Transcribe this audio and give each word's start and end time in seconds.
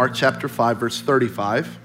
Mark 0.00 0.14
chapter 0.14 0.48
5, 0.48 0.78
verse 0.78 0.98
35. 1.02 1.78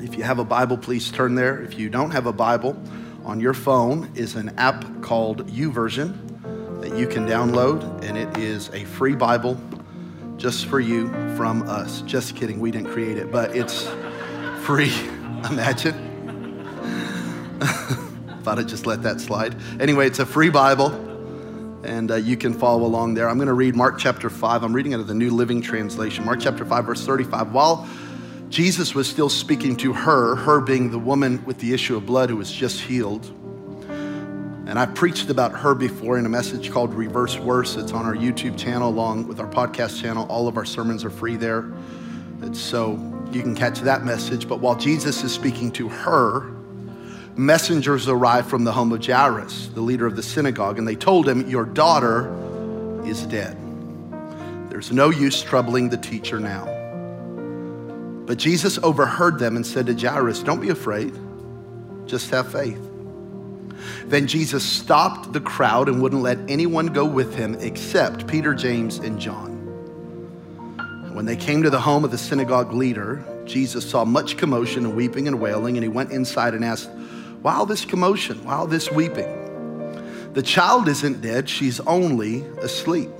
If 0.00 0.16
you 0.16 0.24
have 0.24 0.40
a 0.40 0.44
Bible, 0.44 0.76
please 0.76 1.08
turn 1.12 1.36
there. 1.36 1.62
If 1.62 1.78
you 1.78 1.88
don't 1.88 2.10
have 2.10 2.26
a 2.26 2.32
Bible, 2.32 2.76
on 3.24 3.38
your 3.38 3.54
phone 3.54 4.10
is 4.16 4.34
an 4.34 4.48
app 4.58 4.84
called 5.02 5.46
YouVersion 5.46 6.80
that 6.80 6.96
you 6.98 7.06
can 7.06 7.24
download, 7.24 8.02
and 8.02 8.18
it 8.18 8.36
is 8.36 8.70
a 8.70 8.84
free 8.86 9.14
Bible 9.14 9.56
just 10.36 10.66
for 10.66 10.80
you 10.80 11.10
from 11.36 11.62
us. 11.68 12.00
Just 12.00 12.34
kidding, 12.34 12.58
we 12.58 12.72
didn't 12.72 12.90
create 12.90 13.16
it, 13.16 13.30
but 13.30 13.54
it's 13.54 13.86
free. 14.62 14.92
Imagine. 15.48 15.94
Thought 18.42 18.58
I'd 18.58 18.66
just 18.66 18.84
let 18.84 19.04
that 19.04 19.20
slide. 19.20 19.54
Anyway, 19.78 20.08
it's 20.08 20.18
a 20.18 20.26
free 20.26 20.50
Bible, 20.50 20.90
and 21.84 22.10
uh, 22.10 22.16
you 22.16 22.36
can 22.36 22.54
follow 22.54 22.84
along 22.84 23.14
there. 23.14 23.28
I'm 23.28 23.36
going 23.36 23.48
to 23.48 23.54
read 23.54 23.74
Mark 23.74 23.98
chapter 23.98 24.30
5. 24.30 24.62
I'm 24.62 24.72
reading 24.72 24.94
out 24.94 25.00
of 25.00 25.06
the 25.06 25.14
New 25.14 25.30
Living 25.30 25.60
Translation. 25.60 26.24
Mark 26.24 26.40
chapter 26.40 26.64
5, 26.64 26.84
verse 26.84 27.04
35. 27.04 27.52
While 27.52 27.88
Jesus 28.48 28.94
was 28.94 29.08
still 29.08 29.28
speaking 29.28 29.76
to 29.76 29.92
her, 29.92 30.36
her 30.36 30.60
being 30.60 30.90
the 30.90 30.98
woman 30.98 31.44
with 31.44 31.58
the 31.58 31.72
issue 31.72 31.96
of 31.96 32.06
blood 32.06 32.30
who 32.30 32.36
was 32.36 32.52
just 32.52 32.80
healed. 32.80 33.26
And 33.88 34.78
I 34.78 34.86
preached 34.86 35.28
about 35.28 35.52
her 35.52 35.74
before 35.74 36.18
in 36.18 36.26
a 36.26 36.28
message 36.28 36.70
called 36.70 36.94
Reverse 36.94 37.38
Worse. 37.38 37.76
It's 37.76 37.92
on 37.92 38.06
our 38.06 38.14
YouTube 38.14 38.56
channel 38.56 38.88
along 38.88 39.26
with 39.26 39.40
our 39.40 39.48
podcast 39.48 40.00
channel. 40.00 40.26
All 40.28 40.46
of 40.46 40.56
our 40.56 40.64
sermons 40.64 41.04
are 41.04 41.10
free 41.10 41.36
there. 41.36 41.72
And 42.42 42.56
so 42.56 42.92
you 43.32 43.42
can 43.42 43.54
catch 43.54 43.80
that 43.80 44.04
message. 44.04 44.48
But 44.48 44.60
while 44.60 44.76
Jesus 44.76 45.24
is 45.24 45.32
speaking 45.32 45.72
to 45.72 45.88
her, 45.88 46.61
messengers 47.36 48.08
arrived 48.08 48.48
from 48.48 48.64
the 48.64 48.72
home 48.72 48.92
of 48.92 49.04
Jairus, 49.04 49.68
the 49.68 49.80
leader 49.80 50.06
of 50.06 50.16
the 50.16 50.22
synagogue, 50.22 50.78
and 50.78 50.86
they 50.86 50.96
told 50.96 51.28
him, 51.28 51.48
Your 51.48 51.64
daughter 51.64 52.30
is 53.04 53.22
dead. 53.26 53.56
There's 54.70 54.92
no 54.92 55.10
use 55.10 55.42
troubling 55.42 55.88
the 55.88 55.96
teacher 55.96 56.38
now. 56.40 56.66
But 58.26 58.38
Jesus 58.38 58.78
overheard 58.78 59.38
them 59.38 59.56
and 59.56 59.66
said 59.66 59.86
to 59.86 59.94
Jairus, 59.94 60.42
Don't 60.42 60.60
be 60.60 60.70
afraid, 60.70 61.14
just 62.06 62.30
have 62.30 62.50
faith. 62.50 62.80
Then 64.06 64.26
Jesus 64.26 64.62
stopped 64.62 65.32
the 65.32 65.40
crowd 65.40 65.88
and 65.88 66.00
wouldn't 66.00 66.22
let 66.22 66.38
anyone 66.48 66.86
go 66.86 67.04
with 67.04 67.34
him 67.34 67.56
except 67.60 68.26
Peter, 68.26 68.54
James, 68.54 68.98
and 68.98 69.18
John. 69.18 69.52
When 71.14 71.26
they 71.26 71.36
came 71.36 71.62
to 71.62 71.70
the 71.70 71.80
home 71.80 72.04
of 72.04 72.10
the 72.10 72.18
synagogue 72.18 72.72
leader, 72.72 73.24
Jesus 73.44 73.88
saw 73.88 74.04
much 74.04 74.36
commotion 74.36 74.86
and 74.86 74.96
weeping 74.96 75.26
and 75.28 75.40
wailing, 75.40 75.76
and 75.76 75.84
he 75.84 75.88
went 75.88 76.12
inside 76.12 76.54
and 76.54 76.64
asked, 76.64 76.88
Why 77.42 77.54
all 77.54 77.66
this 77.66 77.84
commotion? 77.84 78.44
Why 78.44 78.54
all 78.54 78.66
this 78.66 78.90
weeping? 78.90 79.40
The 80.32 80.42
child 80.42 80.88
isn't 80.88 81.20
dead, 81.20 81.48
she's 81.48 81.80
only 81.80 82.42
asleep. 82.60 83.10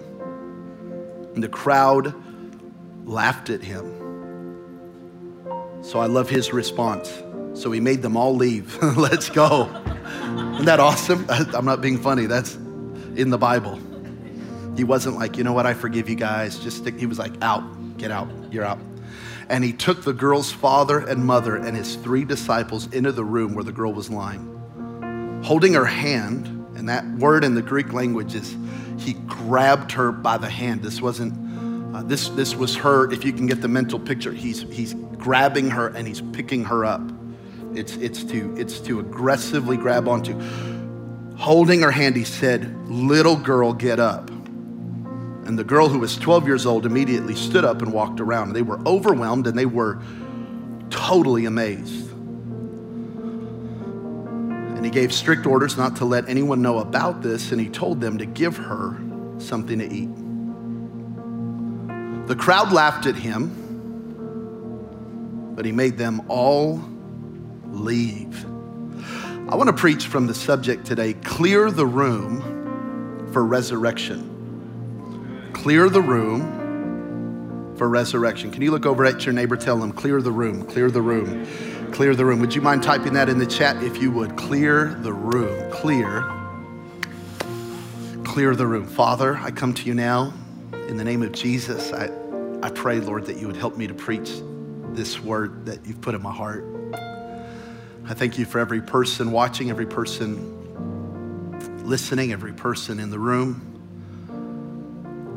And 1.34 1.42
the 1.42 1.48
crowd 1.48 2.14
laughed 3.04 3.50
at 3.50 3.62
him. 3.62 3.98
So 5.82 5.98
I 5.98 6.06
love 6.06 6.30
his 6.30 6.52
response. 6.52 7.12
So 7.54 7.70
he 7.72 7.80
made 7.80 8.00
them 8.00 8.16
all 8.16 8.34
leave. 8.34 8.80
Let's 8.96 9.28
go. 9.28 9.64
Isn't 10.54 10.64
that 10.66 10.80
awesome? 10.80 11.26
I'm 11.28 11.64
not 11.64 11.80
being 11.80 11.98
funny. 11.98 12.26
That's 12.26 12.54
in 13.16 13.30
the 13.30 13.38
Bible. 13.38 13.78
He 14.76 14.84
wasn't 14.84 15.16
like, 15.16 15.36
you 15.36 15.44
know 15.44 15.52
what, 15.52 15.66
I 15.66 15.74
forgive 15.74 16.08
you 16.08 16.14
guys. 16.14 16.58
Just 16.60 16.78
stick. 16.78 16.98
He 16.98 17.06
was 17.06 17.18
like, 17.18 17.32
out, 17.42 17.98
get 17.98 18.10
out, 18.10 18.28
you're 18.50 18.64
out. 18.64 18.78
And 19.48 19.64
he 19.64 19.72
took 19.72 20.04
the 20.04 20.12
girl's 20.12 20.50
father 20.52 20.98
and 20.98 21.24
mother 21.24 21.56
and 21.56 21.76
his 21.76 21.96
three 21.96 22.24
disciples 22.24 22.92
into 22.92 23.12
the 23.12 23.24
room 23.24 23.54
where 23.54 23.64
the 23.64 23.72
girl 23.72 23.92
was 23.92 24.10
lying. 24.10 25.40
Holding 25.44 25.74
her 25.74 25.84
hand, 25.84 26.46
and 26.76 26.88
that 26.88 27.06
word 27.18 27.44
in 27.44 27.54
the 27.54 27.62
Greek 27.62 27.92
language 27.92 28.34
is 28.34 28.56
he 28.98 29.14
grabbed 29.14 29.92
her 29.92 30.12
by 30.12 30.38
the 30.38 30.48
hand. 30.48 30.82
This 30.82 31.00
wasn't, 31.00 31.34
uh, 31.94 32.02
this, 32.02 32.28
this 32.30 32.54
was 32.54 32.74
her, 32.76 33.10
if 33.12 33.24
you 33.24 33.32
can 33.32 33.46
get 33.46 33.60
the 33.60 33.68
mental 33.68 33.98
picture, 33.98 34.32
he's, 34.32 34.62
he's 34.62 34.94
grabbing 35.18 35.70
her 35.70 35.88
and 35.88 36.06
he's 36.06 36.20
picking 36.32 36.64
her 36.64 36.84
up. 36.84 37.02
It's, 37.74 37.96
it's, 37.96 38.24
to, 38.24 38.54
it's 38.56 38.80
to 38.80 39.00
aggressively 39.00 39.76
grab 39.76 40.08
onto. 40.08 40.38
Holding 41.36 41.80
her 41.82 41.90
hand, 41.90 42.16
he 42.16 42.24
said, 42.24 42.76
Little 42.88 43.36
girl, 43.36 43.72
get 43.72 43.98
up. 43.98 44.30
And 45.52 45.58
the 45.58 45.64
girl 45.64 45.90
who 45.90 45.98
was 45.98 46.16
12 46.16 46.46
years 46.46 46.64
old 46.64 46.86
immediately 46.86 47.34
stood 47.34 47.62
up 47.62 47.82
and 47.82 47.92
walked 47.92 48.20
around. 48.20 48.54
They 48.54 48.62
were 48.62 48.80
overwhelmed 48.86 49.46
and 49.46 49.58
they 49.58 49.66
were 49.66 50.00
totally 50.88 51.44
amazed. 51.44 52.10
And 54.72 54.82
he 54.82 54.90
gave 54.90 55.12
strict 55.12 55.44
orders 55.44 55.76
not 55.76 55.96
to 55.96 56.06
let 56.06 56.26
anyone 56.26 56.62
know 56.62 56.78
about 56.78 57.20
this, 57.20 57.52
and 57.52 57.60
he 57.60 57.68
told 57.68 58.00
them 58.00 58.16
to 58.16 58.24
give 58.24 58.56
her 58.56 58.98
something 59.36 59.78
to 59.78 59.84
eat. 59.84 60.08
The 62.28 62.34
crowd 62.34 62.72
laughed 62.72 63.04
at 63.04 63.16
him, 63.16 63.50
but 65.54 65.66
he 65.66 65.72
made 65.72 65.98
them 65.98 66.22
all 66.28 66.82
leave. 67.66 68.46
I 69.50 69.54
want 69.56 69.66
to 69.66 69.74
preach 69.74 70.06
from 70.06 70.26
the 70.26 70.34
subject 70.34 70.86
today 70.86 71.12
clear 71.12 71.70
the 71.70 71.84
room 71.84 73.28
for 73.34 73.44
resurrection. 73.44 74.31
Clear 75.52 75.88
the 75.88 76.00
room 76.00 77.74
for 77.76 77.88
resurrection. 77.88 78.50
Can 78.50 78.62
you 78.62 78.70
look 78.70 78.86
over 78.86 79.04
at 79.04 79.24
your 79.24 79.32
neighbor? 79.32 79.56
Tell 79.56 79.76
them, 79.76 79.92
clear 79.92 80.20
the 80.20 80.32
room, 80.32 80.64
clear 80.64 80.90
the 80.90 81.02
room, 81.02 81.46
clear 81.92 82.14
the 82.14 82.24
room. 82.24 82.40
Would 82.40 82.54
you 82.54 82.60
mind 82.60 82.82
typing 82.82 83.12
that 83.14 83.28
in 83.28 83.38
the 83.38 83.46
chat 83.46 83.82
if 83.82 84.00
you 84.00 84.10
would? 84.12 84.36
Clear 84.36 84.94
the 85.02 85.12
room, 85.12 85.70
clear, 85.70 86.22
clear 88.24 88.54
the 88.54 88.66
room. 88.66 88.86
Father, 88.86 89.36
I 89.36 89.50
come 89.50 89.72
to 89.74 89.84
you 89.84 89.94
now 89.94 90.32
in 90.88 90.96
the 90.96 91.04
name 91.04 91.22
of 91.22 91.32
Jesus. 91.32 91.92
I, 91.92 92.10
I 92.62 92.70
pray, 92.70 93.00
Lord, 93.00 93.26
that 93.26 93.36
you 93.36 93.46
would 93.46 93.56
help 93.56 93.76
me 93.76 93.86
to 93.86 93.94
preach 93.94 94.30
this 94.90 95.20
word 95.20 95.66
that 95.66 95.84
you've 95.86 96.00
put 96.00 96.14
in 96.14 96.22
my 96.22 96.32
heart. 96.32 96.64
I 98.06 98.14
thank 98.14 98.38
you 98.38 98.44
for 98.44 98.58
every 98.58 98.80
person 98.80 99.32
watching, 99.32 99.70
every 99.70 99.86
person 99.86 100.58
listening, 101.84 102.32
every 102.32 102.52
person 102.52 102.98
in 103.00 103.10
the 103.10 103.18
room. 103.18 103.71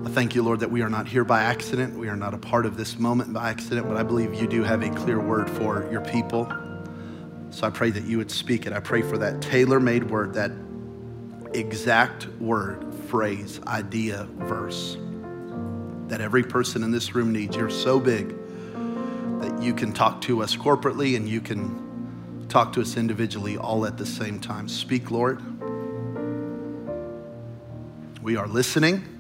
I 0.06 0.10
thank 0.10 0.36
you, 0.36 0.44
Lord, 0.44 0.60
that 0.60 0.70
we 0.70 0.84
are 0.84 0.90
not 0.90 1.08
here 1.08 1.24
by 1.24 1.42
accident. 1.42 1.98
We 1.98 2.10
are 2.10 2.16
not 2.16 2.36
a 2.36 2.38
part 2.38 2.68
of 2.68 2.78
this 2.78 3.00
moment 3.00 3.34
by 3.34 3.50
accident, 3.50 3.88
but 3.88 3.98
I 3.98 4.04
believe 4.04 4.36
you 4.36 4.48
do 4.48 4.62
have 4.62 4.84
a 4.84 4.90
clear 4.92 5.20
word 5.20 5.50
for 5.50 5.88
your 5.92 6.02
people. 6.02 6.52
So 7.50 7.66
I 7.66 7.72
pray 7.72 7.90
that 7.90 8.04
you 8.04 8.18
would 8.20 8.30
speak 8.30 8.68
it. 8.68 8.74
I 8.74 8.80
pray 8.80 9.02
for 9.02 9.18
that 9.18 9.42
tailor 9.42 9.80
made 9.80 10.10
word, 10.10 10.36
that 10.36 10.52
exact 11.54 12.28
word, 12.40 12.94
phrase, 13.08 13.60
idea, 13.66 14.28
verse 14.38 14.98
that 16.08 16.22
every 16.22 16.44
person 16.44 16.84
in 16.84 16.92
this 16.92 17.16
room 17.16 17.32
needs. 17.32 17.56
You're 17.56 17.70
so 17.70 18.00
big 18.00 18.36
that 19.40 19.62
you 19.62 19.74
can 19.74 19.92
talk 19.92 20.22
to 20.22 20.44
us 20.44 20.56
corporately 20.56 21.16
and 21.16 21.28
you 21.28 21.42
can 21.42 22.46
talk 22.48 22.74
to 22.74 22.82
us 22.82 22.96
individually 22.96 23.58
all 23.58 23.86
at 23.86 23.98
the 23.98 24.06
same 24.06 24.40
time. 24.40 24.68
Speak, 24.68 25.10
Lord. 25.10 25.42
We 28.22 28.38
are 28.38 28.48
listening. 28.48 29.15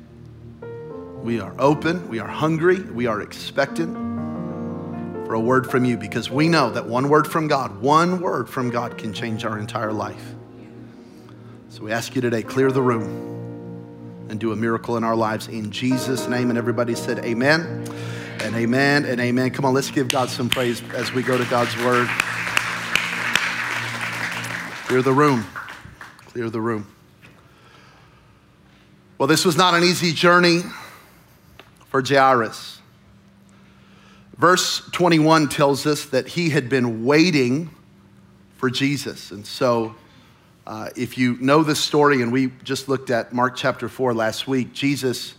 We 1.25 1.39
are 1.39 1.55
open. 1.57 2.07
We 2.07 2.19
are 2.19 2.27
hungry. 2.27 2.81
We 2.81 3.07
are 3.07 3.19
expectant 3.19 3.95
for 5.25 5.33
a 5.33 5.39
word 5.39 5.71
from 5.71 5.83
you 5.83 5.97
because 5.97 6.29
we 6.29 6.47
know 6.47 6.69
that 6.69 6.85
one 6.85 7.09
word 7.09 7.27
from 7.27 7.47
God, 7.47 7.81
one 7.81 8.21
word 8.21 8.47
from 8.47 8.69
God 8.69 8.95
can 8.99 9.11
change 9.11 9.43
our 9.43 9.57
entire 9.57 9.91
life. 9.91 10.23
So 11.69 11.81
we 11.81 11.91
ask 11.91 12.13
you 12.13 12.21
today, 12.21 12.43
clear 12.43 12.71
the 12.71 12.83
room 12.83 14.27
and 14.29 14.39
do 14.39 14.51
a 14.51 14.55
miracle 14.55 14.97
in 14.97 15.03
our 15.03 15.15
lives 15.15 15.47
in 15.47 15.71
Jesus' 15.71 16.27
name. 16.27 16.51
And 16.51 16.59
everybody 16.59 16.93
said, 16.93 17.25
Amen 17.25 17.87
and 18.41 18.55
amen 18.55 19.05
and 19.05 19.19
amen. 19.19 19.49
Come 19.49 19.65
on, 19.65 19.73
let's 19.73 19.89
give 19.89 20.09
God 20.09 20.29
some 20.29 20.47
praise 20.47 20.83
as 20.93 21.11
we 21.11 21.23
go 21.23 21.39
to 21.39 21.45
God's 21.45 21.75
word. 21.77 22.07
Clear 24.85 25.01
the 25.01 25.11
room. 25.11 25.43
Clear 26.27 26.51
the 26.51 26.61
room. 26.61 26.85
Well, 29.17 29.25
this 29.25 29.43
was 29.43 29.57
not 29.57 29.73
an 29.73 29.81
easy 29.81 30.13
journey 30.13 30.61
for 31.95 32.03
Jairus. 32.05 32.81
Verse 34.37 34.81
21 34.91 35.47
tells 35.47 35.87
us 35.87 36.03
that 36.07 36.27
he 36.27 36.49
had 36.49 36.67
been 36.67 37.05
waiting 37.05 37.69
for 38.57 38.69
Jesus. 38.69 39.31
And 39.31 39.47
so, 39.47 39.95
uh, 40.67 40.89
if 40.97 41.17
you 41.17 41.37
know 41.39 41.63
the 41.63 41.73
story, 41.73 42.21
and 42.21 42.33
we 42.33 42.47
just 42.65 42.89
looked 42.89 43.11
at 43.11 43.31
Mark 43.31 43.55
chapter 43.55 43.87
4 43.87 44.13
last 44.13 44.45
week, 44.45 44.73
Jesus 44.73 45.35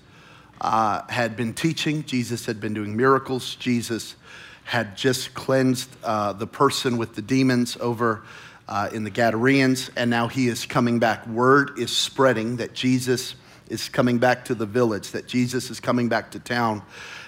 uh, 0.63 1.03
had 1.11 1.37
been 1.37 1.53
teaching, 1.53 2.03
Jesus 2.05 2.47
had 2.47 2.59
been 2.59 2.73
doing 2.73 2.97
miracles, 2.97 3.55
Jesus 3.57 4.17
had 4.65 4.97
just 4.97 5.35
cleansed 5.35 5.91
uh, 6.05 6.33
the 6.33 6.47
person 6.47 6.97
with 6.97 7.17
the 7.17 7.23
demons 7.23 7.77
over 7.83 8.23
uh, 8.67 8.89
in 8.95 9.05
the 9.05 9.11
Gadarenes, 9.11 9.91
and 9.95 10.09
now 10.09 10.27
he 10.27 10.49
is 10.49 10.65
coming 10.65 11.01
back. 11.01 11.27
Word 11.27 11.79
is 11.79 11.95
spreading 11.95 12.57
that 12.57 12.73
Jesus 12.73 13.35
is 13.69 13.89
coming 13.89 14.19
back 14.19 14.45
to 14.47 14.55
the 14.55 14.67
village, 14.67 15.11
that 15.13 15.27
Jesus 15.27 15.71
is 15.71 15.81
coming 15.81 16.09
back 16.09 16.31
to 16.33 16.39
town. 16.39 16.83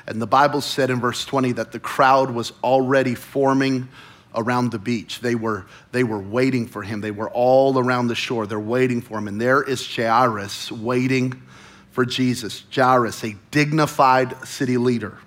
And 0.06 0.22
the 0.22 0.26
Bible 0.26 0.60
said 0.60 0.90
in 0.90 1.00
verse 1.00 1.24
20 1.24 1.52
that 1.52 1.72
the 1.72 1.80
crowd 1.80 2.30
was 2.30 2.52
already 2.62 3.14
forming 3.14 3.88
around 4.34 4.70
the 4.70 4.78
beach. 4.78 5.20
They 5.20 5.34
were, 5.34 5.66
they 5.92 6.04
were 6.04 6.20
waiting 6.20 6.66
for 6.66 6.82
him. 6.82 7.00
They 7.00 7.10
were 7.10 7.30
all 7.30 7.78
around 7.78 8.08
the 8.08 8.14
shore. 8.14 8.46
They're 8.46 8.60
waiting 8.60 9.00
for 9.00 9.18
him. 9.18 9.28
And 9.28 9.40
there 9.40 9.62
is 9.62 9.84
Jairus 9.94 10.70
waiting 10.70 11.42
for 11.90 12.04
Jesus. 12.04 12.64
Jairus, 12.74 13.24
a 13.24 13.36
dignified 13.50 14.46
city 14.46 14.76
leader, 14.76 15.18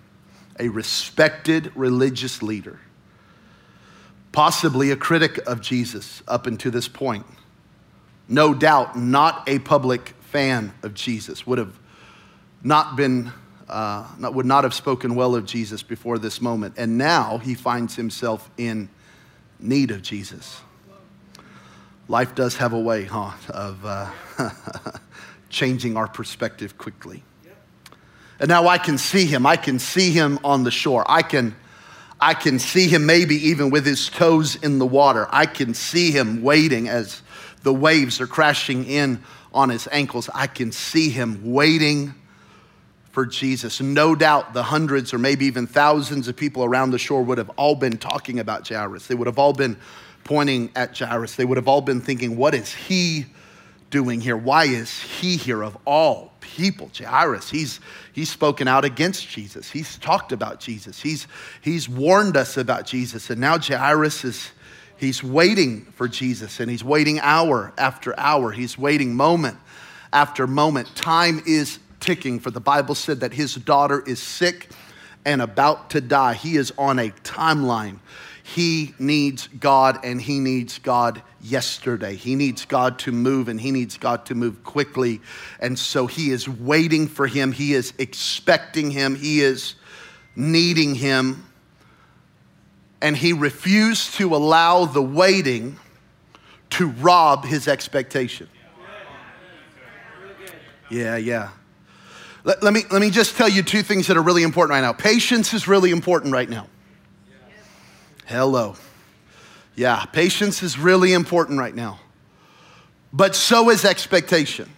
a 0.60 0.70
respected 0.70 1.72
religious 1.76 2.42
leader, 2.42 2.80
possibly 4.32 4.92
a 4.92 4.96
critic 4.96 5.38
of 5.46 5.62
Jesus 5.62 6.24
up 6.28 6.48
until 6.48 6.72
this 6.72 6.88
point. 6.88 7.26
No 8.28 8.54
doubt, 8.54 8.98
not 8.98 9.44
a 9.48 9.60
public 9.60 10.14
fan 10.32 10.74
of 10.82 10.94
Jesus, 10.94 11.46
would 11.46 11.58
have 11.58 11.78
not 12.64 12.96
been, 12.96 13.32
uh, 13.68 14.08
not, 14.18 14.34
would 14.34 14.46
not 14.46 14.64
have 14.64 14.74
spoken 14.74 15.16
well 15.16 15.36
of 15.36 15.46
Jesus 15.46 15.84
before 15.84 16.18
this 16.18 16.42
moment. 16.42 16.76
And 16.78 16.98
now 16.98 17.38
he 17.40 17.54
finds 17.54 17.96
himself 17.96 18.50
in 18.58 18.90
need 19.60 19.92
of 19.92 20.02
Jesus. 20.02 20.62
Life 22.08 22.34
does 22.34 22.56
have 22.58 22.74
a 22.74 22.80
way, 22.80 23.06
huh, 23.06 23.32
of 23.50 23.86
uh, 23.86 24.10
changing 25.50 25.98
our 25.98 26.08
perspective 26.08 26.78
quickly. 26.78 27.24
And 28.40 28.50
now 28.50 28.68
I 28.68 28.78
can 28.80 28.98
see 28.98 29.26
him. 29.26 29.46
I 29.46 29.56
can 29.56 29.80
see 29.80 30.12
him 30.12 30.40
on 30.44 30.64
the 30.64 30.72
shore. 30.72 31.06
I 31.08 31.22
can, 31.22 31.56
I 32.20 32.34
can 32.34 32.58
see 32.58 32.88
him 32.88 33.06
maybe 33.06 33.36
even 33.50 33.70
with 33.70 33.86
his 33.86 34.10
toes 34.10 34.56
in 34.56 34.80
the 34.80 34.86
water. 34.86 35.28
I 35.30 35.46
can 35.46 35.76
see 35.76 36.10
him 36.10 36.42
waiting 36.42 36.90
as 36.90 37.22
the 37.62 37.74
waves 37.74 38.20
are 38.20 38.28
crashing 38.28 38.86
in 38.86 39.22
on 39.54 39.70
his 39.70 39.88
ankles. 39.92 40.30
I 40.34 40.48
can 40.48 40.72
see 40.72 41.10
him 41.10 41.52
waiting 41.52 42.14
for 43.12 43.26
Jesus. 43.26 43.82
No 43.82 44.16
doubt 44.16 44.54
the 44.54 44.64
hundreds 44.64 45.14
or 45.14 45.18
maybe 45.18 45.46
even 45.46 45.68
thousands 45.68 46.28
of 46.28 46.36
people 46.36 46.64
around 46.64 46.92
the 46.92 46.98
shore 46.98 47.22
would 47.24 47.38
have 47.38 47.50
all 47.52 47.76
been 47.76 47.98
talking 47.98 48.40
about 48.40 48.68
Jairus. 48.68 49.08
They 49.08 49.16
would 49.16 49.28
have 49.28 49.40
all 49.40 49.54
been 49.54 49.78
pointing 50.24 50.72
at 50.76 50.98
Jairus. 50.98 51.36
They 51.36 51.46
would 51.46 51.58
have 51.58 51.68
all 51.68 51.82
been 51.82 52.00
thinking, 52.00 52.38
what 52.38 52.56
is 52.56 52.74
he 52.74 53.26
doing 53.90 54.22
here? 54.22 54.38
Why 54.38 54.66
is 54.66 55.02
he 55.02 55.36
here 55.36 55.62
of 55.64 55.78
all 55.86 56.32
people? 56.40 56.90
Jairus, 56.98 57.50
he's, 57.50 57.82
he's 58.14 58.30
spoken 58.30 58.68
out 58.68 58.86
against 58.86 59.28
Jesus. 59.28 59.70
He's 59.70 59.98
talked 59.98 60.32
about 60.32 60.62
Jesus. 60.62 61.02
He's, 61.02 61.28
he's 61.62 61.90
warned 61.90 62.38
us 62.38 62.56
about 62.56 62.86
Jesus. 62.86 63.30
And 63.30 63.42
now 63.42 63.60
Jairus 63.60 64.24
is, 64.24 64.52
he's 65.02 65.24
waiting 65.24 65.82
for 65.82 66.08
Jesus 66.08 66.60
and 66.60 66.72
he's 66.72 66.84
waiting 66.84 67.20
hour 67.20 67.74
after 67.78 68.18
hour. 68.18 68.52
He's 68.52 68.78
waiting 68.78 69.16
moment 69.16 69.58
after 70.14 70.48
moment. 70.48 70.96
Time 70.96 71.42
is 71.46 71.80
ticking 72.00 72.40
for 72.40 72.52
the 72.52 72.62
Bible 72.62 72.96
said 72.96 73.20
that 73.20 73.34
his 73.34 73.56
daughter 73.56 74.02
is 74.08 74.22
sick 74.22 74.70
and 75.26 75.42
about 75.42 75.90
to 75.92 76.02
die. 76.02 76.34
He 76.34 76.56
is 76.56 76.74
on 76.78 76.98
a 77.00 77.10
timeline 77.10 78.00
he 78.44 78.94
needs 79.00 79.48
God 79.48 80.00
and 80.04 80.22
he 80.22 80.40
needs 80.40 80.80
God 80.80 81.22
yesterday. 81.42 82.16
He 82.16 82.36
needs 82.36 82.66
God 82.66 83.00
to 83.00 83.12
move 83.12 83.48
and 83.48 83.60
he 83.60 83.72
needs 83.72 83.98
God 83.98 84.26
to 84.26 84.36
move 84.36 84.64
quickly. 84.64 85.22
And 85.60 85.80
so 85.80 86.06
he 86.06 86.32
is 86.32 86.50
waiting 86.50 87.08
for 87.08 87.28
him. 87.28 87.54
He 87.54 87.74
is 87.74 87.94
expecting 87.98 88.92
him. 88.92 89.16
He 89.16 89.42
is 89.42 89.76
needing 90.36 90.96
him. 90.96 91.46
And 93.02 93.18
he 93.18 93.34
refused 93.34 94.16
to 94.16 94.36
allow 94.36 94.86
the 94.86 95.02
waiting 95.02 95.78
to 96.72 96.88
rob 96.88 97.46
his 97.46 97.68
expectation. 97.68 98.48
Yeah, 100.90 101.16
yeah. 101.18 101.50
Let, 102.44 102.62
let, 102.64 102.74
me, 102.74 102.82
let 102.92 103.02
me 103.02 103.10
just 103.10 103.38
tell 103.38 103.50
you 103.50 103.64
two 103.64 103.82
things 103.82 104.08
that 104.08 104.18
are 104.18 104.22
really 104.22 104.44
important 104.44 104.72
right 104.72 104.82
now. 104.82 104.94
Patience 104.94 105.54
is 105.54 105.68
really 105.68 105.92
important 105.92 106.34
right 106.34 106.50
now. 106.50 106.68
Hello. 108.26 108.76
Yeah, 109.76 110.06
patience 110.06 110.64
is 110.64 110.78
really 110.78 111.14
important 111.14 111.60
right 111.60 111.74
now. 111.74 112.00
But 113.14 113.36
so 113.36 113.70
is 113.70 113.86
expectation. 113.86 114.70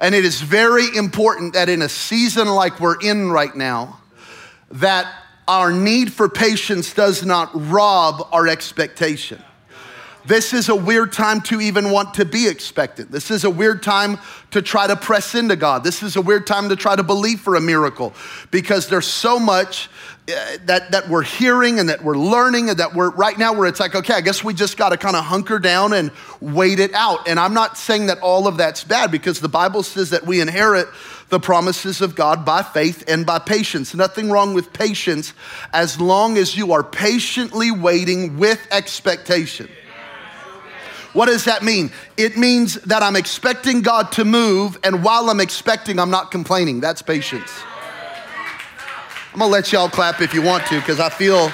And 0.00 0.14
it 0.14 0.24
is 0.24 0.40
very 0.40 0.86
important 0.96 1.54
that 1.54 1.68
in 1.68 1.82
a 1.82 1.88
season 1.88 2.48
like 2.48 2.80
we're 2.80 2.98
in 3.00 3.30
right 3.30 3.54
now, 3.54 4.00
that 4.70 5.12
our 5.48 5.72
need 5.72 6.12
for 6.12 6.28
patience 6.28 6.94
does 6.94 7.24
not 7.24 7.50
rob 7.54 8.28
our 8.32 8.46
expectation. 8.46 9.42
This 10.26 10.52
is 10.52 10.68
a 10.68 10.74
weird 10.74 11.12
time 11.12 11.40
to 11.42 11.60
even 11.60 11.90
want 11.90 12.14
to 12.14 12.24
be 12.24 12.46
expectant. 12.46 13.10
This 13.10 13.30
is 13.30 13.44
a 13.44 13.50
weird 13.50 13.82
time 13.82 14.18
to 14.50 14.60
try 14.60 14.86
to 14.86 14.94
press 14.94 15.34
into 15.34 15.56
God. 15.56 15.82
This 15.82 16.02
is 16.02 16.16
a 16.16 16.20
weird 16.20 16.46
time 16.46 16.68
to 16.68 16.76
try 16.76 16.94
to 16.94 17.02
believe 17.02 17.40
for 17.40 17.56
a 17.56 17.60
miracle 17.60 18.12
because 18.50 18.88
there's 18.88 19.06
so 19.06 19.38
much 19.38 19.88
uh, 20.28 20.58
that, 20.66 20.90
that 20.90 21.08
we're 21.08 21.22
hearing 21.22 21.80
and 21.80 21.88
that 21.88 22.04
we're 22.04 22.18
learning 22.18 22.68
and 22.68 22.78
that 22.78 22.94
we're 22.94 23.10
right 23.10 23.38
now 23.38 23.54
where 23.54 23.66
it's 23.66 23.80
like, 23.80 23.94
okay, 23.94 24.14
I 24.14 24.20
guess 24.20 24.44
we 24.44 24.52
just 24.52 24.76
got 24.76 24.90
to 24.90 24.96
kind 24.96 25.16
of 25.16 25.24
hunker 25.24 25.58
down 25.58 25.94
and 25.94 26.10
wait 26.40 26.78
it 26.78 26.92
out. 26.92 27.26
And 27.26 27.40
I'm 27.40 27.54
not 27.54 27.78
saying 27.78 28.06
that 28.06 28.20
all 28.20 28.46
of 28.46 28.58
that's 28.58 28.84
bad 28.84 29.10
because 29.10 29.40
the 29.40 29.48
Bible 29.48 29.82
says 29.82 30.10
that 30.10 30.26
we 30.26 30.40
inherit 30.40 30.86
the 31.30 31.40
promises 31.40 32.00
of 32.00 32.14
God 32.14 32.44
by 32.44 32.62
faith 32.62 33.04
and 33.08 33.24
by 33.24 33.38
patience. 33.38 33.94
Nothing 33.94 34.30
wrong 34.30 34.52
with 34.52 34.72
patience 34.72 35.32
as 35.72 36.00
long 36.00 36.36
as 36.36 36.56
you 36.56 36.72
are 36.72 36.82
patiently 36.82 37.70
waiting 37.70 38.36
with 38.36 38.60
expectation. 38.70 39.68
What 41.12 41.26
does 41.26 41.44
that 41.46 41.62
mean? 41.62 41.90
It 42.16 42.36
means 42.36 42.74
that 42.82 43.02
I'm 43.02 43.16
expecting 43.16 43.80
God 43.82 44.12
to 44.12 44.24
move, 44.24 44.78
and 44.84 45.02
while 45.02 45.28
I'm 45.28 45.40
expecting, 45.40 45.98
I'm 45.98 46.10
not 46.10 46.30
complaining. 46.30 46.80
That's 46.80 47.02
patience. 47.02 47.50
I'm 49.32 49.38
gonna 49.38 49.50
let 49.50 49.72
y'all 49.72 49.88
clap 49.88 50.20
if 50.20 50.34
you 50.34 50.42
want 50.42 50.66
to, 50.66 50.78
because 50.78 51.00
I 51.00 51.08
feel 51.08 51.50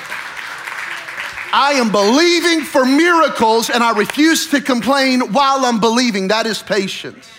I 1.52 1.72
am 1.72 1.90
believing 1.90 2.64
for 2.64 2.84
miracles 2.84 3.70
and 3.70 3.82
I 3.82 3.96
refuse 3.96 4.46
to 4.48 4.60
complain 4.60 5.32
while 5.32 5.64
I'm 5.64 5.80
believing. 5.80 6.28
That 6.28 6.46
is 6.46 6.62
patience. 6.62 7.35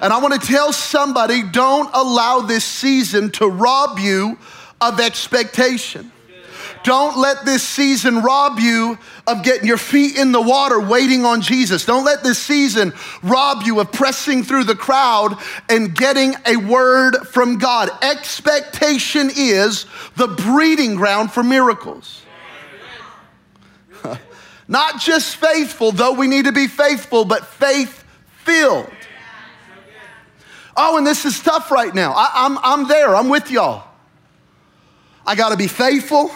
And 0.00 0.12
I 0.12 0.18
want 0.18 0.40
to 0.40 0.46
tell 0.46 0.72
somebody 0.72 1.42
don't 1.42 1.90
allow 1.92 2.40
this 2.40 2.64
season 2.64 3.30
to 3.32 3.46
rob 3.46 3.98
you 3.98 4.38
of 4.80 4.98
expectation. 4.98 6.10
Don't 6.82 7.18
let 7.18 7.44
this 7.44 7.62
season 7.62 8.22
rob 8.22 8.58
you 8.58 8.98
of 9.26 9.42
getting 9.42 9.66
your 9.66 9.76
feet 9.76 10.16
in 10.16 10.32
the 10.32 10.40
water 10.40 10.80
waiting 10.80 11.26
on 11.26 11.42
Jesus. 11.42 11.84
Don't 11.84 12.04
let 12.04 12.22
this 12.22 12.38
season 12.38 12.94
rob 13.22 13.62
you 13.64 13.80
of 13.80 13.92
pressing 13.92 14.42
through 14.42 14.64
the 14.64 14.74
crowd 14.74 15.36
and 15.68 15.94
getting 15.94 16.34
a 16.46 16.56
word 16.56 17.16
from 17.28 17.58
God. 17.58 17.90
Expectation 18.02 19.30
is 19.36 19.84
the 20.16 20.28
breeding 20.28 20.94
ground 20.94 21.30
for 21.30 21.42
miracles. 21.42 22.22
Not 24.68 25.00
just 25.00 25.36
faithful, 25.36 25.92
though 25.92 26.14
we 26.14 26.28
need 26.28 26.46
to 26.46 26.52
be 26.52 26.66
faithful, 26.66 27.26
but 27.26 27.44
faith 27.44 28.04
filled. 28.44 28.90
Oh, 30.82 30.96
and 30.96 31.06
this 31.06 31.26
is 31.26 31.38
tough 31.38 31.70
right 31.70 31.94
now. 31.94 32.14
I, 32.16 32.46
am 32.46 32.56
I'm, 32.56 32.64
I'm 32.64 32.88
there, 32.88 33.14
I'm 33.14 33.28
with 33.28 33.50
y'all. 33.50 33.84
I 35.26 35.34
gotta 35.34 35.58
be 35.58 35.66
faithful. 35.66 36.30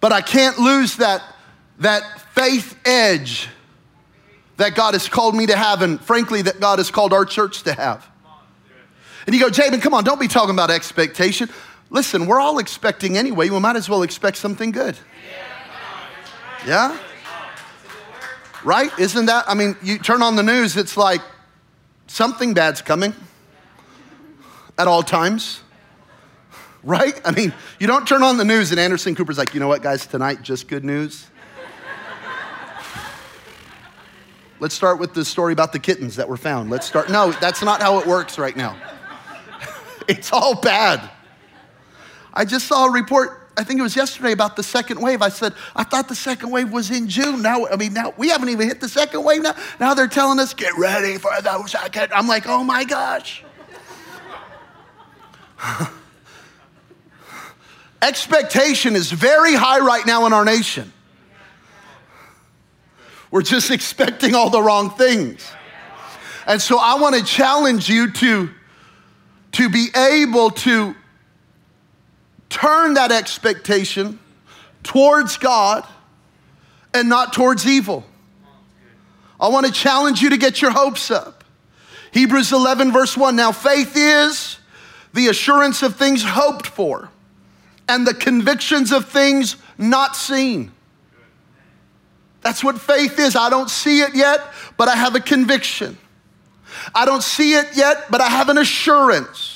But 0.00 0.12
I 0.12 0.20
can't 0.20 0.58
lose 0.58 0.96
that, 0.96 1.22
that 1.78 2.20
faith 2.34 2.76
edge 2.84 3.48
that 4.56 4.74
God 4.74 4.94
has 4.94 5.08
called 5.08 5.36
me 5.36 5.46
to 5.46 5.56
have, 5.56 5.82
and 5.82 6.00
frankly, 6.00 6.42
that 6.42 6.58
God 6.58 6.80
has 6.80 6.90
called 6.90 7.12
our 7.12 7.24
church 7.24 7.62
to 7.62 7.74
have. 7.74 8.04
And 9.24 9.36
you 9.36 9.40
go, 9.40 9.50
Jabin, 9.50 9.80
come 9.80 9.94
on, 9.94 10.02
don't 10.02 10.20
be 10.20 10.28
talking 10.28 10.54
about 10.54 10.72
expectation. 10.72 11.48
Listen, 11.90 12.26
we're 12.26 12.40
all 12.40 12.58
expecting 12.58 13.16
anyway. 13.16 13.50
We 13.50 13.60
might 13.60 13.76
as 13.76 13.88
well 13.88 14.02
expect 14.02 14.36
something 14.36 14.72
good. 14.72 14.96
Yeah? 16.66 16.98
Right? 18.64 18.90
Isn't 18.98 19.26
that? 19.26 19.44
I 19.46 19.54
mean, 19.54 19.76
you 19.80 19.98
turn 19.98 20.22
on 20.22 20.34
the 20.34 20.42
news, 20.42 20.76
it's 20.76 20.96
like 20.96 21.20
something 22.06 22.54
bad's 22.54 22.82
coming 22.82 23.14
at 24.78 24.86
all 24.86 25.02
times 25.02 25.60
right? 26.86 27.20
I 27.24 27.32
mean, 27.32 27.52
you 27.80 27.86
don't 27.86 28.06
turn 28.06 28.22
on 28.22 28.38
the 28.38 28.44
news 28.44 28.70
and 28.70 28.80
Anderson 28.80 29.14
Cooper's 29.14 29.36
like, 29.36 29.52
you 29.52 29.60
know 29.60 29.68
what, 29.68 29.82
guys, 29.82 30.06
tonight, 30.06 30.40
just 30.40 30.68
good 30.68 30.84
news. 30.84 31.26
Let's 34.58 34.74
start 34.74 34.98
with 34.98 35.12
the 35.12 35.22
story 35.24 35.52
about 35.52 35.72
the 35.72 35.78
kittens 35.78 36.16
that 36.16 36.28
were 36.28 36.38
found. 36.38 36.70
Let's 36.70 36.86
start. 36.86 37.10
No, 37.10 37.32
that's 37.32 37.62
not 37.62 37.82
how 37.82 37.98
it 37.98 38.06
works 38.06 38.38
right 38.38 38.56
now. 38.56 38.74
it's 40.08 40.32
all 40.32 40.54
bad. 40.54 41.10
I 42.32 42.46
just 42.46 42.66
saw 42.66 42.86
a 42.86 42.90
report, 42.90 43.45
I 43.56 43.64
think 43.64 43.80
it 43.80 43.82
was 43.82 43.96
yesterday, 43.96 44.32
about 44.32 44.54
the 44.56 44.62
second 44.62 45.00
wave. 45.00 45.22
I 45.22 45.30
said, 45.30 45.54
I 45.74 45.82
thought 45.82 46.08
the 46.08 46.14
second 46.14 46.50
wave 46.50 46.70
was 46.70 46.90
in 46.90 47.08
June. 47.08 47.40
Now, 47.40 47.66
I 47.66 47.76
mean, 47.76 47.94
now 47.94 48.12
we 48.18 48.28
haven't 48.28 48.50
even 48.50 48.68
hit 48.68 48.80
the 48.80 48.88
second 48.88 49.24
wave 49.24 49.42
now. 49.42 49.56
Now 49.80 49.94
they're 49.94 50.08
telling 50.08 50.38
us, 50.38 50.52
get 50.52 50.76
ready 50.76 51.16
for 51.16 51.30
the 51.40 51.66
second. 51.66 52.12
I'm 52.12 52.28
like, 52.28 52.46
oh 52.46 52.62
my 52.62 52.84
gosh. 52.84 53.42
Expectation 58.02 58.94
is 58.94 59.10
very 59.10 59.54
high 59.54 59.80
right 59.80 60.06
now 60.06 60.26
in 60.26 60.34
our 60.34 60.44
nation. 60.44 60.92
We're 63.30 63.42
just 63.42 63.70
expecting 63.72 64.34
all 64.34 64.50
the 64.50 64.60
wrong 64.60 64.90
things. 64.90 65.50
And 66.46 66.60
so 66.60 66.78
I 66.78 66.96
want 66.96 67.16
to 67.16 67.24
challenge 67.24 67.88
you 67.88 68.12
to, 68.12 68.50
to 69.52 69.68
be 69.68 69.88
able 69.96 70.50
to 70.50 70.94
turn 72.48 72.94
that 72.94 73.12
expectation 73.12 74.18
towards 74.82 75.36
God 75.36 75.86
and 76.94 77.08
not 77.08 77.32
towards 77.32 77.66
evil. 77.66 78.04
I 79.38 79.48
want 79.48 79.66
to 79.66 79.72
challenge 79.72 80.22
you 80.22 80.30
to 80.30 80.36
get 80.36 80.62
your 80.62 80.70
hopes 80.70 81.10
up. 81.10 81.44
Hebrews 82.12 82.52
11, 82.52 82.92
verse 82.92 83.16
1. 83.16 83.36
Now, 83.36 83.52
faith 83.52 83.92
is 83.94 84.58
the 85.12 85.28
assurance 85.28 85.82
of 85.82 85.96
things 85.96 86.22
hoped 86.22 86.66
for 86.66 87.10
and 87.88 88.06
the 88.06 88.14
convictions 88.14 88.92
of 88.92 89.08
things 89.08 89.56
not 89.78 90.16
seen. 90.16 90.72
That's 92.42 92.62
what 92.62 92.80
faith 92.80 93.18
is. 93.18 93.36
I 93.36 93.50
don't 93.50 93.68
see 93.68 94.00
it 94.00 94.14
yet, 94.14 94.40
but 94.76 94.88
I 94.88 94.96
have 94.96 95.14
a 95.14 95.20
conviction. 95.20 95.98
I 96.94 97.04
don't 97.04 97.22
see 97.22 97.54
it 97.54 97.76
yet, 97.76 98.10
but 98.10 98.20
I 98.20 98.28
have 98.28 98.48
an 98.48 98.58
assurance. 98.58 99.55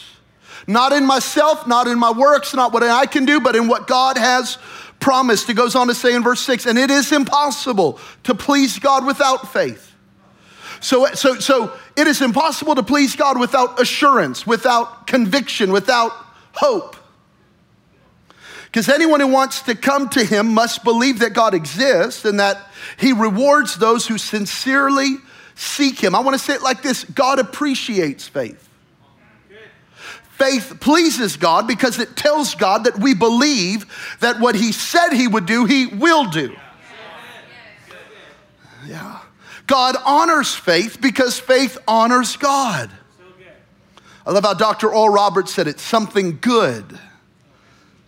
Not 0.71 0.93
in 0.93 1.05
myself, 1.05 1.67
not 1.67 1.89
in 1.89 1.99
my 1.99 2.13
works, 2.13 2.55
not 2.55 2.73
what 2.73 2.85
I 2.85 3.05
can 3.07 3.25
do, 3.25 3.41
but 3.41 3.57
in 3.57 3.67
what 3.67 3.89
God 3.89 4.17
has 4.17 4.57
promised. 5.01 5.51
It 5.51 5.55
goes 5.55 5.75
on 5.75 5.89
to 5.89 5.95
say 5.97 6.15
in 6.15 6.23
verse 6.23 6.41
6 6.43 6.67
and 6.67 6.79
it 6.79 6.93
is 6.93 7.11
impossible 7.11 7.99
to 8.23 8.37
please 8.37 8.79
God 8.79 9.05
without 9.05 9.53
faith. 9.53 9.93
So, 10.79 11.07
so, 11.07 11.41
so 11.41 11.77
it 11.97 12.07
is 12.07 12.23
impossible 12.23 12.77
to 12.77 12.85
please 12.85 13.17
God 13.17 13.41
without 13.41 13.81
assurance, 13.81 14.47
without 14.47 15.09
conviction, 15.09 15.73
without 15.73 16.13
hope. 16.53 16.95
Because 18.67 18.89
anyone 18.89 19.19
who 19.19 19.27
wants 19.27 19.63
to 19.63 19.75
come 19.75 20.09
to 20.11 20.25
Him 20.25 20.55
must 20.55 20.85
believe 20.85 21.19
that 21.19 21.33
God 21.33 21.53
exists 21.53 22.25
and 22.25 22.39
that 22.39 22.71
He 22.97 23.13
rewards 23.13 23.75
those 23.75 24.07
who 24.07 24.19
sincerely 24.19 25.17
seek 25.57 25.99
Him. 25.99 26.15
I 26.15 26.21
want 26.21 26.35
to 26.35 26.39
say 26.39 26.55
it 26.55 26.63
like 26.63 26.81
this 26.81 27.03
God 27.03 27.41
appreciates 27.41 28.29
faith. 28.29 28.69
Faith 30.41 30.79
pleases 30.81 31.37
God 31.37 31.69
because 31.69 31.99
it 31.99 32.17
tells 32.17 32.55
God 32.55 32.85
that 32.85 32.99
we 32.99 33.13
believe 33.13 33.85
that 34.21 34.41
what 34.41 34.55
He 34.55 34.73
said 34.73 35.11
He 35.11 35.29
would 35.29 35.45
do, 35.45 35.67
He 35.67 35.87
will 35.87 36.31
do. 36.31 36.57
Yeah. 38.87 39.21
God 39.67 39.97
honors 40.03 40.55
faith 40.55 40.99
because 40.99 41.39
faith 41.39 41.77
honors 41.87 42.39
God. 42.39 42.91
I 44.25 44.31
love 44.31 44.45
how 44.45 44.55
Dr. 44.55 44.89
Oral 44.89 45.11
Roberts 45.11 45.53
said 45.53 45.69
it 45.69 45.79
something 45.79 46.39
good 46.41 46.99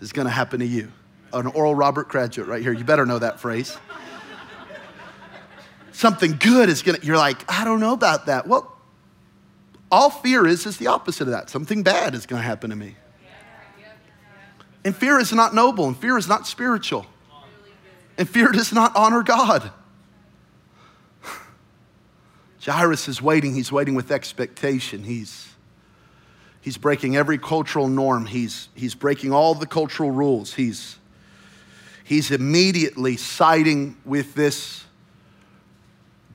is 0.00 0.12
going 0.12 0.26
to 0.26 0.32
happen 0.32 0.60
to 0.60 0.66
you. 0.66 0.90
An 1.34 1.48
Oral 1.48 1.74
Robert 1.74 2.08
graduate 2.08 2.48
right 2.48 2.62
here. 2.62 2.72
You 2.72 2.84
better 2.84 3.04
know 3.04 3.18
that 3.18 3.40
phrase. 3.40 3.76
something 5.92 6.38
good 6.38 6.70
is 6.70 6.80
going 6.80 6.98
to, 6.98 7.06
you're 7.06 7.18
like, 7.18 7.44
I 7.46 7.64
don't 7.64 7.80
know 7.80 7.92
about 7.92 8.24
that. 8.26 8.46
Well, 8.46 8.71
all 9.92 10.08
fear 10.08 10.46
is 10.46 10.64
is 10.64 10.78
the 10.78 10.86
opposite 10.86 11.24
of 11.24 11.32
that. 11.32 11.50
Something 11.50 11.82
bad 11.82 12.14
is 12.14 12.24
going 12.24 12.40
to 12.40 12.46
happen 12.46 12.70
to 12.70 12.76
me. 12.76 12.96
And 14.84 14.96
fear 14.96 15.20
is 15.20 15.32
not 15.32 15.54
noble, 15.54 15.86
and 15.86 15.96
fear 15.96 16.16
is 16.16 16.26
not 16.26 16.46
spiritual. 16.46 17.06
And 18.18 18.28
fear 18.28 18.48
does 18.50 18.72
not 18.72 18.96
honor 18.96 19.22
God. 19.22 19.70
Jairus 22.64 23.06
is 23.06 23.20
waiting. 23.20 23.54
He's 23.54 23.70
waiting 23.70 23.94
with 23.94 24.10
expectation. 24.10 25.04
He's, 25.04 25.50
he's 26.62 26.78
breaking 26.78 27.16
every 27.16 27.38
cultural 27.38 27.86
norm. 27.86 28.26
He's, 28.26 28.70
he's 28.74 28.94
breaking 28.94 29.32
all 29.32 29.54
the 29.54 29.66
cultural 29.66 30.10
rules. 30.10 30.54
He's, 30.54 30.96
he's 32.02 32.30
immediately 32.30 33.16
siding 33.18 33.96
with 34.04 34.34
this 34.34 34.84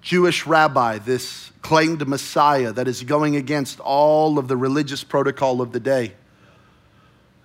Jewish 0.01 0.45
rabbi, 0.45 0.99
this 0.99 1.51
claimed 1.67 2.07
Messiah 2.07 2.71
that 2.71 2.87
is 2.87 3.03
going 3.03 3.35
against 3.35 3.81
all 3.81 4.39
of 4.39 4.47
the 4.47 4.55
religious 4.55 5.03
protocol 5.03 5.59
of 5.59 5.73
the 5.73 5.81
day. 5.81 6.13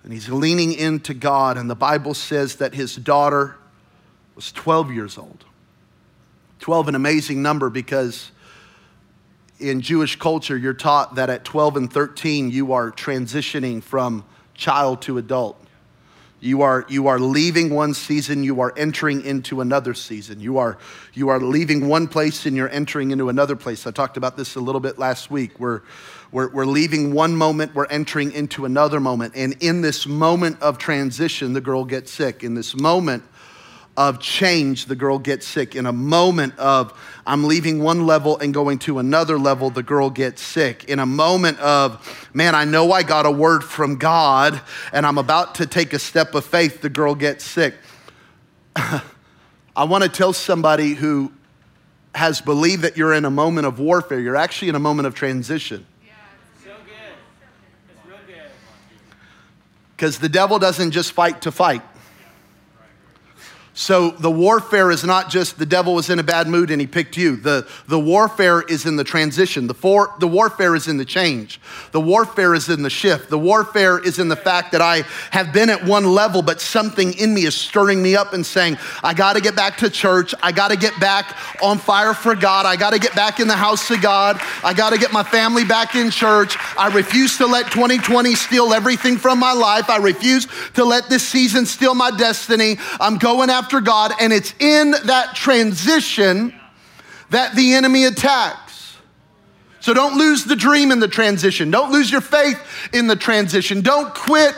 And 0.01 0.13
he's 0.13 0.29
leaning 0.29 0.71
into 0.71 1.13
God, 1.13 1.57
and 1.57 1.69
the 1.69 1.75
Bible 1.75 2.13
says 2.13 2.55
that 2.55 2.73
his 2.73 2.95
daughter 2.95 3.57
was 4.33 4.53
12 4.53 4.93
years 4.93 5.17
old. 5.17 5.43
12, 6.59 6.87
an 6.87 6.95
amazing 6.95 7.41
number 7.41 7.69
because 7.69 8.31
in 9.59 9.81
Jewish 9.81 10.15
culture, 10.15 10.55
you're 10.57 10.73
taught 10.73 11.15
that 11.15 11.29
at 11.29 11.43
12 11.43 11.75
and 11.75 11.91
13, 11.91 12.49
you 12.49 12.71
are 12.71 12.93
transitioning 12.93 13.83
from 13.83 14.23
child 14.53 15.01
to 15.01 15.17
adult. 15.17 15.61
You 16.43 16.61
are, 16.61 16.85
you 16.89 17.07
are 17.07 17.19
leaving 17.19 17.73
one 17.73 17.93
season, 17.93 18.43
you 18.43 18.59
are 18.59 18.73
entering 18.75 19.23
into 19.23 19.61
another 19.61 19.93
season. 19.93 20.41
You 20.41 20.57
are, 20.57 20.77
you 21.13 21.29
are 21.29 21.39
leaving 21.39 21.87
one 21.87 22.05
place 22.05 22.45
and 22.45 22.53
you're 22.53 22.67
entering 22.67 23.11
into 23.11 23.29
another 23.29 23.55
place. 23.55 23.87
I 23.87 23.91
talked 23.91 24.17
about 24.17 24.35
this 24.35 24.55
a 24.55 24.59
little 24.59 24.81
bit 24.81 24.99
last 24.99 25.31
week. 25.31 25.57
We're, 25.57 25.83
we're, 26.33 26.49
we're 26.49 26.65
leaving 26.65 27.13
one 27.13 27.33
moment, 27.37 27.73
we're 27.73 27.85
entering 27.85 28.33
into 28.33 28.65
another 28.65 28.99
moment. 28.99 29.35
And 29.37 29.55
in 29.61 29.79
this 29.79 30.05
moment 30.05 30.61
of 30.61 30.77
transition, 30.77 31.53
the 31.53 31.61
girl 31.61 31.85
gets 31.85 32.11
sick. 32.11 32.43
In 32.43 32.55
this 32.55 32.75
moment 32.75 33.23
of 33.95 34.19
change, 34.19 34.87
the 34.87 34.95
girl 34.95 35.19
gets 35.19 35.45
sick. 35.45 35.75
In 35.75 35.85
a 35.85 35.93
moment 35.93 36.57
of 36.57 36.93
I'm 37.25 37.45
leaving 37.45 37.81
one 37.81 38.05
level 38.05 38.37
and 38.39 38.53
going 38.53 38.79
to 38.79 38.99
another 38.99 39.37
level, 39.37 39.69
the 39.69 39.83
girl 39.83 40.09
gets 40.09 40.41
sick. 40.41 40.85
In 40.85 40.99
a 40.99 41.05
moment 41.05 41.59
of, 41.59 42.29
man, 42.33 42.55
I 42.55 42.65
know 42.65 42.91
I 42.91 43.03
got 43.03 43.25
a 43.25 43.31
word 43.31 43.63
from 43.63 43.97
God 43.97 44.59
and 44.91 45.05
I'm 45.05 45.17
about 45.17 45.55
to 45.55 45.67
take 45.67 45.93
a 45.93 45.99
step 45.99 46.33
of 46.33 46.43
faith, 46.43 46.81
the 46.81 46.89
girl 46.89 47.13
gets 47.13 47.43
sick. 47.43 47.75
I 48.75 49.83
want 49.85 50.03
to 50.03 50.09
tell 50.09 50.33
somebody 50.33 50.93
who 50.93 51.31
has 52.15 52.41
believed 52.41 52.83
that 52.83 52.97
you're 52.97 53.13
in 53.13 53.25
a 53.25 53.31
moment 53.31 53.67
of 53.67 53.79
warfare, 53.79 54.19
you're 54.19 54.35
actually 54.35 54.69
in 54.69 54.75
a 54.75 54.79
moment 54.79 55.07
of 55.07 55.15
transition. 55.15 55.85
It's 56.55 56.65
real 56.65 56.75
good. 58.25 58.51
Because 59.95 60.19
the 60.19 60.29
devil 60.29 60.59
doesn't 60.59 60.91
just 60.91 61.11
fight 61.11 61.43
to 61.43 61.51
fight. 61.51 61.81
So 63.75 64.11
the 64.11 64.29
warfare 64.29 64.91
is 64.91 65.03
not 65.03 65.31
just 65.31 65.57
the 65.57 65.65
devil 65.65 65.95
was 65.95 66.11
in 66.11 66.19
a 66.19 66.23
bad 66.23 66.47
mood 66.47 66.69
and 66.69 66.79
he 66.79 66.85
picked 66.85 67.17
you. 67.17 67.37
The, 67.37 67.67
the 67.87 67.99
warfare 67.99 68.61
is 68.61 68.85
in 68.85 68.97
the 68.97 69.03
transition. 69.03 69.65
The, 69.65 69.73
for, 69.73 70.13
the 70.19 70.27
warfare 70.27 70.75
is 70.75 70.87
in 70.87 70.97
the 70.97 71.05
change. 71.05 71.59
The 71.91 71.99
warfare 71.99 72.53
is 72.53 72.69
in 72.69 72.83
the 72.83 72.91
shift. 72.91 73.31
The 73.31 73.39
warfare 73.39 73.97
is 73.97 74.19
in 74.19 74.27
the 74.27 74.35
fact 74.35 74.73
that 74.73 74.81
I 74.81 75.01
have 75.31 75.51
been 75.53 75.71
at 75.71 75.83
one 75.83 76.05
level, 76.05 76.43
but 76.43 76.61
something 76.61 77.13
in 77.13 77.33
me 77.33 77.45
is 77.45 77.55
stirring 77.55 78.03
me 78.03 78.15
up 78.15 78.33
and 78.33 78.45
saying, 78.45 78.77
I 79.01 79.15
got 79.15 79.33
to 79.33 79.41
get 79.41 79.55
back 79.55 79.77
to 79.77 79.89
church. 79.89 80.35
I 80.43 80.51
got 80.51 80.69
to 80.69 80.77
get 80.77 80.99
back 80.99 81.35
on 81.63 81.79
fire 81.79 82.13
for 82.13 82.35
God. 82.35 82.67
I 82.67 82.75
got 82.75 82.93
to 82.93 82.99
get 82.99 83.15
back 83.15 83.39
in 83.39 83.47
the 83.47 83.55
house 83.55 83.89
of 83.89 84.03
God. 84.03 84.39
I 84.63 84.75
got 84.75 84.91
to 84.91 84.99
get 84.99 85.11
my 85.11 85.23
family 85.23 85.65
back 85.65 85.95
in 85.95 86.11
church. 86.11 86.57
I 86.77 86.93
refuse 86.93 87.39
to 87.39 87.47
let 87.47 87.71
2020 87.71 88.35
steal 88.35 88.71
everything 88.71 89.17
from 89.17 89.39
my 89.39 89.53
life. 89.53 89.89
I 89.89 89.97
refuse 89.97 90.47
to 90.75 90.85
let 90.85 91.09
this 91.09 91.27
season 91.27 91.65
steal 91.65 91.95
my 91.95 92.11
destiny. 92.11 92.77
I'm 92.99 93.17
going 93.17 93.49
after 93.49 93.62
after 93.63 93.79
God, 93.79 94.11
and 94.19 94.33
it's 94.33 94.53
in 94.59 94.91
that 95.05 95.35
transition 95.35 96.53
that 97.29 97.55
the 97.55 97.75
enemy 97.75 98.03
attacks. 98.03 98.97
So 99.79 99.93
don't 99.93 100.17
lose 100.17 100.43
the 100.43 100.57
dream 100.57 100.91
in 100.91 100.99
the 100.99 101.07
transition. 101.07 101.71
Don't 101.71 101.89
lose 101.89 102.11
your 102.11 102.19
faith 102.19 102.59
in 102.91 103.07
the 103.07 103.15
transition. 103.15 103.79
Don't 103.79 104.13
quit 104.13 104.53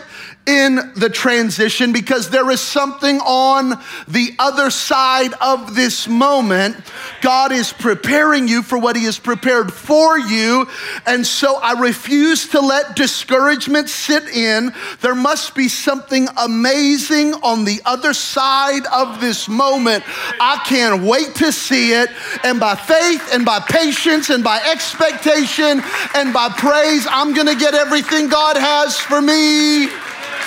in 0.48 0.76
the 0.96 1.10
transition 1.10 1.92
because 1.92 2.30
there 2.30 2.50
is 2.52 2.62
something 2.62 3.18
on 3.22 3.82
the 4.08 4.36
other 4.38 4.70
side 4.70 5.34
of 5.42 5.76
this 5.76 6.08
moment. 6.08 6.76
God 7.22 7.52
is 7.52 7.74
preparing 7.74 8.48
you 8.48 8.62
for 8.62 8.78
what 8.78 8.96
He 8.96 9.06
has 9.06 9.18
prepared 9.18 9.74
for 9.74 10.20
you. 10.20 10.68
And 11.06 11.26
so 11.26 11.56
I 11.56 11.80
refuse 11.80 12.50
to 12.50 12.62
let 12.62 12.96
discouragement 12.96 13.90
sit 13.90 14.24
in. 14.30 14.72
There 15.02 15.16
must 15.16 15.56
be 15.56 15.68
something 15.68 16.28
amazing 16.38 17.34
on 17.36 17.66
the 17.66 17.82
other 17.86 18.14
side 18.14 18.86
of 18.94 19.20
this 19.20 19.48
moment. 19.48 20.04
I 20.40 20.62
can't 20.66 21.02
wait 21.04 21.36
to 21.36 21.52
see 21.52 21.94
it. 21.94 22.10
And 22.44 22.60
by 22.60 22.76
faith 22.76 23.30
and 23.34 23.46
by 23.46 23.60
patience 23.62 24.30
and 24.30 24.44
by 24.44 24.60
expectation 24.72 25.82
and 26.14 26.34
by 26.34 26.50
praise, 26.50 27.08
I'm 27.10 27.34
going 27.34 27.48
to 27.48 27.56
get 27.56 27.74
everything 27.74 28.28
God 28.28 28.58
has 28.58 29.00
for 29.00 29.22
me. 29.22 29.90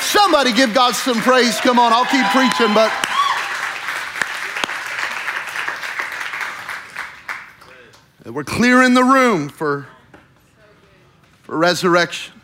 Somebody 0.00 0.52
give 0.52 0.74
God 0.74 0.94
some 0.94 1.20
praise. 1.20 1.60
Come 1.60 1.78
on, 1.78 1.92
I'll 1.92 2.04
keep 2.06 2.24
preaching, 2.26 2.74
but. 2.74 2.92
We're 8.24 8.44
clearing 8.44 8.92
the 8.92 9.04
room 9.04 9.48
for, 9.48 9.86
for 11.42 11.56
resurrection. 11.56 12.34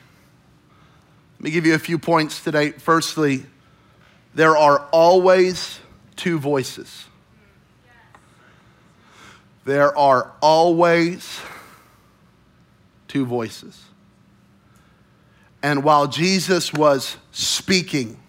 Let 1.38 1.44
me 1.44 1.50
give 1.50 1.66
you 1.66 1.74
a 1.74 1.78
few 1.78 1.98
points 1.98 2.42
today. 2.42 2.70
Firstly, 2.70 3.44
there 4.34 4.56
are 4.56 4.88
always 4.92 5.78
two 6.16 6.38
voices. 6.38 7.04
There 9.64 9.96
are 9.96 10.32
always 10.40 11.40
two 13.08 13.26
voices. 13.26 13.84
And 15.64 15.82
while 15.82 16.06
Jesus 16.06 16.74
was 16.74 17.16
speaking 17.32 18.20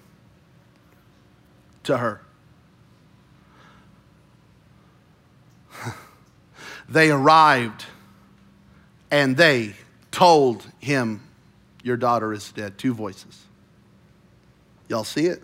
to 1.83 1.97
her, 1.97 2.21
they 6.87 7.11
arrived 7.11 7.83
and 9.11 9.35
they 9.35 9.73
told 10.11 10.65
him, 10.79 11.23
Your 11.83 11.97
daughter 11.97 12.31
is 12.31 12.53
dead. 12.53 12.77
Two 12.77 12.93
voices. 12.93 13.43
Y'all 14.87 15.03
see 15.03 15.25
it? 15.25 15.43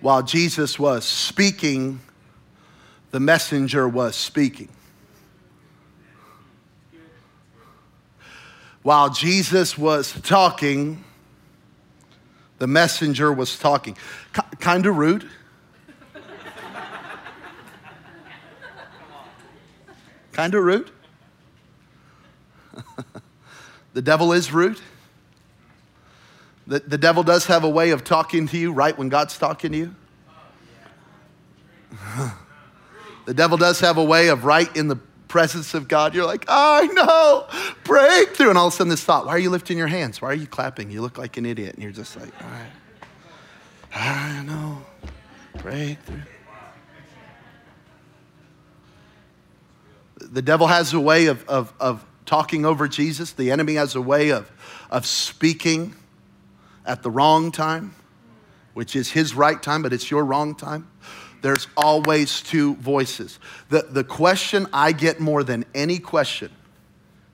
While 0.00 0.24
Jesus 0.24 0.76
was 0.76 1.04
speaking, 1.04 2.00
the 3.12 3.20
messenger 3.20 3.88
was 3.88 4.16
speaking. 4.16 4.70
While 8.82 9.10
Jesus 9.10 9.76
was 9.76 10.12
talking, 10.22 11.04
The 12.58 12.66
messenger 12.66 13.32
was 13.32 13.58
talking. 13.58 13.96
K- 14.34 14.42
kind 14.58 14.84
of 14.84 14.96
rude. 14.96 15.26
kind 20.32 20.54
of 20.54 20.62
rude. 20.62 20.90
the 23.94 24.02
devil 24.02 24.32
is 24.32 24.52
rude. 24.52 24.78
The, 26.66 26.80
the 26.80 26.98
devil 26.98 27.22
does 27.22 27.46
have 27.46 27.64
a 27.64 27.68
way 27.68 27.90
of 27.90 28.04
talking 28.04 28.46
to 28.48 28.58
you 28.58 28.72
right 28.72 28.96
when 28.96 29.08
God's 29.08 29.36
talking 29.36 29.72
to 29.72 29.78
you. 29.78 29.94
the 33.24 33.34
devil 33.34 33.56
does 33.58 33.80
have 33.80 33.96
a 33.96 34.04
way 34.04 34.28
of 34.28 34.44
right 34.44 34.74
in 34.76 34.88
the 34.88 34.98
presence 35.30 35.74
of 35.74 35.88
God. 35.88 36.14
You're 36.14 36.26
like, 36.26 36.44
I 36.48 36.86
know, 36.88 37.46
breakthrough. 37.84 38.50
And 38.50 38.58
all 38.58 38.66
of 38.66 38.74
a 38.74 38.76
sudden, 38.76 38.90
this 38.90 39.02
thought, 39.02 39.24
why 39.24 39.32
are 39.32 39.38
you 39.38 39.48
lifting 39.48 39.78
your 39.78 39.86
hands? 39.86 40.20
Why 40.20 40.28
are 40.28 40.34
you 40.34 40.48
clapping? 40.48 40.90
You 40.90 41.00
look 41.00 41.16
like 41.16 41.38
an 41.38 41.46
idiot. 41.46 41.74
And 41.74 41.82
you're 41.82 41.92
just 41.92 42.16
like, 42.20 42.30
all 42.42 42.50
right, 42.50 42.70
I 43.94 44.42
know, 44.42 44.82
breakthrough. 45.62 46.20
The 50.18 50.42
devil 50.42 50.66
has 50.66 50.92
a 50.92 51.00
way 51.00 51.26
of, 51.26 51.48
of, 51.48 51.72
of 51.80 52.04
talking 52.26 52.66
over 52.66 52.86
Jesus, 52.86 53.32
the 53.32 53.50
enemy 53.50 53.74
has 53.74 53.94
a 53.94 54.00
way 54.00 54.30
of, 54.30 54.50
of 54.90 55.06
speaking 55.06 55.94
at 56.84 57.02
the 57.02 57.10
wrong 57.10 57.50
time, 57.50 57.94
which 58.74 58.94
is 58.94 59.10
his 59.12 59.34
right 59.34 59.62
time, 59.62 59.82
but 59.82 59.92
it's 59.92 60.10
your 60.10 60.24
wrong 60.24 60.54
time. 60.54 60.88
There's 61.42 61.66
always 61.76 62.42
two 62.42 62.74
voices. 62.76 63.38
The, 63.68 63.86
the 63.90 64.04
question 64.04 64.66
I 64.72 64.92
get 64.92 65.20
more 65.20 65.42
than 65.42 65.64
any 65.74 65.98
question 65.98 66.50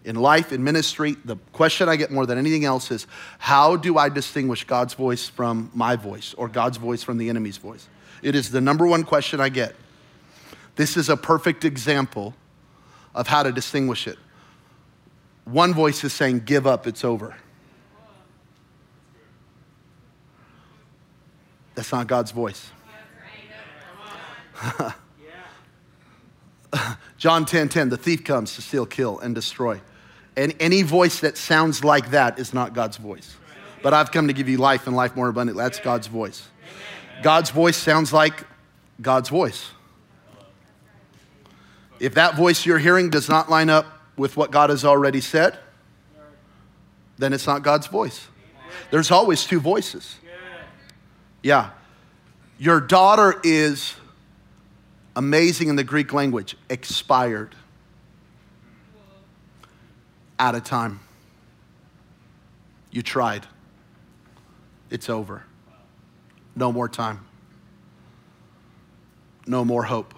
in 0.04 0.14
life, 0.14 0.52
in 0.52 0.62
ministry, 0.62 1.16
the 1.24 1.36
question 1.52 1.88
I 1.88 1.96
get 1.96 2.12
more 2.12 2.26
than 2.26 2.38
anything 2.38 2.64
else 2.64 2.92
is 2.92 3.08
how 3.38 3.76
do 3.76 3.98
I 3.98 4.08
distinguish 4.08 4.64
God's 4.64 4.94
voice 4.94 5.28
from 5.28 5.70
my 5.74 5.96
voice 5.96 6.32
or 6.34 6.48
God's 6.48 6.76
voice 6.76 7.02
from 7.02 7.18
the 7.18 7.28
enemy's 7.28 7.56
voice? 7.56 7.88
It 8.22 8.36
is 8.36 8.50
the 8.50 8.60
number 8.60 8.86
one 8.86 9.02
question 9.02 9.40
I 9.40 9.48
get. 9.48 9.74
This 10.76 10.96
is 10.96 11.08
a 11.08 11.16
perfect 11.16 11.64
example 11.64 12.34
of 13.14 13.26
how 13.26 13.42
to 13.42 13.50
distinguish 13.50 14.06
it. 14.06 14.18
One 15.44 15.74
voice 15.74 16.04
is 16.04 16.12
saying, 16.12 16.40
Give 16.40 16.66
up, 16.66 16.86
it's 16.86 17.04
over. 17.04 17.36
That's 21.74 21.92
not 21.92 22.06
God's 22.06 22.30
voice. 22.30 22.70
John 27.18 27.44
10 27.44 27.68
10, 27.68 27.88
the 27.88 27.96
thief 27.96 28.24
comes 28.24 28.54
to 28.56 28.62
steal, 28.62 28.86
kill, 28.86 29.18
and 29.18 29.34
destroy. 29.34 29.80
And 30.36 30.54
any 30.60 30.82
voice 30.82 31.20
that 31.20 31.36
sounds 31.36 31.82
like 31.82 32.10
that 32.10 32.38
is 32.38 32.52
not 32.52 32.74
God's 32.74 32.98
voice. 32.98 33.36
But 33.82 33.94
I've 33.94 34.12
come 34.12 34.26
to 34.26 34.32
give 34.32 34.48
you 34.48 34.58
life 34.58 34.86
and 34.86 34.94
life 34.94 35.16
more 35.16 35.28
abundantly. 35.28 35.62
That's 35.62 35.80
God's 35.80 36.06
voice. 36.06 36.46
God's 37.22 37.50
voice 37.50 37.76
sounds 37.76 38.12
like 38.12 38.44
God's 39.00 39.28
voice. 39.28 39.70
If 41.98 42.14
that 42.14 42.36
voice 42.36 42.66
you're 42.66 42.78
hearing 42.78 43.08
does 43.08 43.28
not 43.28 43.48
line 43.48 43.70
up 43.70 43.86
with 44.16 44.36
what 44.36 44.50
God 44.50 44.70
has 44.70 44.84
already 44.84 45.20
said, 45.20 45.58
then 47.18 47.32
it's 47.32 47.46
not 47.46 47.62
God's 47.62 47.86
voice. 47.86 48.26
There's 48.90 49.10
always 49.10 49.44
two 49.44 49.60
voices. 49.60 50.16
Yeah. 51.42 51.70
Your 52.58 52.80
daughter 52.80 53.40
is 53.42 53.94
amazing 55.16 55.68
in 55.68 55.76
the 55.76 55.84
Greek 55.84 56.12
language, 56.12 56.56
expired. 56.68 57.54
Out 60.38 60.54
of 60.54 60.64
time. 60.64 61.00
You 62.90 63.02
tried. 63.02 63.46
It's 64.90 65.08
over. 65.08 65.42
No 66.54 66.70
more 66.70 66.88
time. 66.88 67.24
No 69.46 69.64
more 69.64 69.82
hope. 69.82 70.14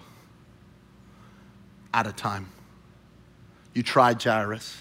Out 1.93 2.05
of 2.05 2.15
time. 2.15 2.49
You 3.73 3.81
tried, 3.81 4.21
Jairus. 4.21 4.77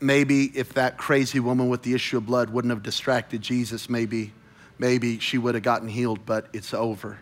Maybe 0.00 0.44
if 0.56 0.74
that 0.74 0.96
crazy 0.96 1.40
woman 1.40 1.68
with 1.68 1.82
the 1.82 1.92
issue 1.92 2.18
of 2.18 2.26
blood 2.26 2.50
wouldn't 2.50 2.70
have 2.70 2.84
distracted 2.84 3.42
Jesus, 3.42 3.90
maybe, 3.90 4.32
maybe 4.78 5.18
she 5.18 5.38
would 5.38 5.54
have 5.54 5.64
gotten 5.64 5.88
healed, 5.88 6.24
but 6.24 6.46
it's 6.52 6.72
over 6.72 7.18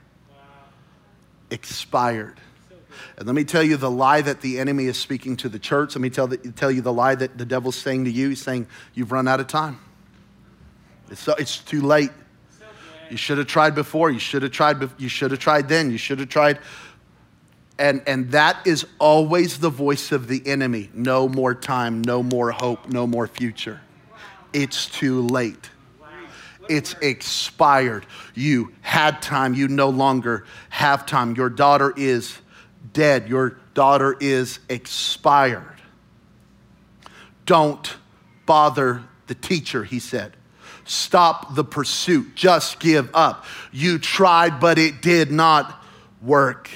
expired. 1.51 2.41
And 3.17 3.27
let 3.27 3.35
me 3.35 3.45
tell 3.45 3.63
you 3.63 3.77
the 3.77 3.91
lie 3.91 4.21
that 4.21 4.41
the 4.41 4.59
enemy 4.59 4.87
is 4.87 4.99
speaking 4.99 5.37
to 5.39 5.49
the 5.49 5.59
church. 5.59 5.95
Let 5.95 6.03
me 6.03 6.11
tell, 6.11 6.27
the, 6.27 6.39
tell 6.39 6.71
you 6.71 6.81
the 6.81 6.93
lie 6.93 7.15
that 7.15 7.39
the 7.39 7.45
devil's 7.45 7.77
saying 7.77 8.05
to 8.05 8.11
you. 8.11 8.31
He's 8.31 8.43
saying, 8.43 8.67
You've 8.95 9.13
run 9.13 9.29
out 9.29 9.41
of 9.41 9.47
time. 9.47 9.79
It's, 11.11 11.21
so, 11.21 11.35
it's 11.35 11.59
too 11.59 11.81
late. 11.81 12.11
You 13.11 13.17
should 13.17 13.39
have 13.39 13.47
tried 13.47 13.75
before. 13.75 14.11
You 14.11 14.21
should 14.21 14.43
have 14.43 14.53
tried, 14.53 14.77
you 14.99 15.09
should 15.09 15.33
have 15.33 15.41
tried 15.41 15.69
then. 15.69 15.91
You 15.91 15.99
should 15.99 16.21
have 16.21 16.29
tried. 16.29 16.59
And, 17.79 18.03
and 18.07 18.31
that 18.33 18.67
is 18.67 18.87
always 18.99 19.59
the 19.59 19.71
voice 19.71 20.13
of 20.13 20.29
the 20.29 20.47
enemy. 20.47 20.91
No 20.93 21.29
more 21.29 21.55
time, 21.55 22.03
no 22.03 22.23
more 22.23 22.51
hope, 22.51 22.89
no 22.89 23.07
more 23.07 23.27
future. 23.27 23.81
It's 24.53 24.87
too 24.87 25.23
late 25.23 25.71
it's 26.71 26.95
expired. 27.03 28.07
You 28.35 28.73
had 28.81 29.21
time, 29.21 29.55
you 29.55 29.69
no 29.69 29.91
longer 29.91 30.47
have 30.69 31.05
time. 31.05 31.35
Your 31.35 31.51
daughter 31.51 31.93
is 31.97 32.39
dead, 32.93 33.29
your 33.29 33.59
daughter 33.75 34.17
is 34.21 34.61
expired. 34.69 35.65
Don't 37.45 37.97
bother 38.47 39.03
the 39.27 39.35
teacher, 39.35 39.85
he 39.85 39.99
said. 39.99 40.37
Stop 40.85 41.55
the 41.55 41.65
pursuit, 41.65 42.35
just 42.35 42.81
give 42.81 43.11
up. 43.15 43.45
You 43.73 43.99
tried, 43.99 44.61
but 44.61 44.79
it 44.79 45.03
did 45.03 45.31
not 45.31 45.85
work. 46.23 46.71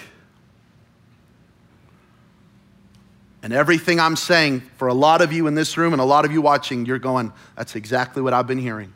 And 3.42 3.52
everything 3.52 4.00
I'm 4.00 4.16
saying 4.16 4.60
for 4.78 4.88
a 4.88 4.94
lot 4.94 5.20
of 5.20 5.32
you 5.32 5.46
in 5.46 5.54
this 5.54 5.76
room 5.76 5.92
and 5.92 6.00
a 6.00 6.04
lot 6.04 6.24
of 6.24 6.32
you 6.32 6.40
watching, 6.40 6.86
you're 6.86 6.98
going, 6.98 7.32
that's 7.56 7.76
exactly 7.76 8.22
what 8.22 8.32
I've 8.32 8.46
been 8.46 8.58
hearing. 8.58 8.94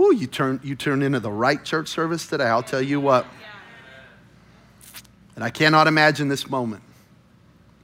Ooh, 0.00 0.14
you 0.14 0.26
turn, 0.26 0.60
you 0.64 0.74
turn 0.76 1.02
into 1.02 1.20
the 1.20 1.30
right 1.30 1.62
church 1.62 1.88
service 1.88 2.26
today. 2.26 2.44
I'll 2.44 2.62
tell 2.62 2.80
you 2.80 3.00
what. 3.00 3.26
And 5.34 5.44
I 5.44 5.50
cannot 5.50 5.86
imagine 5.86 6.28
this 6.28 6.48
moment 6.48 6.82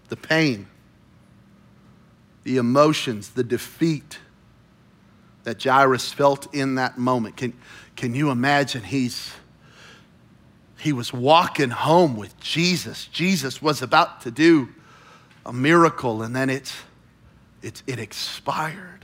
the 0.09 0.17
pain, 0.17 0.67
the 2.45 2.57
emotions, 2.57 3.31
the 3.31 3.45
defeat 3.45 4.19
that 5.43 5.63
Jairus 5.63 6.13
felt 6.13 6.55
in 6.55 6.77
that 6.77 6.97
moment. 6.97 7.37
Can, 7.37 7.53
can 7.97 8.15
you 8.15 8.31
imagine? 8.31 8.83
He's, 8.83 9.33
he 10.79 10.93
was 10.93 11.13
walking 11.13 11.71
home 11.71 12.17
with 12.17 12.39
Jesus. 12.41 13.07
Jesus 13.07 13.61
was 13.61 13.83
about 13.83 14.23
to 14.23 14.31
do 14.31 14.69
a 15.45 15.53
miracle, 15.53 16.23
and 16.23 16.35
then 16.35 16.51
it's, 16.51 16.75
it's, 17.63 17.83
it 17.87 17.99
expired. 17.99 18.96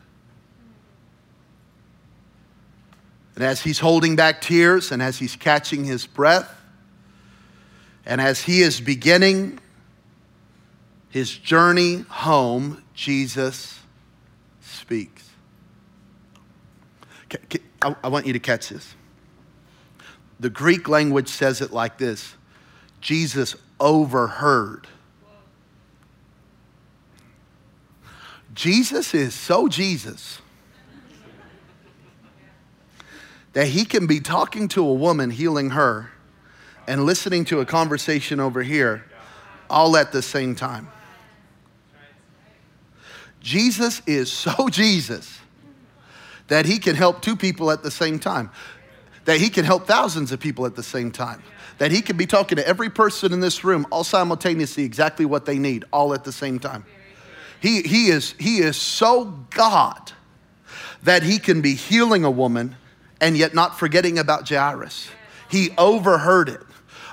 And 3.35 3.45
as 3.45 3.62
he's 3.62 3.79
holding 3.79 4.16
back 4.16 4.40
tears 4.40 4.92
and 4.92 5.03
as 5.03 5.18
he's 5.18 5.37
catching 5.37 5.85
his 5.85 6.07
breath, 6.07 6.55
and 8.05 8.21
as 8.21 8.42
he 8.42 8.62
is 8.62 8.81
beginning 8.81 9.59
his 11.09 11.37
journey 11.37 12.05
home, 12.09 12.83
Jesus 12.95 13.81
speaks. 14.61 15.31
I 17.81 18.09
want 18.09 18.27
you 18.27 18.33
to 18.33 18.38
catch 18.38 18.68
this. 18.68 18.95
The 20.40 20.51
Greek 20.51 20.88
language 20.88 21.29
says 21.29 21.61
it 21.61 21.73
like 21.73 21.99
this 21.99 22.35
Jesus 23.01 23.57
overheard. 23.81 24.87
Jesus 28.55 29.14
is 29.14 29.35
so 29.35 29.66
Jesus 29.66 30.41
that 33.53 33.69
he 33.69 33.85
can 33.85 34.07
be 34.07 34.21
talking 34.21 34.69
to 34.69 34.87
a 34.87 34.95
woman, 34.95 35.31
healing 35.31 35.71
her, 35.71 36.11
and 36.87 37.05
listening 37.05 37.45
to 37.47 37.61
a 37.61 37.67
conversation 37.67 38.41
over 38.41 38.62
here 38.62 39.05
all 39.69 39.97
at 39.97 40.12
the 40.12 40.23
same 40.23 40.55
time. 40.55 40.88
Jesus 43.41 44.03
is 44.07 44.31
so 44.33 44.69
Jesus 44.69 45.38
that 46.49 46.67
he 46.67 46.79
can 46.79 46.95
help 46.95 47.23
two 47.23 47.37
people 47.37 47.71
at 47.71 47.83
the 47.83 47.91
same 47.91 48.19
time, 48.19 48.51
that 49.25 49.38
he 49.38 49.49
can 49.49 49.65
help 49.65 49.87
thousands 49.87 50.33
of 50.33 50.41
people 50.41 50.67
at 50.67 50.77
the 50.77 50.83
same 50.83 51.11
time, 51.11 51.43
that 51.79 51.91
he 51.91 52.03
can 52.03 52.17
be 52.17 52.27
talking 52.27 52.57
to 52.57 52.67
every 52.67 52.91
person 52.91 53.33
in 53.33 53.41
this 53.41 53.65
room 53.65 53.87
all 53.91 54.05
simultaneously 54.05 54.85
exactly 54.85 55.25
what 55.25 55.47
they 55.47 55.59
need, 55.59 55.85
all 55.93 56.12
at 56.12 56.25
the 56.25 56.33
same 56.33 56.59
time. 56.59 56.85
He, 57.61 57.83
he, 57.83 58.09
is, 58.09 58.35
he 58.38 58.59
is 58.59 58.77
so 58.77 59.25
God 59.51 60.12
that 61.05 61.23
he 61.23 61.38
can 61.38 61.61
be 61.61 61.75
healing 61.75 62.25
a 62.25 62.31
woman 62.31 62.77
and 63.22 63.37
yet 63.37 63.54
not 63.54 63.78
forgetting 63.78 64.18
about 64.18 64.46
Jairus. 64.46 65.08
He 65.48 65.70
overheard 65.78 66.50
it. 66.50 66.61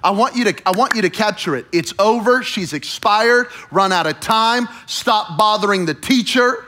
I 0.03 0.11
want 0.11 0.35
you 0.35 0.45
to 0.45 0.61
I 0.65 0.71
want 0.71 0.95
you 0.95 1.03
to 1.03 1.09
capture 1.09 1.55
it. 1.55 1.67
It's 1.71 1.93
over. 1.99 2.41
She's 2.41 2.73
expired, 2.73 3.47
run 3.71 3.93
out 3.93 4.07
of 4.07 4.19
time. 4.19 4.67
Stop 4.87 5.37
bothering 5.37 5.85
the 5.85 5.93
teacher. 5.93 6.65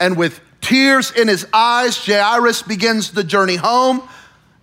and 0.00 0.16
with 0.16 0.40
tears 0.60 1.12
in 1.12 1.28
his 1.28 1.46
eyes. 1.52 1.96
Jairus 1.96 2.62
begins 2.62 3.12
the 3.12 3.22
journey 3.22 3.56
home, 3.56 4.06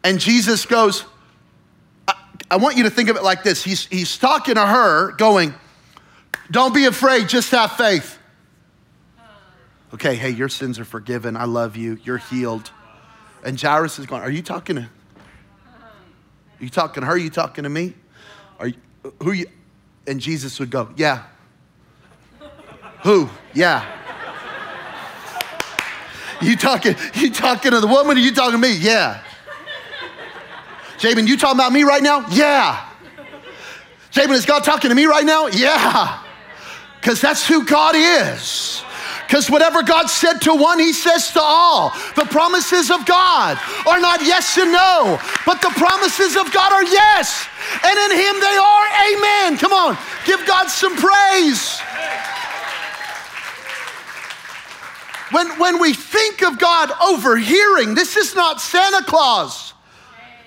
and 0.03 0.19
Jesus 0.19 0.65
goes, 0.65 1.05
I, 2.07 2.15
I 2.51 2.57
want 2.57 2.75
you 2.75 2.83
to 2.83 2.89
think 2.89 3.09
of 3.09 3.15
it 3.15 3.23
like 3.23 3.43
this. 3.43 3.63
He's, 3.63 3.85
he's 3.85 4.17
talking 4.17 4.55
to 4.55 4.65
her, 4.65 5.13
going, 5.13 5.53
Don't 6.51 6.73
be 6.73 6.85
afraid, 6.85 7.29
just 7.29 7.51
have 7.51 7.73
faith. 7.77 8.19
Okay, 9.93 10.15
hey, 10.15 10.31
your 10.31 10.49
sins 10.49 10.79
are 10.79 10.85
forgiven. 10.85 11.37
I 11.37 11.45
love 11.45 11.77
you. 11.77 11.99
You're 12.03 12.17
healed. 12.17 12.71
And 13.43 13.59
Jairus 13.59 13.99
is 13.99 14.05
going, 14.05 14.21
Are 14.21 14.31
you 14.31 14.41
talking 14.41 14.77
to? 14.77 14.81
Are 14.81 16.63
you 16.63 16.69
talking 16.69 17.01
to 17.01 17.07
her? 17.07 17.13
Are 17.13 17.17
you 17.17 17.29
talking 17.29 17.63
to 17.65 17.69
me? 17.69 17.93
Are 18.59 18.67
you, 18.67 18.75
who 19.21 19.33
you? 19.33 19.47
And 20.07 20.19
Jesus 20.19 20.59
would 20.59 20.69
go, 20.69 20.89
Yeah. 20.95 21.23
Who? 23.03 23.29
Yeah. 23.53 23.85
You 26.41 26.55
talking, 26.55 26.95
you 27.15 27.31
talking 27.31 27.71
to 27.71 27.79
the 27.79 27.87
woman 27.87 28.17
or 28.17 28.19
you 28.19 28.33
talking 28.33 28.53
to 28.53 28.57
me? 28.57 28.75
Yeah. 28.75 29.23
Jabin, 30.97 31.27
you 31.27 31.37
talking 31.37 31.57
about 31.57 31.71
me 31.71 31.83
right 31.83 32.03
now? 32.03 32.25
Yeah. 32.29 32.89
Jabin, 34.11 34.35
is 34.35 34.45
God 34.45 34.63
talking 34.63 34.89
to 34.89 34.95
me 34.95 35.05
right 35.05 35.25
now? 35.25 35.47
Yeah. 35.47 36.21
Because 36.99 37.19
that's 37.19 37.45
who 37.45 37.65
God 37.65 37.95
is. 37.95 38.83
Because 39.33 39.49
whatever 39.49 39.81
God 39.81 40.11
said 40.11 40.41
to 40.41 40.53
one, 40.53 40.77
He 40.77 40.93
says 40.93 41.31
to 41.31 41.41
all. 41.41 41.89
The 42.15 42.27
promises 42.29 42.91
of 42.91 43.03
God 43.07 43.57
are 43.87 43.99
not 43.99 44.21
yes 44.21 44.59
and 44.59 44.71
no, 44.71 45.19
but 45.43 45.59
the 45.59 45.69
promises 45.69 46.35
of 46.37 46.53
God 46.53 46.71
are 46.71 46.83
yes. 46.83 47.47
And 47.83 47.97
in 47.97 48.11
Him 48.11 48.39
they 48.39 48.57
are 48.61 48.87
amen. 49.09 49.57
Come 49.57 49.73
on, 49.73 49.97
give 50.27 50.45
God 50.45 50.67
some 50.67 50.95
praise. 50.95 51.79
When, 55.31 55.47
when 55.57 55.81
we 55.81 55.95
think 55.95 56.43
of 56.43 56.59
God 56.59 56.91
overhearing, 57.01 57.95
this 57.95 58.15
is 58.15 58.35
not 58.35 58.61
Santa 58.61 59.03
Claus 59.03 59.73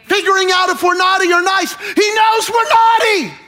figuring 0.05 0.53
out 0.53 0.69
if 0.69 0.85
we're 0.85 0.97
naughty 0.97 1.33
or 1.33 1.43
nice. 1.43 1.75
He 1.75 2.15
knows 2.15 2.49
we're 2.49 2.69
naughty. 2.69 3.46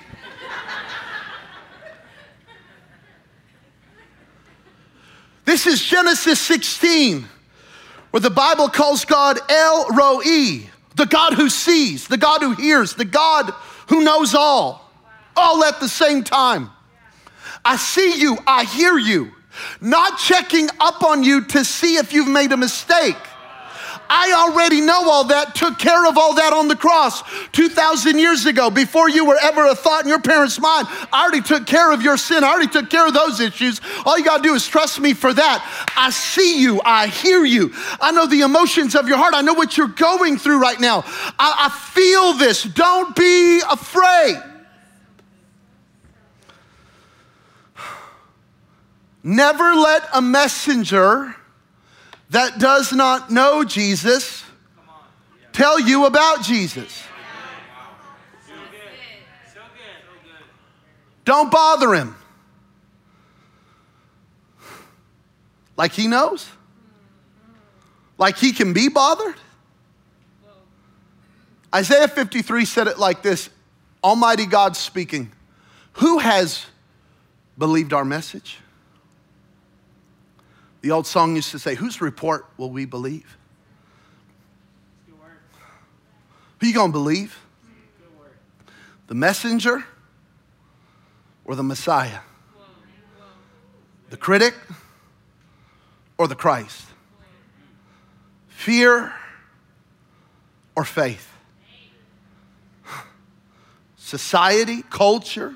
This 5.48 5.66
is 5.66 5.82
Genesis 5.82 6.38
16, 6.40 7.26
where 8.10 8.20
the 8.20 8.28
Bible 8.28 8.68
calls 8.68 9.06
God 9.06 9.38
El 9.48 9.88
Roi, 9.88 10.68
the 10.94 11.06
God 11.06 11.32
who 11.32 11.48
sees, 11.48 12.06
the 12.06 12.18
God 12.18 12.42
who 12.42 12.52
hears, 12.52 12.92
the 12.92 13.06
God 13.06 13.54
who 13.88 14.04
knows 14.04 14.34
all, 14.34 14.92
all 15.34 15.64
at 15.64 15.80
the 15.80 15.88
same 15.88 16.22
time. 16.22 16.68
I 17.64 17.76
see 17.76 18.20
you, 18.20 18.36
I 18.46 18.64
hear 18.64 18.98
you, 18.98 19.32
not 19.80 20.18
checking 20.18 20.68
up 20.80 21.02
on 21.02 21.24
you 21.24 21.42
to 21.46 21.64
see 21.64 21.96
if 21.96 22.12
you've 22.12 22.28
made 22.28 22.52
a 22.52 22.58
mistake. 22.58 23.16
I 24.10 24.32
already 24.32 24.80
know 24.80 25.10
all 25.10 25.24
that, 25.24 25.54
took 25.54 25.78
care 25.78 26.06
of 26.06 26.16
all 26.16 26.34
that 26.34 26.52
on 26.52 26.68
the 26.68 26.76
cross 26.76 27.22
2,000 27.52 28.18
years 28.18 28.46
ago. 28.46 28.70
Before 28.70 29.08
you 29.08 29.24
were 29.26 29.38
ever 29.42 29.66
a 29.66 29.74
thought 29.74 30.02
in 30.02 30.08
your 30.08 30.20
parents' 30.20 30.60
mind, 30.60 30.88
I 31.12 31.22
already 31.22 31.42
took 31.42 31.66
care 31.66 31.92
of 31.92 32.02
your 32.02 32.16
sin. 32.16 32.44
I 32.44 32.48
already 32.48 32.70
took 32.70 32.90
care 32.90 33.06
of 33.06 33.14
those 33.14 33.40
issues. 33.40 33.80
All 34.04 34.18
you 34.18 34.24
got 34.24 34.38
to 34.38 34.42
do 34.42 34.54
is 34.54 34.66
trust 34.66 35.00
me 35.00 35.14
for 35.14 35.32
that. 35.32 35.88
I 35.96 36.10
see 36.10 36.60
you. 36.60 36.80
I 36.84 37.08
hear 37.08 37.44
you. 37.44 37.72
I 38.00 38.12
know 38.12 38.26
the 38.26 38.40
emotions 38.40 38.94
of 38.94 39.08
your 39.08 39.18
heart. 39.18 39.34
I 39.34 39.42
know 39.42 39.54
what 39.54 39.76
you're 39.76 39.88
going 39.88 40.38
through 40.38 40.60
right 40.60 40.80
now. 40.80 41.04
I, 41.38 41.66
I 41.66 41.92
feel 41.92 42.34
this. 42.34 42.62
Don't 42.62 43.14
be 43.14 43.60
afraid. 43.70 44.36
Never 49.22 49.74
let 49.74 50.08
a 50.14 50.22
messenger 50.22 51.34
that 52.30 52.58
does 52.58 52.92
not 52.92 53.30
know 53.30 53.64
Jesus 53.64 54.44
tell 55.52 55.80
you 55.80 56.06
about 56.06 56.42
Jesus. 56.42 57.02
Don't 61.24 61.50
bother 61.50 61.94
him. 61.94 62.14
Like 65.76 65.92
he 65.92 66.06
knows? 66.06 66.48
Like 68.16 68.36
he 68.38 68.52
can 68.52 68.72
be 68.72 68.88
bothered? 68.88 69.36
Isaiah 71.74 72.08
53 72.08 72.64
said 72.64 72.86
it 72.86 72.98
like 72.98 73.22
this 73.22 73.50
Almighty 74.02 74.46
God 74.46 74.76
speaking, 74.76 75.30
Who 75.94 76.18
has 76.18 76.66
believed 77.58 77.92
our 77.92 78.04
message? 78.04 78.58
The 80.80 80.90
old 80.90 81.06
song 81.06 81.34
used 81.36 81.50
to 81.50 81.58
say, 81.58 81.74
Whose 81.74 82.00
report 82.00 82.46
will 82.56 82.70
we 82.70 82.84
believe? 82.84 83.36
Who 86.60 86.66
you 86.66 86.74
gonna 86.74 86.92
believe? 86.92 87.38
The 89.06 89.14
messenger 89.14 89.84
or 91.44 91.54
the 91.54 91.62
Messiah? 91.62 92.20
The 94.10 94.16
critic 94.16 94.54
or 96.16 96.28
the 96.28 96.34
Christ? 96.34 96.84
Fear 98.48 99.12
or 100.74 100.84
faith? 100.84 101.32
Society, 103.96 104.82
culture, 104.82 105.54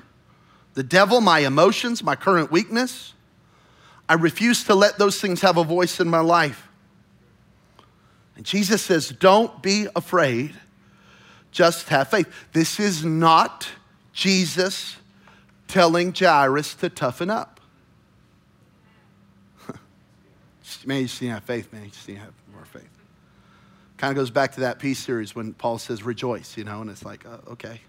the 0.73 0.83
devil, 0.83 1.21
my 1.21 1.39
emotions, 1.39 2.03
my 2.03 2.15
current 2.15 2.51
weakness? 2.51 3.13
I 4.07 4.15
refuse 4.15 4.63
to 4.65 4.75
let 4.75 4.97
those 4.97 5.19
things 5.19 5.41
have 5.41 5.57
a 5.57 5.63
voice 5.63 5.99
in 5.99 6.09
my 6.09 6.19
life. 6.19 6.67
And 8.35 8.45
Jesus 8.45 8.81
says, 8.81 9.09
Don't 9.09 9.61
be 9.61 9.87
afraid, 9.95 10.53
just 11.51 11.89
have 11.89 12.09
faith. 12.09 12.27
This 12.51 12.79
is 12.79 13.05
not 13.05 13.69
Jesus 14.11 14.97
telling 15.67 16.13
Jairus 16.13 16.75
to 16.75 16.89
toughen 16.89 17.29
up. 17.29 17.59
man, 20.85 21.01
you 21.01 21.07
just 21.07 21.21
need 21.21 21.29
to 21.29 21.33
have 21.35 21.43
faith, 21.43 21.71
man. 21.71 21.85
You 21.85 21.89
just 21.89 22.07
need 22.07 22.15
to 22.15 22.21
have 22.21 22.33
more 22.53 22.65
faith. 22.65 22.89
Kind 23.97 24.11
of 24.11 24.15
goes 24.15 24.31
back 24.31 24.53
to 24.53 24.61
that 24.61 24.79
peace 24.79 24.99
series 24.99 25.35
when 25.35 25.53
Paul 25.53 25.77
says 25.77 26.03
rejoice, 26.03 26.57
you 26.57 26.63
know, 26.63 26.81
and 26.81 26.89
it's 26.89 27.05
like, 27.05 27.25
uh, 27.25 27.37
okay, 27.51 27.81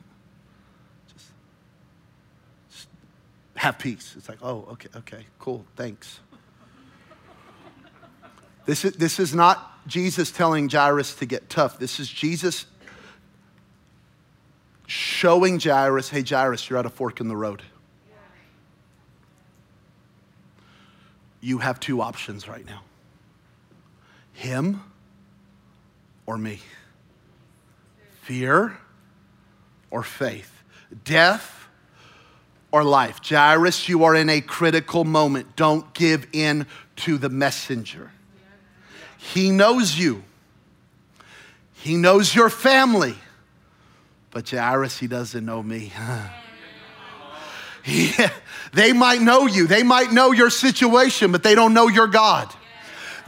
have 3.65 3.79
peace. 3.79 4.15
It's 4.19 4.29
like, 4.29 4.39
oh, 4.43 4.69
okay, 4.73 4.89
okay, 4.95 5.27
cool, 5.39 5.65
thanks. 5.75 6.21
This 8.67 8.85
is, 8.85 8.93
this 8.93 9.19
is 9.19 9.35
not 9.35 9.87
Jesus 9.89 10.31
telling 10.31 10.69
Jairus 10.69 11.15
to 11.17 11.27
get 11.27 11.49
tough. 11.49 11.79
This 11.79 11.99
is 11.99 12.07
Jesus 12.09 12.67
showing 14.87 15.59
Jairus, 15.59 16.11
hey, 16.11 16.23
Jairus, 16.23 16.69
you're 16.69 16.79
at 16.79 16.85
a 16.85 16.91
fork 16.91 17.21
in 17.21 17.29
the 17.29 17.37
road. 17.37 17.63
You 21.41 21.59
have 21.59 21.81
two 21.81 22.03
options 22.03 22.47
right 22.47 22.67
now 22.67 22.83
him 24.35 24.83
or 26.27 26.37
me, 26.37 26.61
fear 28.23 28.77
or 29.91 30.03
faith, 30.03 30.63
death 31.05 31.64
or 32.75 32.83
life. 32.83 33.21
Jairus, 33.25 33.89
you 33.89 34.03
are 34.03 34.17
in 34.17 34.29
a 34.29 34.41
critical 34.41 35.05
moment. 35.05 35.55
Don't 35.55 35.95
give 35.95 36.27
in 36.33 36.67
to 36.97 37.17
the 37.19 37.29
messenger. 37.29 38.11
He 39.17 39.53
knows 39.53 39.97
you, 39.97 40.25
he 41.75 41.95
knows 41.95 42.35
your 42.35 42.51
family. 42.51 43.15
But 44.33 44.51
Jairus, 44.51 44.99
he 44.99 45.07
doesn't 45.07 45.47
know 45.47 45.63
me. 45.63 45.93
yeah, 47.85 48.33
they 48.73 48.93
might 48.93 49.21
know 49.21 49.47
you, 49.47 49.69
they 49.69 49.85
might 49.85 50.11
know 50.11 50.33
your 50.33 50.51
situation, 50.51 51.31
but 51.31 51.45
they 51.45 51.55
don't 51.55 51.75
know 51.75 51.87
your 51.87 52.09
God. 52.09 52.53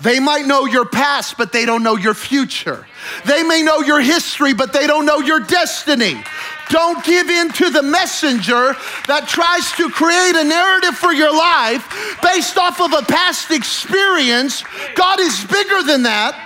They 0.01 0.21
might 0.21 0.47
know 0.47 0.67
your 0.67 0.85
past, 0.85 1.39
but 1.39 1.53
they 1.53 1.65
don't 1.65 1.83
know 1.83 1.97
your 1.97 2.15
future. 2.15 2.87
They 3.25 3.43
may 3.43 3.63
know 3.63 3.81
your 3.81 4.01
history, 4.01 4.53
but 4.53 4.73
they 4.73 4.87
don't 4.87 5.07
know 5.07 5.21
your 5.21 5.41
destiny. 5.41 6.23
Don't 6.69 7.03
give 7.05 7.31
in 7.31 7.51
to 7.53 7.71
the 7.71 7.83
messenger 7.83 8.75
that 9.07 9.27
tries 9.29 9.73
to 9.73 9.89
create 9.89 10.35
a 10.35 10.45
narrative 10.45 10.97
for 10.97 11.13
your 11.13 11.33
life 11.33 12.19
based 12.23 12.59
off 12.59 12.81
of 12.81 12.93
a 12.93 13.03
past 13.03 13.51
experience. 13.51 14.65
God 14.95 15.21
is 15.21 15.45
bigger 15.45 15.83
than 15.83 16.03
that. 16.03 16.39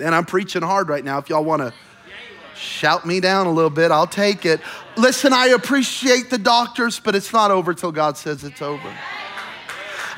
And 0.00 0.14
I'm 0.14 0.26
preaching 0.26 0.62
hard 0.62 0.88
right 0.88 1.04
now. 1.04 1.18
If 1.18 1.28
y'all 1.28 1.44
want 1.44 1.62
to 1.62 1.72
shout 2.54 3.06
me 3.06 3.20
down 3.20 3.46
a 3.46 3.52
little 3.52 3.70
bit, 3.70 3.90
I'll 3.90 4.06
take 4.06 4.44
it. 4.44 4.60
Listen, 4.96 5.32
I 5.32 5.46
appreciate 5.48 6.28
the 6.28 6.38
doctors, 6.38 7.00
but 7.00 7.14
it's 7.14 7.32
not 7.32 7.50
over 7.50 7.72
till 7.72 7.92
God 7.92 8.16
says 8.16 8.44
it's 8.44 8.60
over. 8.60 8.92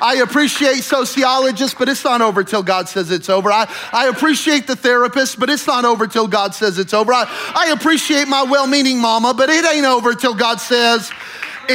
I 0.01 0.15
appreciate 0.15 0.83
sociologists, 0.83 1.75
but 1.77 1.87
it's 1.87 2.03
not 2.03 2.21
over 2.21 2.43
till 2.43 2.63
God 2.63 2.89
says 2.89 3.11
it's 3.11 3.29
over. 3.29 3.51
I, 3.51 3.71
I 3.93 4.07
appreciate 4.07 4.65
the 4.65 4.75
therapist, 4.75 5.39
but 5.39 5.49
it's 5.49 5.67
not 5.67 5.85
over 5.85 6.07
till 6.07 6.27
God 6.27 6.55
says 6.55 6.79
it's 6.79 6.93
over. 6.93 7.13
I, 7.13 7.25
I 7.55 7.71
appreciate 7.71 8.27
my 8.27 8.43
well 8.43 8.67
meaning 8.67 8.99
mama, 8.99 9.33
but 9.33 9.49
it 9.49 9.63
ain't 9.63 9.85
over 9.85 10.13
till 10.15 10.33
God 10.33 10.59
says 10.59 11.11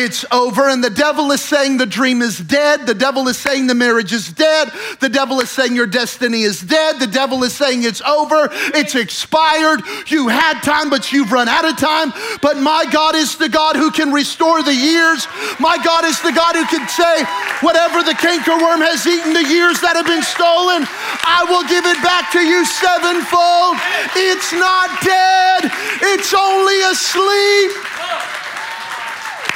it's 0.05 0.25
over. 0.31 0.69
And 0.69 0.83
the 0.83 0.91
devil 0.91 1.31
is 1.33 1.43
saying 1.43 1.79
the 1.79 1.87
dream 1.87 2.23
is 2.23 2.39
dead. 2.39 2.87
The 2.87 2.95
devil 2.95 3.29
is 3.29 3.37
saying 3.37 3.67
the 3.67 3.75
marriage 3.75 4.13
is 4.13 4.33
dead. 4.33 4.71
The 5.01 5.09
devil 5.09 5.41
is 5.41 5.51
saying 5.51 5.75
your 5.75 5.87
destiny 5.87 6.43
is 6.43 6.61
dead. 6.61 7.01
The 7.01 7.07
devil 7.07 7.43
is 7.45 7.55
saying 7.55 7.85
it's 7.85 8.03
over. 8.03 8.49
It's 8.75 8.95
expired. 8.95 9.83
You 10.09 10.29
had 10.29 10.61
time, 10.63 10.91
but 10.91 11.13
you've 11.13 11.33
run 11.33 11.49
out 11.49 11.65
of 11.65 11.77
time. 11.77 12.13
But 12.43 12.59
my 12.59 12.87
God 12.91 13.15
is 13.15 13.37
the 13.37 13.49
God 13.49 13.77
who 13.77 13.91
can 13.91 14.13
restore 14.13 14.63
the 14.63 14.75
years. 14.75 15.27
My 15.59 15.79
God 15.83 16.05
is 16.05 16.21
the 16.23 16.33
God 16.33 16.57
who 16.57 16.65
can 16.67 16.89
say, 16.89 17.25
whatever 17.61 18.03
the 18.03 18.15
cankerworm 18.15 18.85
has 18.85 19.07
eaten, 19.07 19.33
the 19.33 19.49
years 19.49 19.81
that 19.81 19.97
have 19.97 20.07
been 20.07 20.23
stolen, 20.23 20.85
I 21.25 21.47
will 21.49 21.65
give 21.65 21.87
it 21.87 22.01
back 22.03 22.31
to 22.33 22.41
you 22.41 22.65
sevenfold. 22.65 23.77
It's 24.17 24.53
not 24.53 24.89
dead, 25.03 25.73
it's 26.13 26.35
only 26.35 26.79
asleep. 26.91 27.96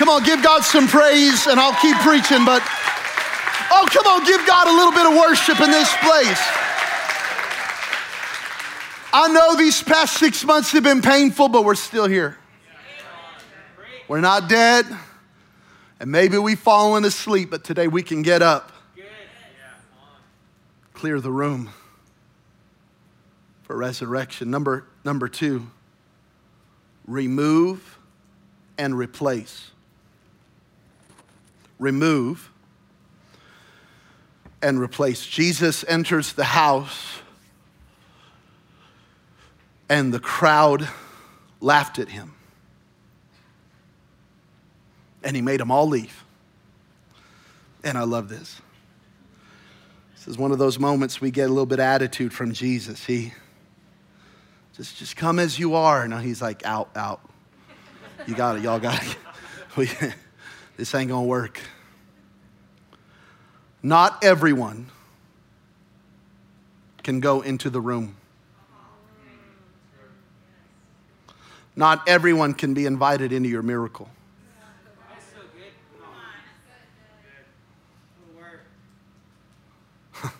Come 0.00 0.08
on, 0.08 0.24
give 0.24 0.42
God 0.42 0.62
some 0.62 0.88
praise, 0.88 1.46
and 1.46 1.60
I'll 1.60 1.78
keep 1.78 1.94
preaching, 1.98 2.46
but 2.46 2.62
oh, 3.70 3.86
come 3.92 4.06
on, 4.06 4.24
give 4.24 4.46
God 4.46 4.66
a 4.66 4.72
little 4.72 4.92
bit 4.92 5.04
of 5.04 5.12
worship 5.12 5.60
in 5.60 5.70
this 5.70 5.94
place. 5.96 6.40
I 9.12 9.28
know 9.30 9.56
these 9.56 9.82
past 9.82 10.16
six 10.16 10.42
months 10.42 10.72
have 10.72 10.84
been 10.84 11.02
painful, 11.02 11.50
but 11.50 11.66
we're 11.66 11.74
still 11.74 12.08
here. 12.08 12.38
We're 14.08 14.22
not 14.22 14.48
dead, 14.48 14.86
and 16.00 16.10
maybe 16.10 16.38
we've 16.38 16.58
fallen 16.58 17.04
asleep, 17.04 17.50
but 17.50 17.62
today 17.62 17.86
we 17.86 18.02
can 18.02 18.22
get 18.22 18.40
up, 18.40 18.72
clear 20.94 21.20
the 21.20 21.30
room 21.30 21.68
for 23.64 23.76
resurrection. 23.76 24.50
Number, 24.50 24.86
number 25.04 25.28
two, 25.28 25.66
remove 27.06 27.98
and 28.78 28.96
replace. 28.96 29.69
Remove 31.80 32.52
and 34.62 34.78
replace. 34.78 35.26
Jesus 35.26 35.84
enters 35.88 36.34
the 36.34 36.44
house 36.44 37.20
and 39.88 40.14
the 40.14 40.20
crowd 40.20 40.88
laughed 41.60 41.98
at 41.98 42.08
him. 42.08 42.34
And 45.22 45.34
he 45.34 45.42
made 45.42 45.60
them 45.60 45.70
all 45.70 45.88
leave. 45.88 46.24
And 47.82 47.98
I 47.98 48.04
love 48.04 48.28
this. 48.28 48.60
This 50.14 50.28
is 50.28 50.38
one 50.38 50.52
of 50.52 50.58
those 50.58 50.78
moments 50.78 51.20
we 51.20 51.30
get 51.30 51.46
a 51.46 51.48
little 51.48 51.66
bit 51.66 51.80
of 51.80 51.84
attitude 51.84 52.32
from 52.32 52.52
Jesus. 52.52 53.04
He 53.04 53.32
just, 54.76 54.96
just 54.96 55.16
come 55.16 55.38
as 55.38 55.58
you 55.58 55.74
are. 55.74 56.06
Now 56.06 56.18
he's 56.18 56.40
like, 56.40 56.64
out, 56.64 56.90
out. 56.94 57.20
You 58.26 58.34
got 58.34 58.56
it, 58.56 58.62
y'all 58.62 58.78
got 58.78 59.02
it. 59.76 60.14
this 60.80 60.94
ain't 60.94 61.10
gonna 61.10 61.26
work. 61.26 61.60
Not 63.82 64.24
everyone 64.24 64.86
can 67.02 67.20
go 67.20 67.42
into 67.42 67.68
the 67.68 67.82
room. 67.82 68.16
Not 71.76 72.08
everyone 72.08 72.54
can 72.54 72.72
be 72.72 72.86
invited 72.86 73.30
into 73.30 73.50
your 73.50 73.60
miracle. 73.60 74.08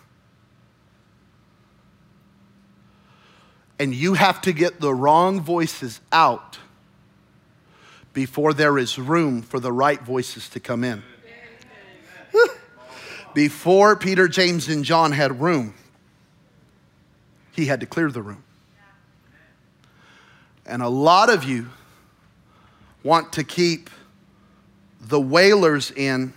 and 3.79 3.93
you 3.93 4.15
have 4.15 4.41
to 4.41 4.51
get 4.51 4.81
the 4.81 4.91
wrong 4.91 5.39
voices 5.39 6.01
out 6.11 6.57
before 8.13 8.53
there 8.53 8.77
is 8.77 8.97
room 8.99 9.41
for 9.41 9.59
the 9.59 9.71
right 9.71 10.01
voices 10.01 10.49
to 10.49 10.59
come 10.59 10.83
in. 10.83 11.03
before 13.33 13.95
Peter, 13.95 14.27
James, 14.27 14.67
and 14.67 14.83
John 14.83 15.11
had 15.11 15.41
room, 15.41 15.73
he 17.51 17.65
had 17.65 17.79
to 17.79 17.85
clear 17.85 18.11
the 18.11 18.21
room. 18.21 18.43
And 20.65 20.81
a 20.81 20.89
lot 20.89 21.29
of 21.29 21.43
you 21.43 21.69
want 23.03 23.33
to 23.33 23.43
keep 23.43 23.89
the 25.01 25.19
wailers 25.19 25.91
in 25.91 26.33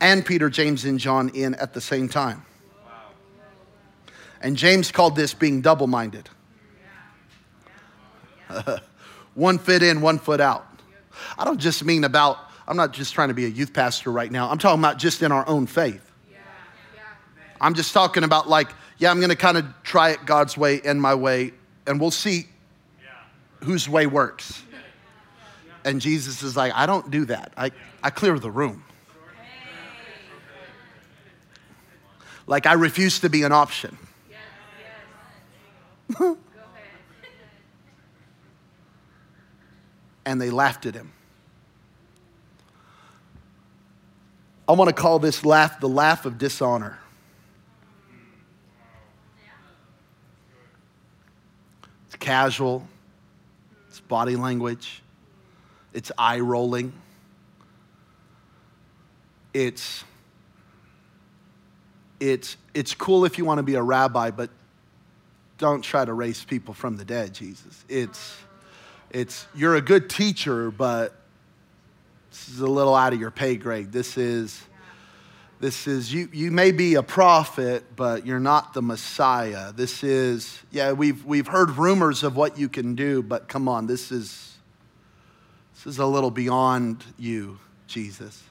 and 0.00 0.24
Peter, 0.24 0.48
James, 0.48 0.84
and 0.84 0.98
John 0.98 1.28
in 1.30 1.54
at 1.56 1.74
the 1.74 1.80
same 1.80 2.08
time. 2.08 2.44
And 4.40 4.56
James 4.56 4.90
called 4.90 5.16
this 5.16 5.34
being 5.34 5.60
double 5.60 5.86
minded. 5.86 6.30
one 9.34 9.58
foot 9.58 9.82
in, 9.82 10.00
one 10.00 10.18
foot 10.18 10.40
out. 10.40 10.66
I 11.38 11.44
don't 11.44 11.60
just 11.60 11.84
mean 11.84 12.04
about, 12.04 12.38
I'm 12.66 12.76
not 12.76 12.92
just 12.92 13.14
trying 13.14 13.28
to 13.28 13.34
be 13.34 13.44
a 13.44 13.48
youth 13.48 13.72
pastor 13.72 14.10
right 14.10 14.30
now. 14.30 14.50
I'm 14.50 14.58
talking 14.58 14.80
about 14.80 14.98
just 14.98 15.22
in 15.22 15.32
our 15.32 15.46
own 15.48 15.66
faith. 15.66 16.06
I'm 17.60 17.74
just 17.74 17.92
talking 17.92 18.24
about, 18.24 18.48
like, 18.48 18.68
yeah, 18.98 19.10
I'm 19.10 19.18
going 19.18 19.30
to 19.30 19.36
kind 19.36 19.58
of 19.58 19.66
try 19.82 20.10
it 20.10 20.24
God's 20.24 20.56
way 20.56 20.80
and 20.82 21.00
my 21.00 21.14
way, 21.14 21.52
and 21.86 22.00
we'll 22.00 22.10
see 22.10 22.48
whose 23.62 23.88
way 23.88 24.06
works. 24.06 24.62
And 25.84 26.00
Jesus 26.00 26.42
is 26.42 26.56
like, 26.56 26.72
I 26.74 26.86
don't 26.86 27.10
do 27.10 27.26
that. 27.26 27.52
I, 27.56 27.70
I 28.02 28.10
clear 28.10 28.38
the 28.38 28.50
room. 28.50 28.84
Like, 32.46 32.66
I 32.66 32.72
refuse 32.72 33.20
to 33.20 33.28
be 33.28 33.42
an 33.42 33.52
option. 33.52 33.96
and 40.24 40.40
they 40.40 40.50
laughed 40.50 40.86
at 40.86 40.94
him. 40.94 41.12
I 44.68 44.72
want 44.72 44.88
to 44.88 44.94
call 44.94 45.18
this 45.18 45.44
laugh 45.44 45.80
the 45.80 45.88
laugh 45.88 46.26
of 46.26 46.38
dishonor. 46.38 46.98
It's 52.06 52.16
casual, 52.16 52.86
it's 53.88 54.00
body 54.00 54.36
language, 54.36 55.02
it's 55.92 56.12
eye 56.16 56.38
rolling, 56.38 56.92
it's, 59.52 60.04
it's, 62.20 62.56
it's 62.74 62.94
cool 62.94 63.24
if 63.24 63.38
you 63.38 63.44
want 63.44 63.58
to 63.58 63.64
be 63.64 63.74
a 63.74 63.82
rabbi, 63.82 64.30
but 64.30 64.50
don't 65.58 65.82
try 65.82 66.04
to 66.04 66.12
raise 66.12 66.44
people 66.44 66.74
from 66.74 66.96
the 66.96 67.04
dead, 67.04 67.34
Jesus. 67.34 67.84
It's, 67.88 68.36
it's 69.10 69.46
you're 69.54 69.76
a 69.76 69.80
good 69.80 70.08
teacher, 70.08 70.70
but 70.70 71.14
this 72.30 72.48
is 72.48 72.60
a 72.60 72.66
little 72.66 72.94
out 72.94 73.12
of 73.12 73.20
your 73.20 73.30
pay 73.30 73.56
grade. 73.56 73.92
This 73.92 74.16
is 74.16 74.62
this 75.58 75.86
is 75.86 76.12
you 76.12 76.28
you 76.32 76.50
may 76.50 76.72
be 76.72 76.94
a 76.94 77.02
prophet, 77.02 77.84
but 77.96 78.24
you're 78.24 78.40
not 78.40 78.72
the 78.72 78.82
Messiah. 78.82 79.72
This 79.72 80.02
is 80.04 80.60
yeah, 80.70 80.92
we've 80.92 81.24
we've 81.24 81.46
heard 81.46 81.70
rumors 81.70 82.22
of 82.22 82.36
what 82.36 82.58
you 82.58 82.68
can 82.68 82.94
do, 82.94 83.22
but 83.22 83.48
come 83.48 83.68
on, 83.68 83.86
this 83.86 84.12
is 84.12 84.56
this 85.74 85.86
is 85.86 85.98
a 85.98 86.06
little 86.06 86.30
beyond 86.30 87.04
you, 87.18 87.58
Jesus. 87.86 88.42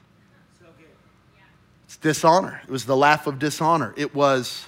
It's 1.84 1.96
dishonor. 1.96 2.60
It 2.62 2.70
was 2.70 2.84
the 2.84 2.96
laugh 2.96 3.26
of 3.26 3.38
dishonor. 3.38 3.94
It 3.96 4.14
was 4.14 4.66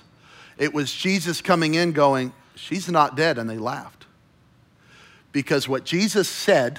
it 0.58 0.72
was 0.72 0.92
Jesus 0.92 1.40
coming 1.40 1.74
in 1.74 1.92
going, 1.92 2.32
She's 2.54 2.88
not 2.88 3.16
dead, 3.16 3.38
and 3.38 3.48
they 3.48 3.58
laughed. 3.58 4.01
Because 5.32 5.66
what 5.66 5.84
Jesus 5.84 6.28
said 6.28 6.78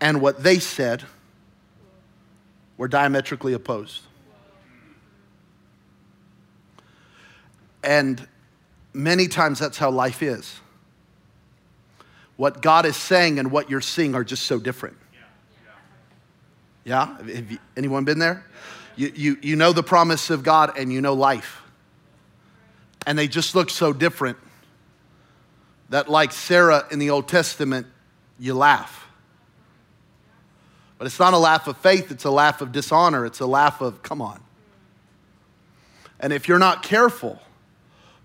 and 0.00 0.20
what 0.20 0.42
they 0.42 0.58
said 0.58 1.02
were 2.76 2.88
diametrically 2.88 3.54
opposed. 3.54 4.02
And 7.82 8.26
many 8.92 9.28
times 9.28 9.58
that's 9.58 9.78
how 9.78 9.90
life 9.90 10.22
is. 10.22 10.60
What 12.36 12.60
God 12.60 12.84
is 12.84 12.96
saying 12.96 13.38
and 13.38 13.50
what 13.50 13.70
you're 13.70 13.80
seeing 13.80 14.14
are 14.14 14.24
just 14.24 14.44
so 14.44 14.58
different. 14.58 14.96
Yeah? 16.84 17.16
Have 17.16 17.52
you, 17.52 17.58
anyone 17.76 18.04
been 18.04 18.18
there? 18.18 18.44
You, 18.96 19.12
you, 19.14 19.38
you 19.40 19.56
know 19.56 19.72
the 19.72 19.82
promise 19.82 20.28
of 20.28 20.42
God 20.42 20.76
and 20.76 20.92
you 20.92 21.00
know 21.00 21.14
life. 21.14 21.62
And 23.06 23.18
they 23.18 23.28
just 23.28 23.54
look 23.54 23.70
so 23.70 23.92
different 23.92 24.36
that, 25.94 26.08
like 26.08 26.32
Sarah 26.32 26.84
in 26.90 26.98
the 26.98 27.10
Old 27.10 27.28
Testament, 27.28 27.86
you 28.36 28.52
laugh. 28.54 29.06
But 30.98 31.06
it's 31.06 31.20
not 31.20 31.34
a 31.34 31.38
laugh 31.38 31.68
of 31.68 31.76
faith, 31.76 32.10
it's 32.10 32.24
a 32.24 32.32
laugh 32.32 32.60
of 32.60 32.72
dishonor. 32.72 33.24
It's 33.24 33.38
a 33.38 33.46
laugh 33.46 33.80
of, 33.80 34.02
come 34.02 34.20
on. 34.20 34.40
And 36.18 36.32
if 36.32 36.48
you're 36.48 36.58
not 36.58 36.82
careful, 36.82 37.40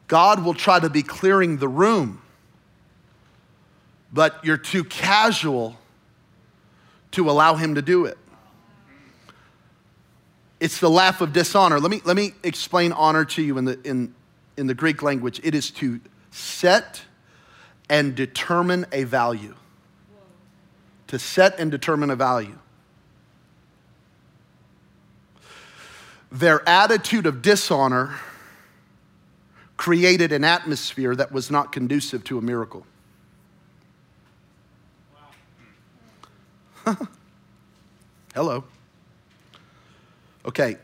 God 0.08 0.43
will 0.43 0.55
try 0.55 0.79
to 0.79 0.89
be 0.89 1.03
clearing 1.03 1.58
the 1.58 1.67
room, 1.67 2.23
but 4.12 4.43
you're 4.43 4.58
too 4.58 4.84
casual 4.84 5.77
to 7.12 7.29
allow 7.29 7.53
Him 7.53 7.75
to 7.75 7.84
do 7.84 8.05
it. 8.05 8.17
It's 10.60 10.79
the 10.79 10.89
laugh 10.89 11.21
of 11.21 11.34
dishonor. 11.34 11.79
Let 11.79 11.91
me, 11.91 12.01
let 12.03 12.15
me 12.15 12.34
explain 12.41 12.93
honor 12.93 13.25
to 13.25 13.43
you 13.43 13.60
in 13.60 13.65
the, 13.65 13.79
in, 13.84 14.15
in 14.58 14.65
the 14.65 14.73
Greek 14.73 15.03
language. 15.03 15.39
It 15.43 15.53
is 15.53 15.69
to 15.69 16.01
set 16.32 17.03
and 17.89 18.15
determine 18.15 18.86
a 18.91 19.04
value. 19.04 19.56
to 21.08 21.17
set 21.17 21.60
and 21.60 21.71
determine 21.71 22.12
a 22.12 22.15
value. 22.15 22.60
Their 26.32 26.62
attitude 26.69 27.25
of 27.25 27.41
dishonor 27.41 28.13
created 29.75 30.32
an 30.32 30.43
atmosphere 30.43 31.15
that 31.15 31.32
was 31.32 31.49
not 31.49 31.71
conducive 31.71 32.23
to 32.25 32.38
a 32.38 32.41
miracle. 32.41 32.86
Hello. 38.36 38.63
Okay, 40.45 40.78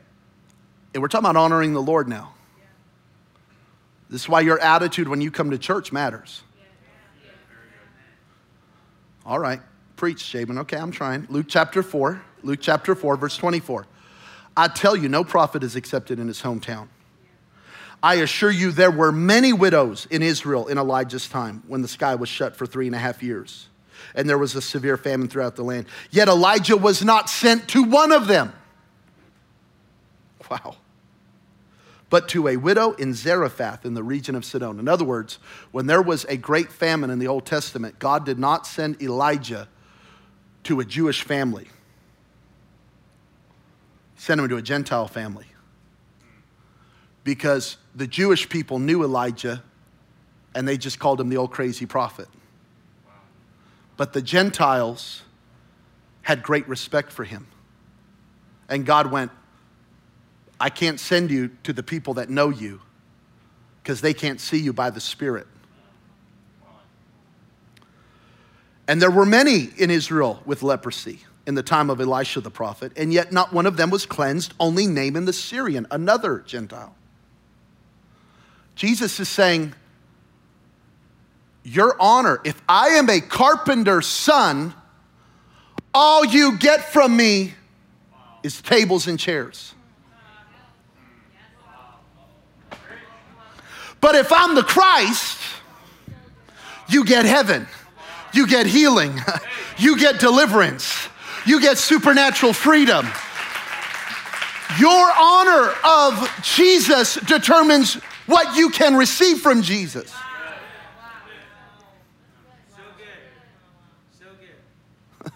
and 0.93 1.01
we're 1.03 1.07
talking 1.07 1.25
about 1.29 1.39
honoring 1.39 1.73
the 1.73 1.81
Lord 1.81 2.07
now. 2.07 2.33
This 4.09 4.21
is 4.21 4.29
why 4.29 4.41
your 4.41 4.59
attitude 4.59 5.07
when 5.07 5.21
you 5.21 5.29
come 5.29 5.51
to 5.51 5.57
church 5.59 5.91
matters. 5.91 6.41
All 9.25 9.39
right, 9.39 9.59
preach, 9.95 10.21
Shaban. 10.21 10.59
Okay, 10.59 10.77
I'm 10.77 10.91
trying. 10.91 11.25
Luke 11.29 11.47
chapter 11.49 11.81
4, 11.81 12.21
Luke 12.43 12.59
chapter 12.61 12.95
4, 12.95 13.17
verse 13.17 13.37
24. 13.37 13.87
I 14.57 14.67
tell 14.67 14.95
you, 14.95 15.09
no 15.09 15.23
prophet 15.23 15.63
is 15.63 15.75
accepted 15.75 16.19
in 16.19 16.27
his 16.27 16.41
hometown. 16.41 16.87
I 18.03 18.15
assure 18.15 18.51
you, 18.51 18.71
there 18.71 18.91
were 18.91 19.11
many 19.11 19.51
widows 19.51 20.05
in 20.11 20.21
Israel 20.21 20.67
in 20.67 20.77
Elijah's 20.77 21.27
time 21.27 21.63
when 21.67 21.81
the 21.81 21.87
sky 21.87 22.15
was 22.15 22.29
shut 22.29 22.55
for 22.55 22.65
three 22.65 22.85
and 22.85 22.95
a 22.95 22.99
half 22.99 23.23
years 23.23 23.67
and 24.13 24.29
there 24.29 24.37
was 24.37 24.55
a 24.55 24.61
severe 24.61 24.97
famine 24.97 25.27
throughout 25.27 25.55
the 25.55 25.63
land. 25.63 25.85
Yet 26.11 26.27
Elijah 26.27 26.77
was 26.77 27.03
not 27.03 27.29
sent 27.29 27.67
to 27.69 27.83
one 27.83 28.11
of 28.11 28.27
them. 28.27 28.53
Wow. 30.49 30.77
But 32.09 32.29
to 32.29 32.47
a 32.47 32.57
widow 32.57 32.91
in 32.93 33.13
Zarephath 33.13 33.85
in 33.85 33.93
the 33.93 34.03
region 34.03 34.35
of 34.35 34.45
Sidon. 34.45 34.79
In 34.79 34.87
other 34.87 35.03
words, 35.03 35.39
when 35.71 35.87
there 35.87 36.01
was 36.01 36.23
a 36.25 36.37
great 36.37 36.71
famine 36.71 37.09
in 37.09 37.19
the 37.19 37.27
Old 37.27 37.45
Testament, 37.45 37.97
God 37.99 38.25
did 38.25 38.37
not 38.37 38.67
send 38.67 39.01
Elijah 39.01 39.67
to 40.65 40.79
a 40.79 40.85
Jewish 40.85 41.21
family, 41.21 41.65
He 44.15 44.21
sent 44.21 44.41
him 44.41 44.49
to 44.49 44.57
a 44.57 44.61
Gentile 44.61 45.07
family 45.07 45.45
because 47.23 47.77
the 47.95 48.07
Jewish 48.07 48.49
people 48.49 48.79
knew 48.79 49.03
Elijah 49.03 49.63
and 50.55 50.67
they 50.67 50.77
just 50.77 50.99
called 50.99 51.19
him 51.19 51.29
the 51.29 51.37
old 51.37 51.51
crazy 51.51 51.85
prophet. 51.85 52.27
But 53.97 54.13
the 54.13 54.21
Gentiles 54.21 55.23
had 56.21 56.41
great 56.41 56.67
respect 56.67 57.11
for 57.11 57.23
him. 57.23 57.47
And 58.67 58.85
God 58.85 59.11
went, 59.11 59.31
I 60.65 60.71
can't 60.71 60.99
send 60.99 61.29
you 61.29 61.51
to 61.61 61.73
the 61.73 61.83
people 61.83 62.15
that 62.15 62.27
know 62.27 62.49
you 62.49 62.81
because 63.83 64.01
they 64.01 64.15
can't 64.15 64.41
see 64.41 64.57
you 64.57 64.73
by 64.73 64.89
the 64.89 64.99
Spirit. 64.99 65.45
And 68.87 68.99
there 68.99 69.11
were 69.11 69.27
many 69.27 69.69
in 69.77 69.91
Israel 69.91 70.41
with 70.43 70.63
leprosy 70.63 71.19
in 71.45 71.53
the 71.53 71.61
time 71.61 71.91
of 71.91 72.01
Elisha 72.01 72.41
the 72.41 72.49
prophet, 72.49 72.93
and 72.97 73.13
yet 73.13 73.31
not 73.31 73.53
one 73.53 73.67
of 73.67 73.77
them 73.77 73.91
was 73.91 74.07
cleansed, 74.07 74.55
only 74.59 74.87
Naaman 74.87 75.25
the 75.25 75.33
Syrian, 75.33 75.85
another 75.91 76.39
Gentile. 76.39 76.95
Jesus 78.73 79.19
is 79.19 79.29
saying, 79.29 79.75
Your 81.63 81.95
honor, 81.99 82.41
if 82.43 82.59
I 82.67 82.87
am 82.87 83.07
a 83.11 83.21
carpenter's 83.21 84.07
son, 84.07 84.73
all 85.93 86.25
you 86.25 86.57
get 86.57 86.91
from 86.91 87.15
me 87.15 87.53
is 88.41 88.63
tables 88.63 89.05
and 89.05 89.19
chairs. 89.19 89.74
But 94.05 94.13
if 94.13 94.31
I'm 94.31 94.53
the 94.53 94.61
Christ, 94.61 95.39
you 96.87 97.05
get 97.05 97.25
heaven, 97.25 97.65
you 98.35 98.45
get 98.45 98.67
healing, 98.67 99.19
you 99.79 99.97
get 99.97 100.19
deliverance, 100.19 101.09
you 101.43 101.59
get 101.59 101.79
supernatural 101.79 102.53
freedom. 102.53 103.07
Your 104.77 105.11
honor 105.19 105.73
of 105.83 106.31
Jesus 106.43 107.15
determines 107.15 107.95
what 108.27 108.55
you 108.55 108.69
can 108.69 108.95
receive 108.95 109.39
from 109.39 109.63
Jesus. 109.63 110.13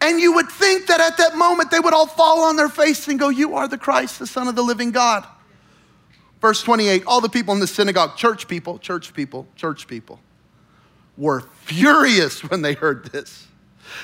And 0.00 0.18
you 0.18 0.32
would 0.32 0.48
think 0.48 0.88
that 0.88 1.00
at 1.00 1.16
that 1.18 1.36
moment 1.36 1.70
they 1.70 1.78
would 1.78 1.94
all 1.94 2.08
fall 2.08 2.40
on 2.40 2.56
their 2.56 2.68
face 2.68 3.06
and 3.06 3.20
go, 3.20 3.28
You 3.28 3.54
are 3.54 3.68
the 3.68 3.78
Christ, 3.78 4.18
the 4.18 4.26
Son 4.26 4.48
of 4.48 4.56
the 4.56 4.62
living 4.64 4.90
God. 4.90 5.24
Verse 6.42 6.62
28 6.62 7.04
all 7.06 7.22
the 7.22 7.30
people 7.30 7.54
in 7.54 7.60
the 7.60 7.68
synagogue, 7.68 8.16
church 8.16 8.48
people, 8.48 8.78
church 8.78 9.14
people, 9.14 9.46
church 9.56 9.86
people, 9.86 10.18
were 11.16 11.42
furious 11.62 12.40
when 12.42 12.60
they 12.62 12.74
heard 12.74 13.06
this. 13.12 13.46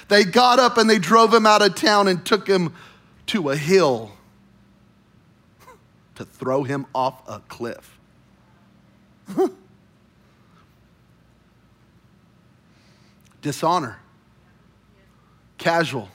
They 0.09 0.24
got 0.24 0.59
up 0.61 0.79
and 0.79 0.88
they 0.88 0.98
drove 0.98 1.35
him 1.35 1.44
out 1.46 1.62
of 1.62 1.74
town 1.74 2.09
and 2.09 2.24
took 2.24 2.46
him 2.46 2.74
to 3.27 3.51
a 3.51 3.57
hill 3.57 4.12
to 6.14 6.24
throw 6.24 6.62
him 6.62 6.87
off 6.94 7.29
a 7.29 7.40
cliff. 7.40 7.98
Dishonor, 13.42 13.98
casual. 15.59 16.09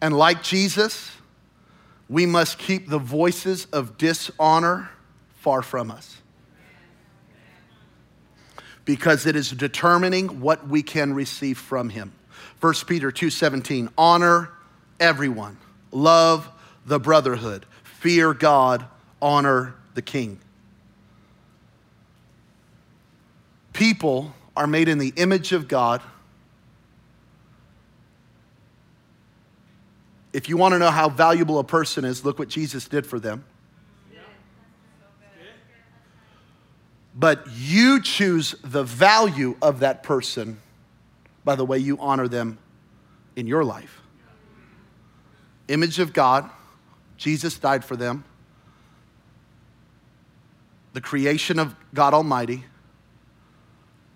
And 0.00 0.16
like 0.16 0.42
Jesus, 0.42 1.10
we 2.08 2.26
must 2.26 2.58
keep 2.58 2.88
the 2.88 2.98
voices 2.98 3.66
of 3.66 3.98
dishonor 3.98 4.90
far 5.38 5.62
from 5.62 5.90
us. 5.90 6.18
Because 8.84 9.26
it 9.26 9.34
is 9.34 9.50
determining 9.50 10.40
what 10.40 10.68
we 10.68 10.82
can 10.82 11.12
receive 11.12 11.58
from 11.58 11.88
him. 11.88 12.12
1 12.60 12.86
Peter 12.86 13.10
2:17 13.10 13.88
honor 13.98 14.50
everyone, 15.00 15.58
love 15.90 16.48
the 16.86 17.00
brotherhood, 17.00 17.66
fear 17.82 18.32
God, 18.32 18.86
honor 19.20 19.74
the 19.94 20.02
king. 20.02 20.38
People 23.72 24.34
are 24.56 24.66
made 24.66 24.88
in 24.88 24.98
the 24.98 25.12
image 25.16 25.52
of 25.52 25.68
God 25.68 26.00
If 30.36 30.50
you 30.50 30.58
want 30.58 30.74
to 30.74 30.78
know 30.78 30.90
how 30.90 31.08
valuable 31.08 31.58
a 31.58 31.64
person 31.64 32.04
is, 32.04 32.22
look 32.22 32.38
what 32.38 32.48
Jesus 32.50 32.86
did 32.86 33.06
for 33.06 33.18
them. 33.18 33.42
But 37.14 37.46
you 37.54 38.02
choose 38.02 38.54
the 38.62 38.84
value 38.84 39.56
of 39.62 39.80
that 39.80 40.02
person 40.02 40.60
by 41.42 41.54
the 41.54 41.64
way 41.64 41.78
you 41.78 41.96
honor 41.98 42.28
them 42.28 42.58
in 43.34 43.46
your 43.46 43.64
life. 43.64 44.02
Image 45.68 46.00
of 46.00 46.12
God, 46.12 46.50
Jesus 47.16 47.58
died 47.58 47.82
for 47.82 47.96
them. 47.96 48.22
The 50.92 51.00
creation 51.00 51.58
of 51.58 51.74
God 51.94 52.12
Almighty. 52.12 52.66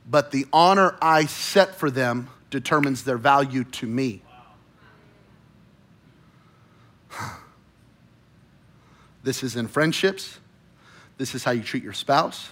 But 0.06 0.32
the 0.32 0.44
honor 0.52 0.98
I 1.00 1.24
set 1.24 1.76
for 1.76 1.90
them 1.90 2.28
determines 2.50 3.04
their 3.04 3.16
value 3.16 3.64
to 3.64 3.86
me. 3.86 4.20
This 9.22 9.42
is 9.42 9.56
in 9.56 9.68
friendships. 9.68 10.38
This 11.18 11.34
is 11.34 11.44
how 11.44 11.50
you 11.50 11.62
treat 11.62 11.82
your 11.82 11.92
spouse. 11.92 12.50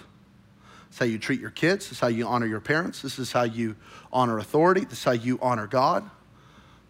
This 0.87 0.95
is 0.95 0.99
how 0.99 1.05
you 1.05 1.17
treat 1.19 1.39
your 1.39 1.49
kids. 1.49 1.85
This 1.85 1.93
is 1.93 1.99
how 1.99 2.07
you 2.07 2.27
honor 2.27 2.45
your 2.45 2.59
parents. 2.59 3.01
This 3.01 3.19
is 3.19 3.31
how 3.31 3.43
you 3.43 3.75
honor 4.11 4.37
authority. 4.37 4.81
This 4.81 4.99
is 4.99 5.03
how 5.03 5.11
you 5.11 5.39
honor 5.41 5.67
God. 5.67 6.09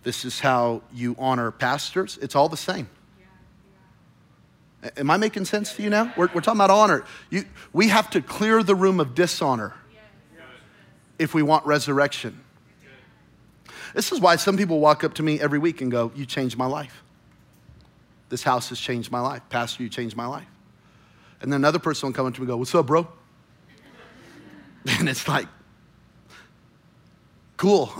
This 0.03 0.25
is 0.25 0.39
how 0.39 0.81
you 0.93 1.15
honor 1.19 1.51
pastors. 1.51 2.17
It's 2.21 2.35
all 2.35 2.49
the 2.49 2.57
same. 2.57 2.89
Am 4.95 5.11
I 5.11 5.17
making 5.17 5.45
sense 5.45 5.75
to 5.75 5.83
you 5.83 5.89
now? 5.89 6.13
We're, 6.15 6.29
we're 6.33 6.41
talking 6.41 6.57
about 6.57 6.69
honor. 6.69 7.03
You, 7.29 7.43
we 7.73 7.89
have 7.89 8.09
to 8.11 8.21
clear 8.21 8.63
the 8.63 8.75
room 8.75 8.99
of 8.99 9.13
dishonor 9.13 9.73
if 11.17 11.33
we 11.33 11.43
want 11.43 11.65
resurrection. 11.65 12.39
This 13.93 14.11
is 14.11 14.21
why 14.21 14.37
some 14.37 14.55
people 14.55 14.79
walk 14.79 15.03
up 15.03 15.15
to 15.15 15.23
me 15.23 15.39
every 15.39 15.59
week 15.59 15.81
and 15.81 15.91
go, 15.91 16.11
You 16.15 16.25
changed 16.25 16.57
my 16.57 16.65
life. 16.65 17.03
This 18.29 18.43
house 18.43 18.69
has 18.69 18.79
changed 18.79 19.11
my 19.11 19.19
life. 19.19 19.41
Pastor, 19.49 19.83
you 19.83 19.89
changed 19.89 20.15
my 20.15 20.27
life. 20.27 20.47
And 21.41 21.51
then 21.51 21.59
another 21.59 21.79
person 21.79 22.07
will 22.07 22.13
come 22.13 22.25
up 22.25 22.33
to 22.35 22.41
me 22.41 22.43
and 22.43 22.49
go, 22.49 22.57
What's 22.57 22.73
up, 22.75 22.85
bro? 22.87 23.07
And 24.99 25.09
it's 25.09 25.27
like, 25.27 25.47
Cool. 27.57 27.91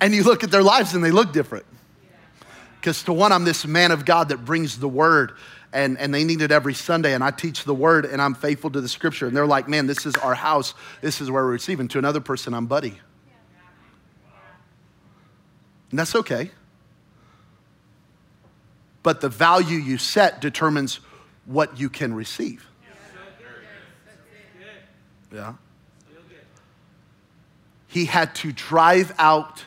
and 0.00 0.14
you 0.14 0.22
look 0.22 0.42
at 0.42 0.50
their 0.50 0.62
lives 0.62 0.94
and 0.94 1.04
they 1.04 1.10
look 1.10 1.34
different. 1.34 1.66
Because 2.80 3.02
to 3.02 3.12
one, 3.12 3.30
I'm 3.30 3.44
this 3.44 3.66
man 3.66 3.90
of 3.90 4.06
God 4.06 4.30
that 4.30 4.42
brings 4.46 4.78
the 4.78 4.88
word 4.88 5.32
and, 5.72 5.98
and 5.98 6.14
they 6.14 6.24
need 6.24 6.40
it 6.42 6.50
every 6.50 6.74
Sunday, 6.74 7.14
and 7.14 7.22
I 7.22 7.30
teach 7.30 7.64
the 7.64 7.74
word 7.74 8.04
and 8.04 8.20
I'm 8.20 8.34
faithful 8.34 8.70
to 8.70 8.80
the 8.80 8.88
scripture. 8.88 9.26
And 9.26 9.36
they're 9.36 9.46
like, 9.46 9.68
man, 9.68 9.86
this 9.86 10.06
is 10.06 10.16
our 10.16 10.34
house. 10.34 10.74
This 11.00 11.20
is 11.20 11.30
where 11.30 11.44
we're 11.44 11.52
receiving. 11.52 11.86
To 11.88 11.98
another 11.98 12.20
person, 12.20 12.54
I'm 12.54 12.66
buddy. 12.66 12.98
And 15.90 15.98
that's 15.98 16.14
okay. 16.14 16.50
But 19.02 19.20
the 19.20 19.28
value 19.28 19.78
you 19.78 19.98
set 19.98 20.40
determines 20.40 21.00
what 21.46 21.78
you 21.78 21.88
can 21.88 22.14
receive. 22.14 22.66
Yeah. 25.32 25.54
He 27.86 28.04
had 28.04 28.34
to 28.36 28.52
drive 28.52 29.12
out 29.18 29.64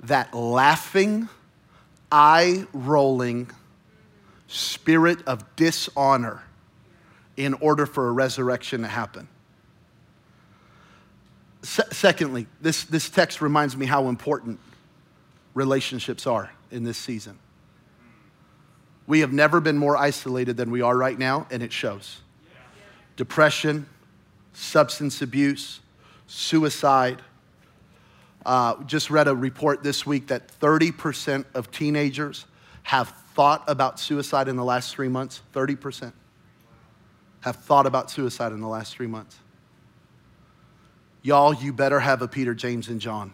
that 0.00 0.32
laughing, 0.34 1.28
eye 2.10 2.66
rolling 2.72 3.50
spirit 4.46 5.18
of 5.26 5.44
dishonor 5.56 6.42
in 7.36 7.54
order 7.54 7.84
for 7.84 8.08
a 8.08 8.12
resurrection 8.12 8.82
to 8.82 8.88
happen. 8.88 9.28
Se- 11.62 11.82
secondly, 11.92 12.46
this, 12.60 12.84
this 12.84 13.10
text 13.10 13.42
reminds 13.42 13.76
me 13.76 13.84
how 13.84 14.08
important 14.08 14.58
relationships 15.58 16.26
are 16.26 16.50
in 16.70 16.84
this 16.84 16.96
season. 16.96 17.38
We 19.06 19.20
have 19.20 19.32
never 19.32 19.60
been 19.60 19.76
more 19.76 19.96
isolated 19.96 20.56
than 20.56 20.70
we 20.70 20.82
are 20.82 20.96
right 20.96 21.18
now, 21.18 21.46
and 21.50 21.62
it 21.62 21.72
shows. 21.72 22.20
Depression, 23.16 23.86
substance 24.52 25.20
abuse, 25.20 25.80
suicide. 26.28 27.20
Uh, 28.46 28.82
just 28.84 29.10
read 29.10 29.26
a 29.26 29.34
report 29.34 29.82
this 29.82 30.06
week 30.06 30.28
that 30.28 30.48
30% 30.60 31.44
of 31.54 31.70
teenagers 31.72 32.46
have 32.84 33.08
thought 33.34 33.64
about 33.66 33.98
suicide 33.98 34.46
in 34.46 34.56
the 34.56 34.64
last 34.64 34.94
three 34.94 35.08
months. 35.08 35.42
30% 35.54 36.12
have 37.40 37.56
thought 37.56 37.86
about 37.86 38.10
suicide 38.10 38.52
in 38.52 38.60
the 38.60 38.68
last 38.68 38.94
three 38.94 39.06
months. 39.06 39.36
Y'all, 41.22 41.52
you 41.52 41.72
better 41.72 41.98
have 41.98 42.22
a 42.22 42.28
Peter, 42.28 42.54
James, 42.54 42.88
and 42.88 43.00
John. 43.00 43.32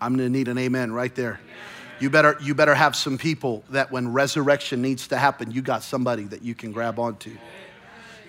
I'm 0.00 0.16
gonna 0.16 0.28
need 0.28 0.48
an 0.48 0.58
amen 0.58 0.92
right 0.92 1.14
there. 1.14 1.40
You 2.00 2.10
better, 2.10 2.36
you 2.40 2.54
better 2.54 2.74
have 2.74 2.94
some 2.94 3.18
people 3.18 3.64
that 3.70 3.90
when 3.90 4.12
resurrection 4.12 4.80
needs 4.80 5.08
to 5.08 5.16
happen, 5.16 5.50
you 5.50 5.62
got 5.62 5.82
somebody 5.82 6.24
that 6.24 6.42
you 6.42 6.54
can 6.54 6.70
grab 6.70 6.98
onto. 6.98 7.36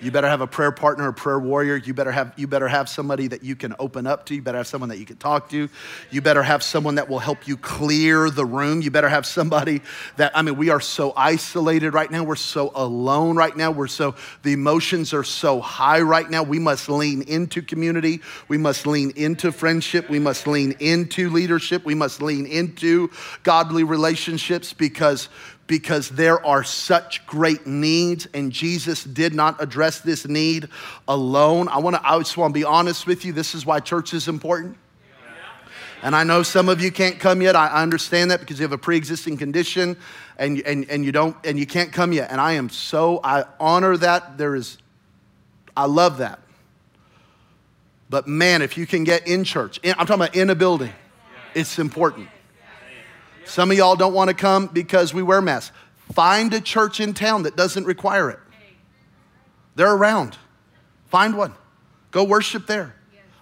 You 0.02 0.12
better 0.12 0.28
have 0.28 0.42
a 0.42 0.48
prayer 0.48 0.72
partner, 0.72 1.08
a 1.10 1.14
prayer 1.14 1.40
warrior. 1.40 1.76
You 1.76 1.94
better 1.94 2.12
have, 2.12 2.34
you 2.38 2.48
better 2.48 2.68
have 2.68 2.88
somebody 2.88 3.28
that 3.28 3.44
you 3.44 3.56
can 3.56 3.76
open 3.80 4.08
up 4.08 4.26
to. 4.28 4.36
You 4.36 4.42
better 4.42 4.58
have 4.58 4.68
someone 4.68 4.90
that 4.90 4.98
you 4.98 5.06
can 5.06 5.18
talk 5.18 5.50
to. 5.50 5.70
You 6.10 6.22
better 6.22 6.44
have 6.44 6.64
someone 6.64 6.96
that 6.96 7.10
will 7.10 7.20
help 7.20 7.48
you 7.48 7.58
clear 7.58 8.30
the 8.30 8.46
room. 8.46 8.82
You 8.82 8.92
better 8.92 9.10
have 9.10 9.26
somebody 9.26 9.82
that, 10.18 10.32
I 10.36 10.42
mean, 10.42 10.56
we 10.56 10.70
are 10.70 10.80
so 10.80 11.14
isolated 11.16 11.94
right 11.94 12.10
now. 12.10 12.24
We're 12.24 12.36
so 12.36 12.72
alone 12.76 13.36
right 13.36 13.56
now. 13.56 13.72
We're 13.72 13.88
so, 13.88 14.16
the 14.44 14.54
emotions 14.54 15.14
are 15.14 15.24
so 15.24 15.60
high 15.60 16.02
right 16.02 16.30
now. 16.30 16.44
We 16.44 16.60
must 16.60 16.90
lean 16.90 17.24
into 17.24 17.62
community. 17.62 18.22
We 18.48 18.58
must 18.58 18.88
lean 18.88 19.12
into 19.16 19.52
friendship. 19.52 20.10
We 20.10 20.20
must 20.20 20.48
lean 20.48 20.74
into 20.80 21.30
leadership. 21.30 21.86
We 21.86 21.96
must 21.96 22.22
lean 22.22 22.46
into 22.46 23.10
godly 23.44 23.84
relationships 23.84 24.74
because 24.74 25.30
because 25.70 26.10
there 26.10 26.44
are 26.44 26.64
such 26.64 27.24
great 27.28 27.68
needs 27.68 28.28
and 28.34 28.52
Jesus 28.52 29.04
did 29.04 29.36
not 29.36 29.62
address 29.62 30.00
this 30.00 30.28
need 30.28 30.68
alone. 31.08 31.68
I 31.68 31.78
want 31.78 31.96
to 31.96 32.02
I 32.04 32.18
just 32.18 32.36
want 32.36 32.56
to 32.56 32.60
be 32.60 32.64
honest 32.64 33.06
with 33.06 33.24
you. 33.24 33.34
This 33.34 33.54
is 33.54 33.68
why 33.68 33.80
church 33.80 34.16
is 34.16 34.28
important. 34.28 34.78
And 36.02 36.16
I 36.16 36.24
know 36.24 36.42
some 36.42 36.70
of 36.70 36.82
you 36.82 36.92
can't 36.92 37.20
come 37.20 37.42
yet. 37.42 37.56
I 37.56 37.84
understand 37.84 38.32
that 38.32 38.40
because 38.40 38.58
you 38.58 38.64
have 38.64 38.72
a 38.72 38.80
pre-existing 38.80 39.38
condition 39.38 39.96
and, 40.38 40.60
and, 40.62 40.90
and 40.90 41.06
you 41.06 41.12
don't 41.12 41.38
and 41.46 41.60
you 41.60 41.68
can't 41.68 41.92
come 41.94 42.14
yet. 42.14 42.32
And 42.32 42.42
I 42.42 42.54
am 42.54 42.70
so 42.70 43.22
I 43.24 43.46
honor 43.60 43.96
that. 43.98 44.40
There 44.40 44.56
is 44.56 44.80
I 45.78 45.86
love 45.86 46.18
that. 46.18 46.40
But 48.10 48.28
man, 48.28 48.64
if 48.64 48.76
you 48.76 48.88
can 48.88 49.04
get 49.04 49.28
in 49.28 49.44
church, 49.44 49.80
in, 49.84 49.92
I'm 49.92 50.08
talking 50.08 50.24
about 50.24 50.36
in 50.36 50.50
a 50.50 50.56
building, 50.56 50.94
it's 51.54 51.78
important. 51.78 52.28
Some 53.50 53.72
of 53.72 53.78
y'all 53.78 53.96
don't 53.96 54.14
want 54.14 54.28
to 54.28 54.36
come 54.36 54.68
because 54.68 55.12
we 55.12 55.24
wear 55.24 55.42
masks. 55.42 55.76
Find 56.14 56.54
a 56.54 56.62
church 56.62 57.00
in 57.00 57.16
town 57.16 57.42
that 57.44 57.56
doesn't 57.56 57.86
require 57.86 58.30
it. 58.30 58.38
They're 59.74 59.92
around. 59.92 60.38
Find 61.08 61.36
one. 61.36 61.56
Go 62.12 62.24
worship 62.24 62.68
there. 62.68 62.94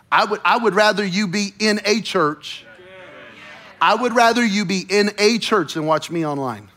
I 0.09 0.23
would, 0.23 0.39
I 0.45 0.59
would 0.59 0.75
rather 0.75 1.03
you 1.03 1.27
be 1.27 1.51
in 1.59 1.81
a 1.83 1.99
church. 1.99 2.65
I 3.81 3.95
would 3.95 4.15
rather 4.15 4.45
you 4.45 4.63
be 4.63 4.85
in 4.87 5.11
a 5.17 5.39
church 5.39 5.73
than 5.73 5.85
watch 5.85 6.09
me 6.09 6.25
online. 6.25 6.69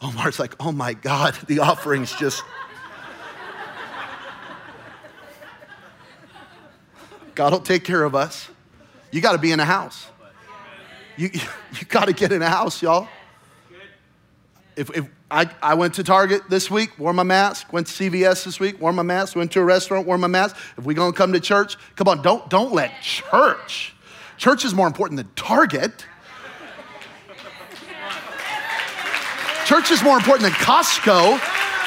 Omar's 0.00 0.38
like, 0.38 0.54
oh 0.60 0.70
my 0.70 0.94
God, 0.94 1.34
the 1.48 1.58
offerings 1.58 2.14
just. 2.14 2.44
God 7.34 7.52
will 7.52 7.58
take 7.58 7.82
care 7.82 8.04
of 8.04 8.14
us. 8.14 8.48
You 9.10 9.20
got 9.20 9.32
to 9.32 9.38
be 9.38 9.50
in 9.50 9.58
a 9.58 9.64
house. 9.64 10.06
You, 11.18 11.30
you 11.78 11.86
got 11.88 12.06
to 12.06 12.14
get 12.14 12.32
in 12.32 12.40
a 12.40 12.48
house, 12.48 12.80
y'all. 12.80 13.08
If, 14.76 14.96
if 14.96 15.08
I, 15.28 15.50
I 15.60 15.74
went 15.74 15.94
to 15.94 16.04
Target 16.04 16.42
this 16.48 16.70
week, 16.70 16.96
wore 16.98 17.12
my 17.12 17.24
mask, 17.24 17.72
went 17.72 17.88
to 17.88 17.92
CVS 17.92 18.44
this 18.44 18.60
week, 18.60 18.80
wore 18.80 18.92
my 18.92 19.02
mask, 19.02 19.34
went 19.34 19.50
to 19.52 19.60
a 19.60 19.64
restaurant, 19.64 20.06
wore 20.06 20.16
my 20.16 20.28
mask. 20.28 20.56
If 20.78 20.84
we 20.84 20.94
gonna 20.94 21.12
come 21.12 21.32
to 21.32 21.40
church, 21.40 21.76
come 21.96 22.06
on, 22.06 22.22
don't, 22.22 22.48
don't 22.48 22.72
let 22.72 23.02
church. 23.02 23.94
Church 24.36 24.64
is 24.64 24.72
more 24.72 24.86
important 24.86 25.16
than 25.16 25.28
Target. 25.34 26.06
Church 29.66 29.90
is 29.90 30.02
more 30.02 30.16
important 30.16 30.44
than 30.44 30.52
Costco. 30.52 31.40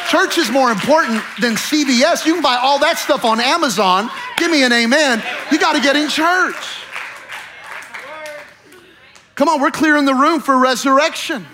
Church 0.09 0.38
is 0.38 0.51
more 0.51 0.69
important 0.69 1.23
than 1.39 1.55
CVS. 1.55 2.25
You 2.25 2.34
can 2.34 2.43
buy 2.43 2.57
all 2.57 2.77
that 2.79 2.99
stuff 2.99 3.23
on 3.23 3.39
Amazon. 3.39 4.09
Give 4.38 4.51
me 4.51 4.63
an 4.63 4.73
amen. 4.73 5.23
You 5.49 5.57
got 5.57 5.73
to 5.73 5.82
get 5.82 5.95
in 5.95 6.09
church. 6.09 6.80
Come 9.41 9.49
on, 9.49 9.59
we're 9.59 9.71
clearing 9.71 10.05
the 10.05 10.13
room 10.13 10.39
for 10.39 10.55
resurrection. 10.55 11.47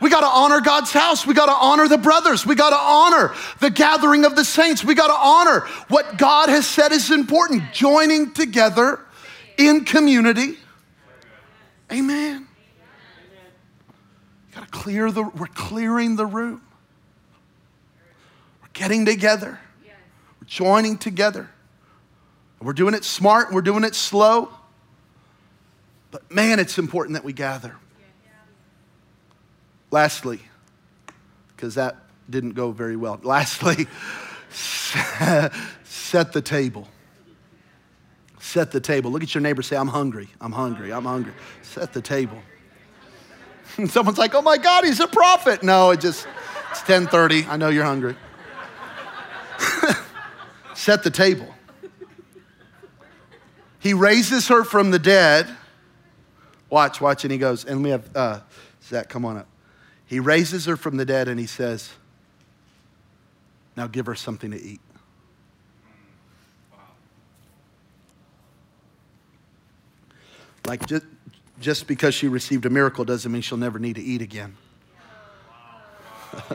We 0.00 0.10
got 0.10 0.20
to 0.20 0.28
honor 0.28 0.60
God's 0.60 0.92
house. 0.92 1.26
We 1.26 1.34
got 1.34 1.46
to 1.46 1.52
honor 1.52 1.88
the 1.88 1.98
brothers. 1.98 2.46
We 2.46 2.54
got 2.54 2.70
to 2.70 2.76
honor 2.76 3.34
the 3.58 3.68
gathering 3.68 4.24
of 4.24 4.36
the 4.36 4.44
saints. 4.44 4.84
We 4.84 4.94
got 4.94 5.08
to 5.08 5.14
honor 5.14 5.66
what 5.88 6.18
God 6.18 6.50
has 6.50 6.68
said 6.68 6.92
is 6.92 7.10
important 7.10 7.64
joining 7.72 8.32
together 8.32 9.00
in 9.58 9.84
community. 9.84 10.56
Amen. 11.90 12.46
Got 14.54 14.66
to 14.66 14.70
clear 14.70 15.10
the, 15.10 15.24
we're 15.24 15.48
clearing 15.48 16.14
the 16.14 16.26
room. 16.26 16.62
We're 18.62 18.68
getting 18.72 19.04
together. 19.04 19.58
We're 20.40 20.46
joining 20.46 20.96
together. 20.96 21.50
We're 22.62 22.72
doing 22.72 22.94
it 22.94 23.02
smart. 23.02 23.52
We're 23.52 23.62
doing 23.62 23.82
it 23.82 23.96
slow. 23.96 24.50
But 26.10 26.30
man, 26.30 26.58
it's 26.58 26.78
important 26.78 27.14
that 27.14 27.24
we 27.24 27.32
gather. 27.32 27.76
Lastly, 29.90 30.40
because 31.48 31.74
that 31.74 31.96
didn't 32.28 32.52
go 32.52 32.70
very 32.70 32.96
well. 32.96 33.20
Lastly, 33.22 33.86
set 34.50 36.32
the 36.32 36.42
table. 36.42 36.88
Set 38.38 38.72
the 38.72 38.80
table. 38.80 39.10
Look 39.10 39.22
at 39.22 39.34
your 39.34 39.42
neighbor 39.42 39.62
say, 39.62 39.76
I'm 39.76 39.88
hungry. 39.88 40.28
I'm 40.40 40.52
hungry. 40.52 40.92
I'm 40.92 41.04
hungry. 41.04 41.32
Set 41.62 41.92
the 41.92 42.02
table. 42.02 42.38
Someone's 43.86 44.18
like, 44.18 44.34
oh 44.34 44.42
my 44.42 44.58
God, 44.58 44.84
he's 44.84 45.00
a 45.00 45.06
prophet. 45.06 45.62
No, 45.62 45.90
it 45.90 46.00
just, 46.00 46.26
it's 46.70 46.80
1030. 46.80 47.46
I 47.46 47.56
know 47.56 47.68
you're 47.68 47.84
hungry. 47.84 48.16
Set 50.74 51.02
the 51.02 51.10
table. 51.10 51.54
He 53.78 53.94
raises 53.94 54.48
her 54.48 54.64
from 54.64 54.90
the 54.90 54.98
dead 54.98 55.48
Watch, 56.70 57.00
watch. 57.00 57.24
And 57.24 57.32
he 57.32 57.38
goes, 57.38 57.64
and 57.64 57.82
we 57.82 57.90
have 57.90 58.16
uh, 58.16 58.40
Zach, 58.82 59.08
come 59.08 59.24
on 59.24 59.36
up. 59.36 59.48
He 60.06 60.20
raises 60.20 60.64
her 60.64 60.76
from 60.76 60.96
the 60.96 61.04
dead 61.04 61.28
and 61.28 61.38
he 61.38 61.46
says, 61.46 61.90
Now 63.76 63.86
give 63.86 64.06
her 64.06 64.14
something 64.14 64.50
to 64.52 64.60
eat. 64.60 64.80
Like 70.66 70.86
just, 70.86 71.04
just 71.60 71.86
because 71.86 72.14
she 72.14 72.28
received 72.28 72.66
a 72.66 72.70
miracle 72.70 73.04
doesn't 73.04 73.30
mean 73.30 73.42
she'll 73.42 73.58
never 73.58 73.78
need 73.78 73.96
to 73.96 74.02
eat 74.02 74.22
again. 74.22 74.56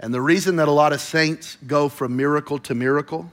and 0.00 0.14
the 0.14 0.20
reason 0.20 0.56
that 0.56 0.68
a 0.68 0.72
lot 0.72 0.92
of 0.92 1.00
saints 1.00 1.56
go 1.66 1.88
from 1.88 2.16
miracle 2.16 2.58
to 2.60 2.74
miracle 2.74 3.30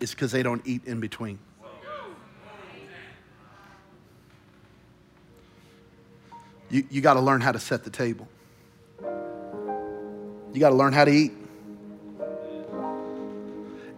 is 0.00 0.12
because 0.12 0.32
they 0.32 0.42
don't 0.42 0.62
eat 0.66 0.84
in 0.84 1.00
between. 1.00 1.38
You, 6.72 6.86
you 6.90 7.00
got 7.02 7.14
to 7.14 7.20
learn 7.20 7.42
how 7.42 7.52
to 7.52 7.58
set 7.58 7.84
the 7.84 7.90
table. 7.90 8.26
You 9.02 10.58
got 10.58 10.70
to 10.70 10.74
learn 10.74 10.94
how 10.94 11.04
to 11.04 11.10
eat. 11.10 11.32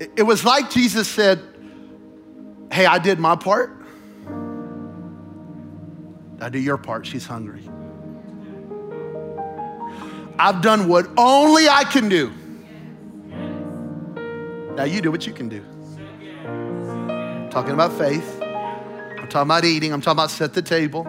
It, 0.01 0.11
it 0.17 0.23
was 0.25 0.45
like 0.45 0.71
Jesus 0.71 1.07
said, 1.07 1.41
Hey, 2.73 2.85
I 2.85 2.99
did 2.99 3.21
my 3.21 3.37
part. 3.37 3.71
I 6.41 6.49
do 6.49 6.59
your 6.59 6.77
part. 6.77 7.07
She's 7.07 7.25
hungry. 7.25 7.63
I've 10.37 10.61
done 10.61 10.89
what 10.89 11.07
only 11.17 11.69
I 11.69 11.85
can 11.85 12.09
do. 12.09 12.33
Now 14.75 14.83
you 14.83 15.01
do 15.01 15.13
what 15.13 15.29
you 15.29 15.33
can 15.33 15.49
do. 15.49 15.65
I'm 16.49 17.51
talking 17.51 17.73
about 17.73 17.93
faith. 17.93 18.43
I'm 18.43 19.29
talking 19.29 19.43
about 19.43 19.65
eating. 19.65 19.93
I'm 19.93 20.01
talking 20.01 20.19
about 20.19 20.33
set 20.33 20.55
the 20.55 20.63
table. 20.63 21.07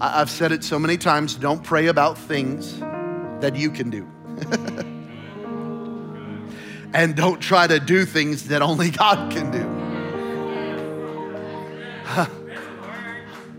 I've 0.00 0.30
said 0.30 0.52
it 0.52 0.62
so 0.62 0.78
many 0.78 0.96
times 0.96 1.34
don't 1.34 1.64
pray 1.64 1.88
about 1.88 2.16
things 2.16 2.78
that 3.40 3.56
you 3.56 3.70
can 3.70 3.90
do. 3.90 4.08
and 6.94 7.16
don't 7.16 7.40
try 7.40 7.66
to 7.66 7.80
do 7.80 8.04
things 8.04 8.46
that 8.48 8.62
only 8.62 8.90
God 8.90 9.32
can 9.32 9.50
do. 9.50 9.66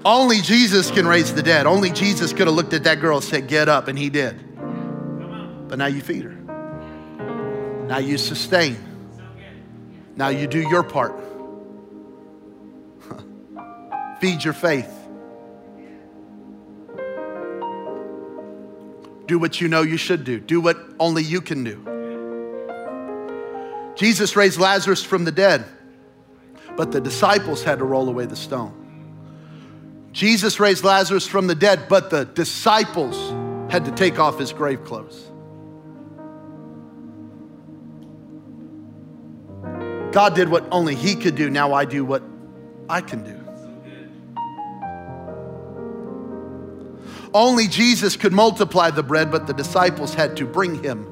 only 0.05 0.39
Jesus 0.39 0.89
can 0.89 1.05
raise 1.05 1.33
the 1.33 1.43
dead. 1.43 1.65
Only 1.65 1.91
Jesus 1.91 2.31
could 2.31 2.47
have 2.47 2.55
looked 2.55 2.73
at 2.73 2.85
that 2.85 3.01
girl 3.01 3.17
and 3.17 3.25
said, 3.25 3.49
Get 3.49 3.67
up, 3.67 3.89
and 3.89 3.99
he 3.99 4.09
did. 4.09 4.39
But 5.67 5.77
now 5.77 5.87
you 5.87 6.01
feed 6.01 6.23
her. 6.23 6.35
Now 7.85 7.97
you 7.97 8.17
sustain. 8.17 8.77
Now 10.15 10.29
you 10.29 10.47
do 10.47 10.61
your 10.61 10.83
part. 10.83 11.21
Feed 14.21 14.41
your 14.43 14.53
faith. 14.53 14.98
Do 19.29 19.37
what 19.37 19.61
you 19.61 19.67
know 19.67 19.83
you 19.83 19.97
should 19.97 20.23
do. 20.23 20.39
Do 20.39 20.59
what 20.59 20.75
only 20.99 21.21
you 21.21 21.39
can 21.39 21.63
do. 21.63 21.85
Jesus 23.95 24.35
raised 24.35 24.59
Lazarus 24.59 25.03
from 25.03 25.23
the 25.23 25.31
dead, 25.31 25.65
but 26.75 26.91
the 26.91 26.99
disciples 26.99 27.63
had 27.63 27.77
to 27.77 27.85
roll 27.85 28.09
away 28.09 28.25
the 28.25 28.35
stone. 28.35 28.73
Jesus 30.13 30.59
raised 30.59 30.83
Lazarus 30.83 31.27
from 31.27 31.45
the 31.45 31.53
dead, 31.53 31.81
but 31.87 32.09
the 32.09 32.25
disciples 32.25 33.15
had 33.71 33.85
to 33.85 33.91
take 33.91 34.17
off 34.17 34.39
his 34.39 34.51
grave 34.51 34.83
clothes. 34.83 35.27
God 40.11 40.33
did 40.33 40.49
what 40.49 40.65
only 40.71 40.95
he 40.95 41.13
could 41.13 41.35
do. 41.35 41.51
Now 41.51 41.73
I 41.73 41.85
do 41.85 42.03
what 42.03 42.23
I 42.89 43.01
can 43.01 43.23
do. 43.23 43.38
Only 47.33 47.67
Jesus 47.67 48.15
could 48.15 48.33
multiply 48.33 48.89
the 48.89 49.03
bread, 49.03 49.31
but 49.31 49.45
the 49.45 49.53
disciples 49.53 50.13
had 50.13 50.37
to 50.37 50.45
bring 50.45 50.83
him 50.83 51.05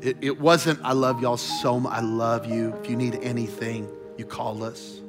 It, 0.03 0.17
it 0.23 0.41
wasn't, 0.41 0.81
I 0.83 0.93
love 0.93 1.21
y'all 1.21 1.37
so 1.37 1.79
much. 1.79 1.93
I 1.93 2.01
love 2.01 2.47
you. 2.47 2.75
If 2.83 2.89
you 2.89 2.97
need 2.97 3.17
anything, 3.17 3.87
you 4.17 4.25
call 4.25 4.65
us. 4.65 5.01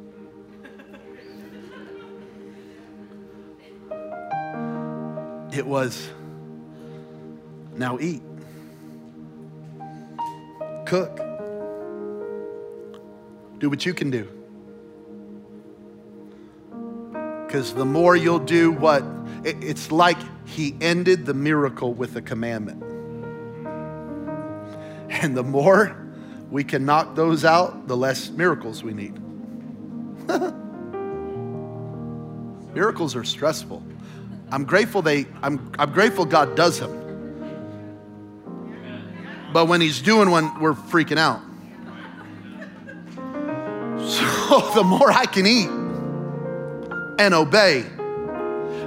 It 5.53 5.65
was, 5.65 6.09
now 7.75 7.99
eat, 7.99 8.21
cook, 10.85 11.17
do 13.59 13.69
what 13.69 13.85
you 13.85 13.93
can 13.93 14.09
do. 14.09 14.29
Because 17.45 17.73
the 17.73 17.83
more 17.83 18.15
you'll 18.15 18.39
do 18.39 18.71
what, 18.71 19.03
it, 19.43 19.61
it's 19.61 19.91
like 19.91 20.17
he 20.47 20.75
ended 20.79 21.25
the 21.25 21.33
miracle 21.33 21.93
with 21.93 22.15
a 22.15 22.21
commandment. 22.21 22.90
And 25.21 25.37
the 25.37 25.43
more 25.43 25.95
we 26.49 26.63
can 26.63 26.83
knock 26.83 27.13
those 27.15 27.45
out, 27.45 27.87
the 27.87 27.95
less 27.95 28.31
miracles 28.31 28.83
we 28.83 28.91
need. 28.91 29.13
miracles 32.73 33.15
are 33.15 33.23
stressful. 33.23 33.83
I'm 34.51 34.65
grateful 34.65 35.03
they 35.03 35.27
I'm, 35.43 35.71
I'm 35.77 35.91
grateful 35.91 36.25
God 36.25 36.55
does 36.55 36.79
them. 36.79 36.97
But 39.53 39.67
when 39.67 39.79
he's 39.79 40.01
doing 40.01 40.31
one, 40.31 40.59
we're 40.59 40.73
freaking 40.73 41.19
out. 41.19 41.41
So 44.01 44.59
the 44.73 44.83
more 44.83 45.11
I 45.11 45.27
can 45.27 45.45
eat 45.45 45.69
and 47.19 47.33
obey 47.33 47.85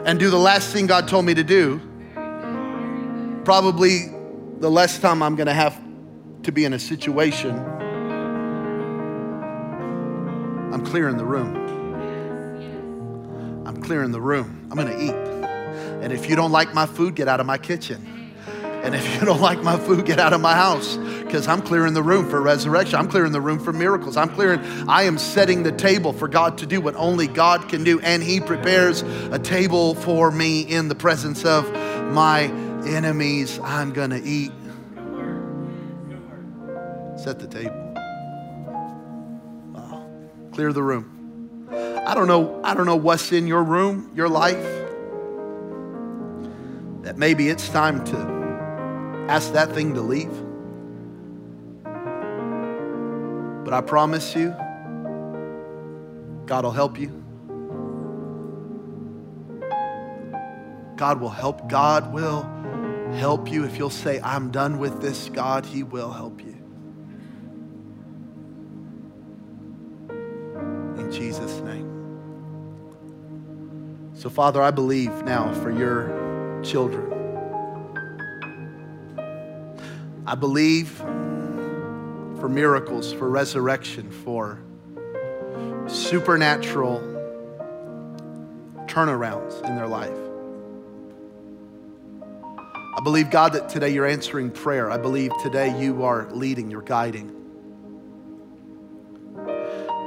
and 0.05 0.19
do 0.19 0.29
the 0.29 0.39
last 0.39 0.73
thing 0.73 0.89
God 0.89 1.07
told 1.07 1.25
me 1.25 1.35
to 1.35 1.45
do, 1.45 1.81
probably 3.45 4.09
the 4.59 4.71
less 4.71 4.99
time 4.99 5.23
I'm 5.23 5.37
going 5.37 5.47
to 5.47 5.55
have 5.55 5.84
to 6.45 6.53
be 6.53 6.65
in 6.65 6.73
a 6.73 6.79
situation, 6.79 7.59
I'm 10.73 10.85
clearing 10.85 11.17
the 11.17 11.25
room. 11.25 11.57
I'm 13.67 13.81
clearing 13.83 14.13
the 14.13 14.21
room. 14.21 14.69
I'm 14.71 14.77
going 14.77 14.89
to 14.89 15.03
eat. 15.03 15.15
And 16.03 16.13
if 16.13 16.29
you 16.29 16.37
don't 16.37 16.53
like 16.53 16.75
my 16.75 16.87
food, 16.87 17.15
get 17.15 17.29
out 17.29 17.41
of 17.41 17.47
my 17.47 17.59
kitchen. 17.59 18.11
And 18.85 18.95
if 18.95 19.15
you 19.15 19.25
don't 19.25 19.41
like 19.41 19.63
my 19.63 19.79
food, 19.79 20.05
get 20.05 20.21
out 20.21 20.35
of 20.35 20.43
my 20.43 20.55
house 20.55 20.99
because 20.99 21.49
I'm 21.49 21.63
clearing 21.63 21.95
the 21.95 22.03
room 22.03 22.29
for 22.29 22.43
resurrection. 22.43 22.99
I'm 22.99 23.09
clearing 23.09 23.33
the 23.33 23.41
room 23.41 23.59
for 23.59 23.73
miracles. 23.73 24.19
I'm 24.19 24.29
clearing, 24.29 24.61
I 24.87 25.05
am 25.05 25.17
setting 25.17 25.63
the 25.63 25.73
table 25.73 26.13
for 26.13 26.29
God 26.29 26.59
to 26.59 26.67
do 26.67 26.83
what 26.83 26.95
only 26.97 27.27
God 27.27 27.71
can 27.71 27.83
do. 27.83 27.99
And 28.01 28.23
He 28.23 28.41
prepares 28.41 29.01
a 29.31 29.39
table 29.39 29.95
for 29.95 30.31
me 30.31 30.61
in 30.61 30.89
the 30.89 30.95
presence 30.95 31.47
of 31.47 31.73
my 32.13 32.43
enemies. 32.87 33.59
I'm 33.61 33.95
going 33.95 34.11
to 34.11 34.23
eat. 34.23 34.53
Set 37.25 37.39
the 37.39 37.47
table. 37.47 37.95
Wow. 39.73 40.07
Clear 40.53 40.75
the 40.75 40.83
room. 40.83 41.71
I 42.07 42.15
don't 42.15 42.29
know, 42.29 42.61
I 42.63 42.75
don't 42.75 42.85
know 42.85 42.97
what's 42.97 43.33
in 43.33 43.47
your 43.47 43.63
room, 43.63 44.13
your 44.15 44.29
life. 44.29 44.63
That 47.03 47.17
maybe 47.17 47.49
it's 47.49 47.71
time 47.71 48.05
to 48.05 48.19
ask 49.31 49.55
that 49.55 49.73
thing 49.73 49.95
to 49.95 50.03
leave. 50.03 50.35
But 53.65 53.73
I 53.73 53.81
promise 53.81 54.37
you, 54.37 54.51
God 56.45 56.65
will 56.65 56.73
help 56.73 57.01
you. 57.01 57.09
God 60.97 61.23
will 61.23 61.31
help. 61.31 61.71
God 61.71 62.13
will 62.13 62.43
help 63.15 63.51
you. 63.51 63.65
If 63.65 63.79
you'll 63.79 63.89
say, 63.89 64.21
I'm 64.21 64.51
done 64.51 64.79
with 64.79 65.01
this, 65.01 65.31
God, 65.31 65.65
He 65.65 65.83
will 65.83 66.13
help 66.13 66.43
you. 66.43 66.64
So, 74.25 74.31
Father, 74.31 74.63
I 74.63 74.71
believe 74.71 75.13
now 75.25 75.53
for 75.53 75.71
your 75.71 76.09
children. 76.63 77.13
I 80.27 80.35
believe 80.35 80.89
for 80.89 82.49
miracles, 82.49 83.13
for 83.13 83.29
resurrection, 83.29 84.11
for 84.11 84.61
supernatural 85.87 87.01
turnarounds 88.87 89.63
in 89.69 89.77
their 89.77 89.89
life. 89.89 90.17
I 92.97 93.03
believe, 93.03 93.29
God, 93.29 93.53
that 93.53 93.69
today 93.69 93.91
you're 93.91 94.09
answering 94.09 94.51
prayer. 94.51 94.91
I 94.91 94.97
believe 94.97 95.33
today 95.43 95.79
you 95.79 96.03
are 96.03 96.31
leading, 96.31 96.71
you're 96.71 96.81
guiding. 96.81 97.31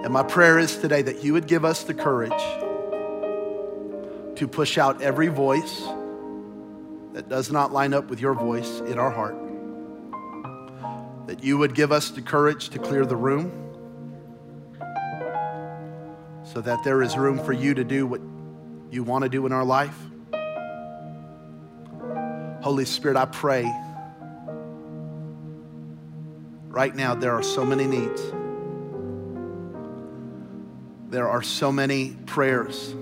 And 0.03 0.11
my 0.11 0.23
prayer 0.23 0.57
is 0.57 0.75
today 0.75 1.03
that 1.03 1.23
you 1.23 1.33
would 1.33 1.45
give 1.45 1.63
us 1.63 1.83
the 1.83 1.93
courage 1.93 2.33
to 4.37 4.47
push 4.47 4.77
out 4.77 5.01
every 5.01 5.27
voice 5.27 5.81
that 7.13 7.27
does 7.27 7.51
not 7.51 7.73
line 7.73 7.93
up 7.93 8.09
with 8.09 8.21
your 8.21 8.35
voice 8.35 8.79
in 8.81 8.99
our 8.99 9.09
heart. 9.09 9.35
That 11.25 11.43
you 11.43 11.57
would 11.57 11.73
give 11.73 11.91
us 11.91 12.11
the 12.11 12.21
courage 12.21 12.69
to 12.69 12.79
clear 12.79 13.05
the 13.05 13.15
room 13.15 13.51
so 16.43 16.61
that 16.61 16.83
there 16.83 17.01
is 17.01 17.17
room 17.17 17.43
for 17.43 17.51
you 17.51 17.73
to 17.73 17.83
do 17.83 18.05
what 18.05 18.21
you 18.91 19.03
want 19.03 19.23
to 19.23 19.29
do 19.29 19.45
in 19.47 19.51
our 19.51 19.65
life. 19.65 19.97
Holy 22.61 22.85
Spirit, 22.85 23.17
I 23.17 23.25
pray 23.25 23.63
right 26.67 26.95
now 26.95 27.15
there 27.15 27.33
are 27.33 27.43
so 27.43 27.65
many 27.65 27.85
needs. 27.87 28.21
There 31.09 31.27
are 31.27 31.41
so 31.41 31.71
many 31.71 32.15
prayers. 32.27 32.93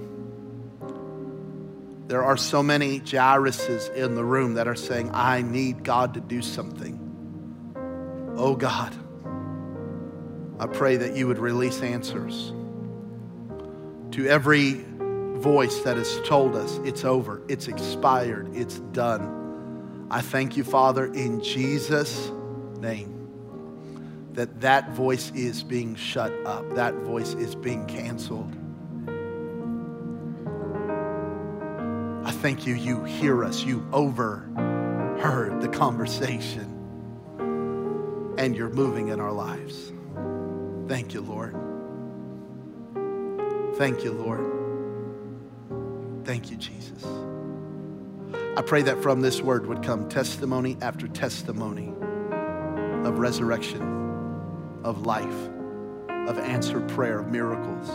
There 2.15 2.23
are 2.23 2.37
so 2.37 2.63
many 2.63 3.01
Jairuses 3.01 3.93
in 3.93 4.15
the 4.15 4.23
room 4.23 4.53
that 4.53 4.69
are 4.69 4.75
saying, 4.75 5.11
I 5.13 5.41
need 5.41 5.83
God 5.83 6.13
to 6.13 6.21
do 6.21 6.41
something. 6.41 6.97
Oh 8.37 8.55
God, 8.55 8.95
I 10.57 10.65
pray 10.67 10.95
that 10.95 11.17
you 11.17 11.27
would 11.27 11.39
release 11.39 11.81
answers 11.81 12.53
to 14.11 14.27
every 14.29 14.85
voice 15.41 15.81
that 15.81 15.97
has 15.97 16.21
told 16.21 16.55
us 16.55 16.79
it's 16.85 17.03
over, 17.03 17.41
it's 17.49 17.67
expired, 17.67 18.49
it's 18.55 18.79
done. 18.79 20.07
I 20.09 20.21
thank 20.21 20.55
you, 20.55 20.63
Father, 20.63 21.13
in 21.13 21.43
Jesus' 21.43 22.31
name 22.79 24.31
that 24.35 24.61
that 24.61 24.91
voice 24.91 25.33
is 25.35 25.63
being 25.63 25.95
shut 25.95 26.31
up, 26.45 26.75
that 26.75 26.93
voice 26.93 27.33
is 27.33 27.55
being 27.55 27.85
canceled. 27.87 28.55
Thank 32.45 32.67
you, 32.67 32.75
you 32.75 33.03
hear 33.05 33.43
us, 33.43 33.63
you 33.63 33.83
overheard 33.91 35.59
the 35.61 35.67
conversation, 35.67 38.35
and 38.37 38.55
you're 38.55 38.69
moving 38.69 39.07
in 39.07 39.19
our 39.19 39.31
lives. 39.31 39.91
Thank 40.87 41.15
you, 41.15 41.21
Lord. 41.21 41.55
Thank 43.77 44.03
you, 44.03 44.11
Lord. 44.11 44.45
Thank 46.23 46.51
you, 46.51 46.57
Jesus. 46.57 47.03
I 48.55 48.61
pray 48.61 48.83
that 48.83 49.01
from 49.01 49.21
this 49.21 49.41
word 49.41 49.65
would 49.65 49.81
come 49.81 50.07
testimony 50.07 50.77
after 50.83 51.07
testimony 51.07 51.95
of 53.07 53.17
resurrection 53.17 53.81
of 54.83 55.07
life, 55.07 55.49
of 56.27 56.37
answered 56.37 56.87
prayer, 56.89 57.21
of 57.21 57.31
miracles, 57.31 57.89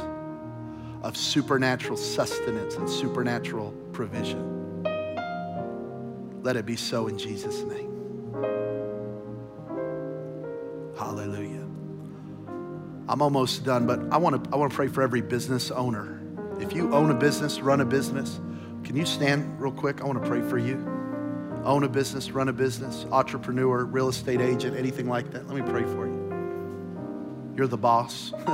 of 1.04 1.16
supernatural 1.16 1.96
sustenance 1.96 2.74
and 2.74 2.90
supernatural 2.90 3.72
provision. 4.00 4.82
Let 6.42 6.56
it 6.56 6.64
be 6.64 6.74
so 6.74 7.08
in 7.08 7.18
Jesus' 7.18 7.60
name. 7.64 8.32
Hallelujah. 10.96 11.66
I'm 13.10 13.20
almost 13.20 13.62
done, 13.62 13.86
but 13.86 14.00
I 14.10 14.16
want 14.16 14.42
to 14.42 14.50
I 14.54 14.56
want 14.56 14.72
to 14.72 14.76
pray 14.76 14.88
for 14.88 15.02
every 15.02 15.20
business 15.20 15.70
owner. 15.70 16.18
If 16.60 16.72
you 16.72 16.90
own 16.94 17.10
a 17.10 17.14
business, 17.14 17.60
run 17.60 17.82
a 17.82 17.84
business, 17.84 18.40
can 18.84 18.96
you 18.96 19.04
stand 19.04 19.60
real 19.60 19.70
quick? 19.70 20.00
I 20.00 20.04
want 20.06 20.22
to 20.22 20.26
pray 20.26 20.40
for 20.40 20.56
you. 20.56 20.76
Own 21.66 21.84
a 21.84 21.88
business, 21.88 22.30
run 22.30 22.48
a 22.48 22.54
business, 22.54 23.04
entrepreneur, 23.12 23.84
real 23.84 24.08
estate 24.08 24.40
agent, 24.40 24.78
anything 24.78 25.10
like 25.10 25.30
that. 25.32 25.46
Let 25.46 25.62
me 25.62 25.70
pray 25.70 25.82
for 25.82 26.06
you 26.06 26.20
you're 27.54 27.66
the 27.66 27.76
boss 27.76 28.32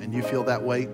and 0.00 0.14
you 0.14 0.22
feel 0.22 0.44
that 0.44 0.62
weight, 0.62 0.88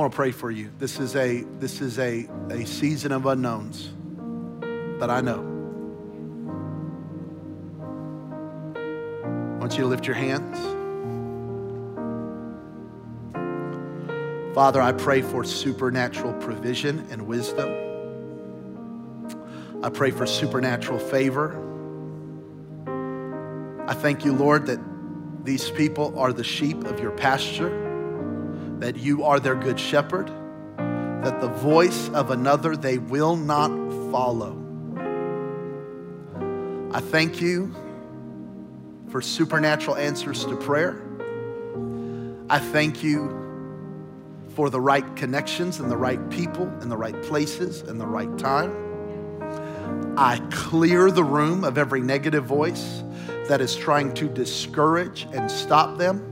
want 0.00 0.12
to 0.12 0.16
pray 0.16 0.30
for 0.30 0.50
you. 0.50 0.70
This 0.78 0.98
is 0.98 1.14
a 1.14 1.42
this 1.58 1.82
is 1.82 1.98
a, 1.98 2.26
a 2.48 2.64
season 2.64 3.12
of 3.12 3.26
unknowns 3.26 3.90
that 4.98 5.10
I 5.10 5.20
know. 5.20 5.46
I 8.74 9.58
want 9.58 9.74
you 9.74 9.82
to 9.82 9.86
lift 9.86 10.06
your 10.06 10.16
hands. 10.16 10.58
Father, 14.54 14.80
I 14.80 14.92
pray 14.92 15.20
for 15.20 15.44
supernatural 15.44 16.32
provision 16.34 17.06
and 17.10 17.26
wisdom. 17.26 17.68
I 19.82 19.90
pray 19.90 20.12
for 20.12 20.24
supernatural 20.24 20.98
favor. 20.98 21.56
I 23.86 23.92
thank 23.92 24.24
you, 24.24 24.32
Lord, 24.32 24.64
that 24.66 24.80
these 25.44 25.70
people 25.70 26.18
are 26.18 26.32
the 26.32 26.44
sheep 26.44 26.84
of 26.84 27.00
your 27.00 27.10
pasture, 27.10 27.89
that 28.80 28.96
you 28.96 29.24
are 29.24 29.38
their 29.38 29.54
good 29.54 29.78
shepherd, 29.78 30.28
that 31.22 31.40
the 31.40 31.48
voice 31.48 32.08
of 32.10 32.30
another 32.30 32.76
they 32.76 32.98
will 32.98 33.36
not 33.36 33.70
follow. 34.10 34.56
I 36.92 37.00
thank 37.00 37.40
you 37.40 37.74
for 39.10 39.22
supernatural 39.22 39.96
answers 39.96 40.44
to 40.46 40.56
prayer. 40.56 41.00
I 42.48 42.58
thank 42.58 43.02
you 43.02 43.36
for 44.56 44.70
the 44.70 44.80
right 44.80 45.14
connections 45.14 45.78
and 45.78 45.90
the 45.90 45.96
right 45.96 46.30
people 46.30 46.66
and 46.80 46.90
the 46.90 46.96
right 46.96 47.22
places 47.22 47.82
and 47.82 48.00
the 48.00 48.06
right 48.06 48.36
time. 48.38 48.88
I 50.16 50.38
clear 50.50 51.10
the 51.10 51.22
room 51.22 51.64
of 51.64 51.78
every 51.78 52.00
negative 52.00 52.44
voice 52.44 53.02
that 53.46 53.60
is 53.60 53.76
trying 53.76 54.14
to 54.14 54.28
discourage 54.28 55.28
and 55.32 55.50
stop 55.50 55.98
them. 55.98 56.29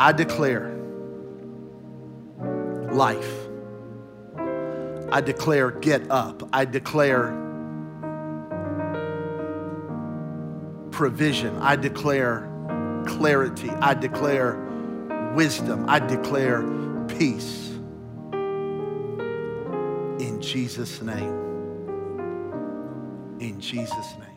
I 0.00 0.12
declare 0.12 0.74
life. 2.90 3.32
I 5.12 5.20
declare 5.20 5.70
get 5.70 6.10
up. 6.10 6.48
I 6.52 6.64
declare 6.64 7.36
provision. 10.90 11.56
I 11.58 11.76
declare 11.76 12.50
clarity. 13.06 13.70
I 13.70 13.94
declare 13.94 14.56
wisdom. 15.34 15.84
I 15.88 15.98
declare 15.98 16.62
peace. 17.06 17.68
In 20.18 20.38
Jesus' 20.40 21.02
name 21.02 21.40
in 23.40 23.58
Jesus' 23.58 24.14
name. 24.18 24.29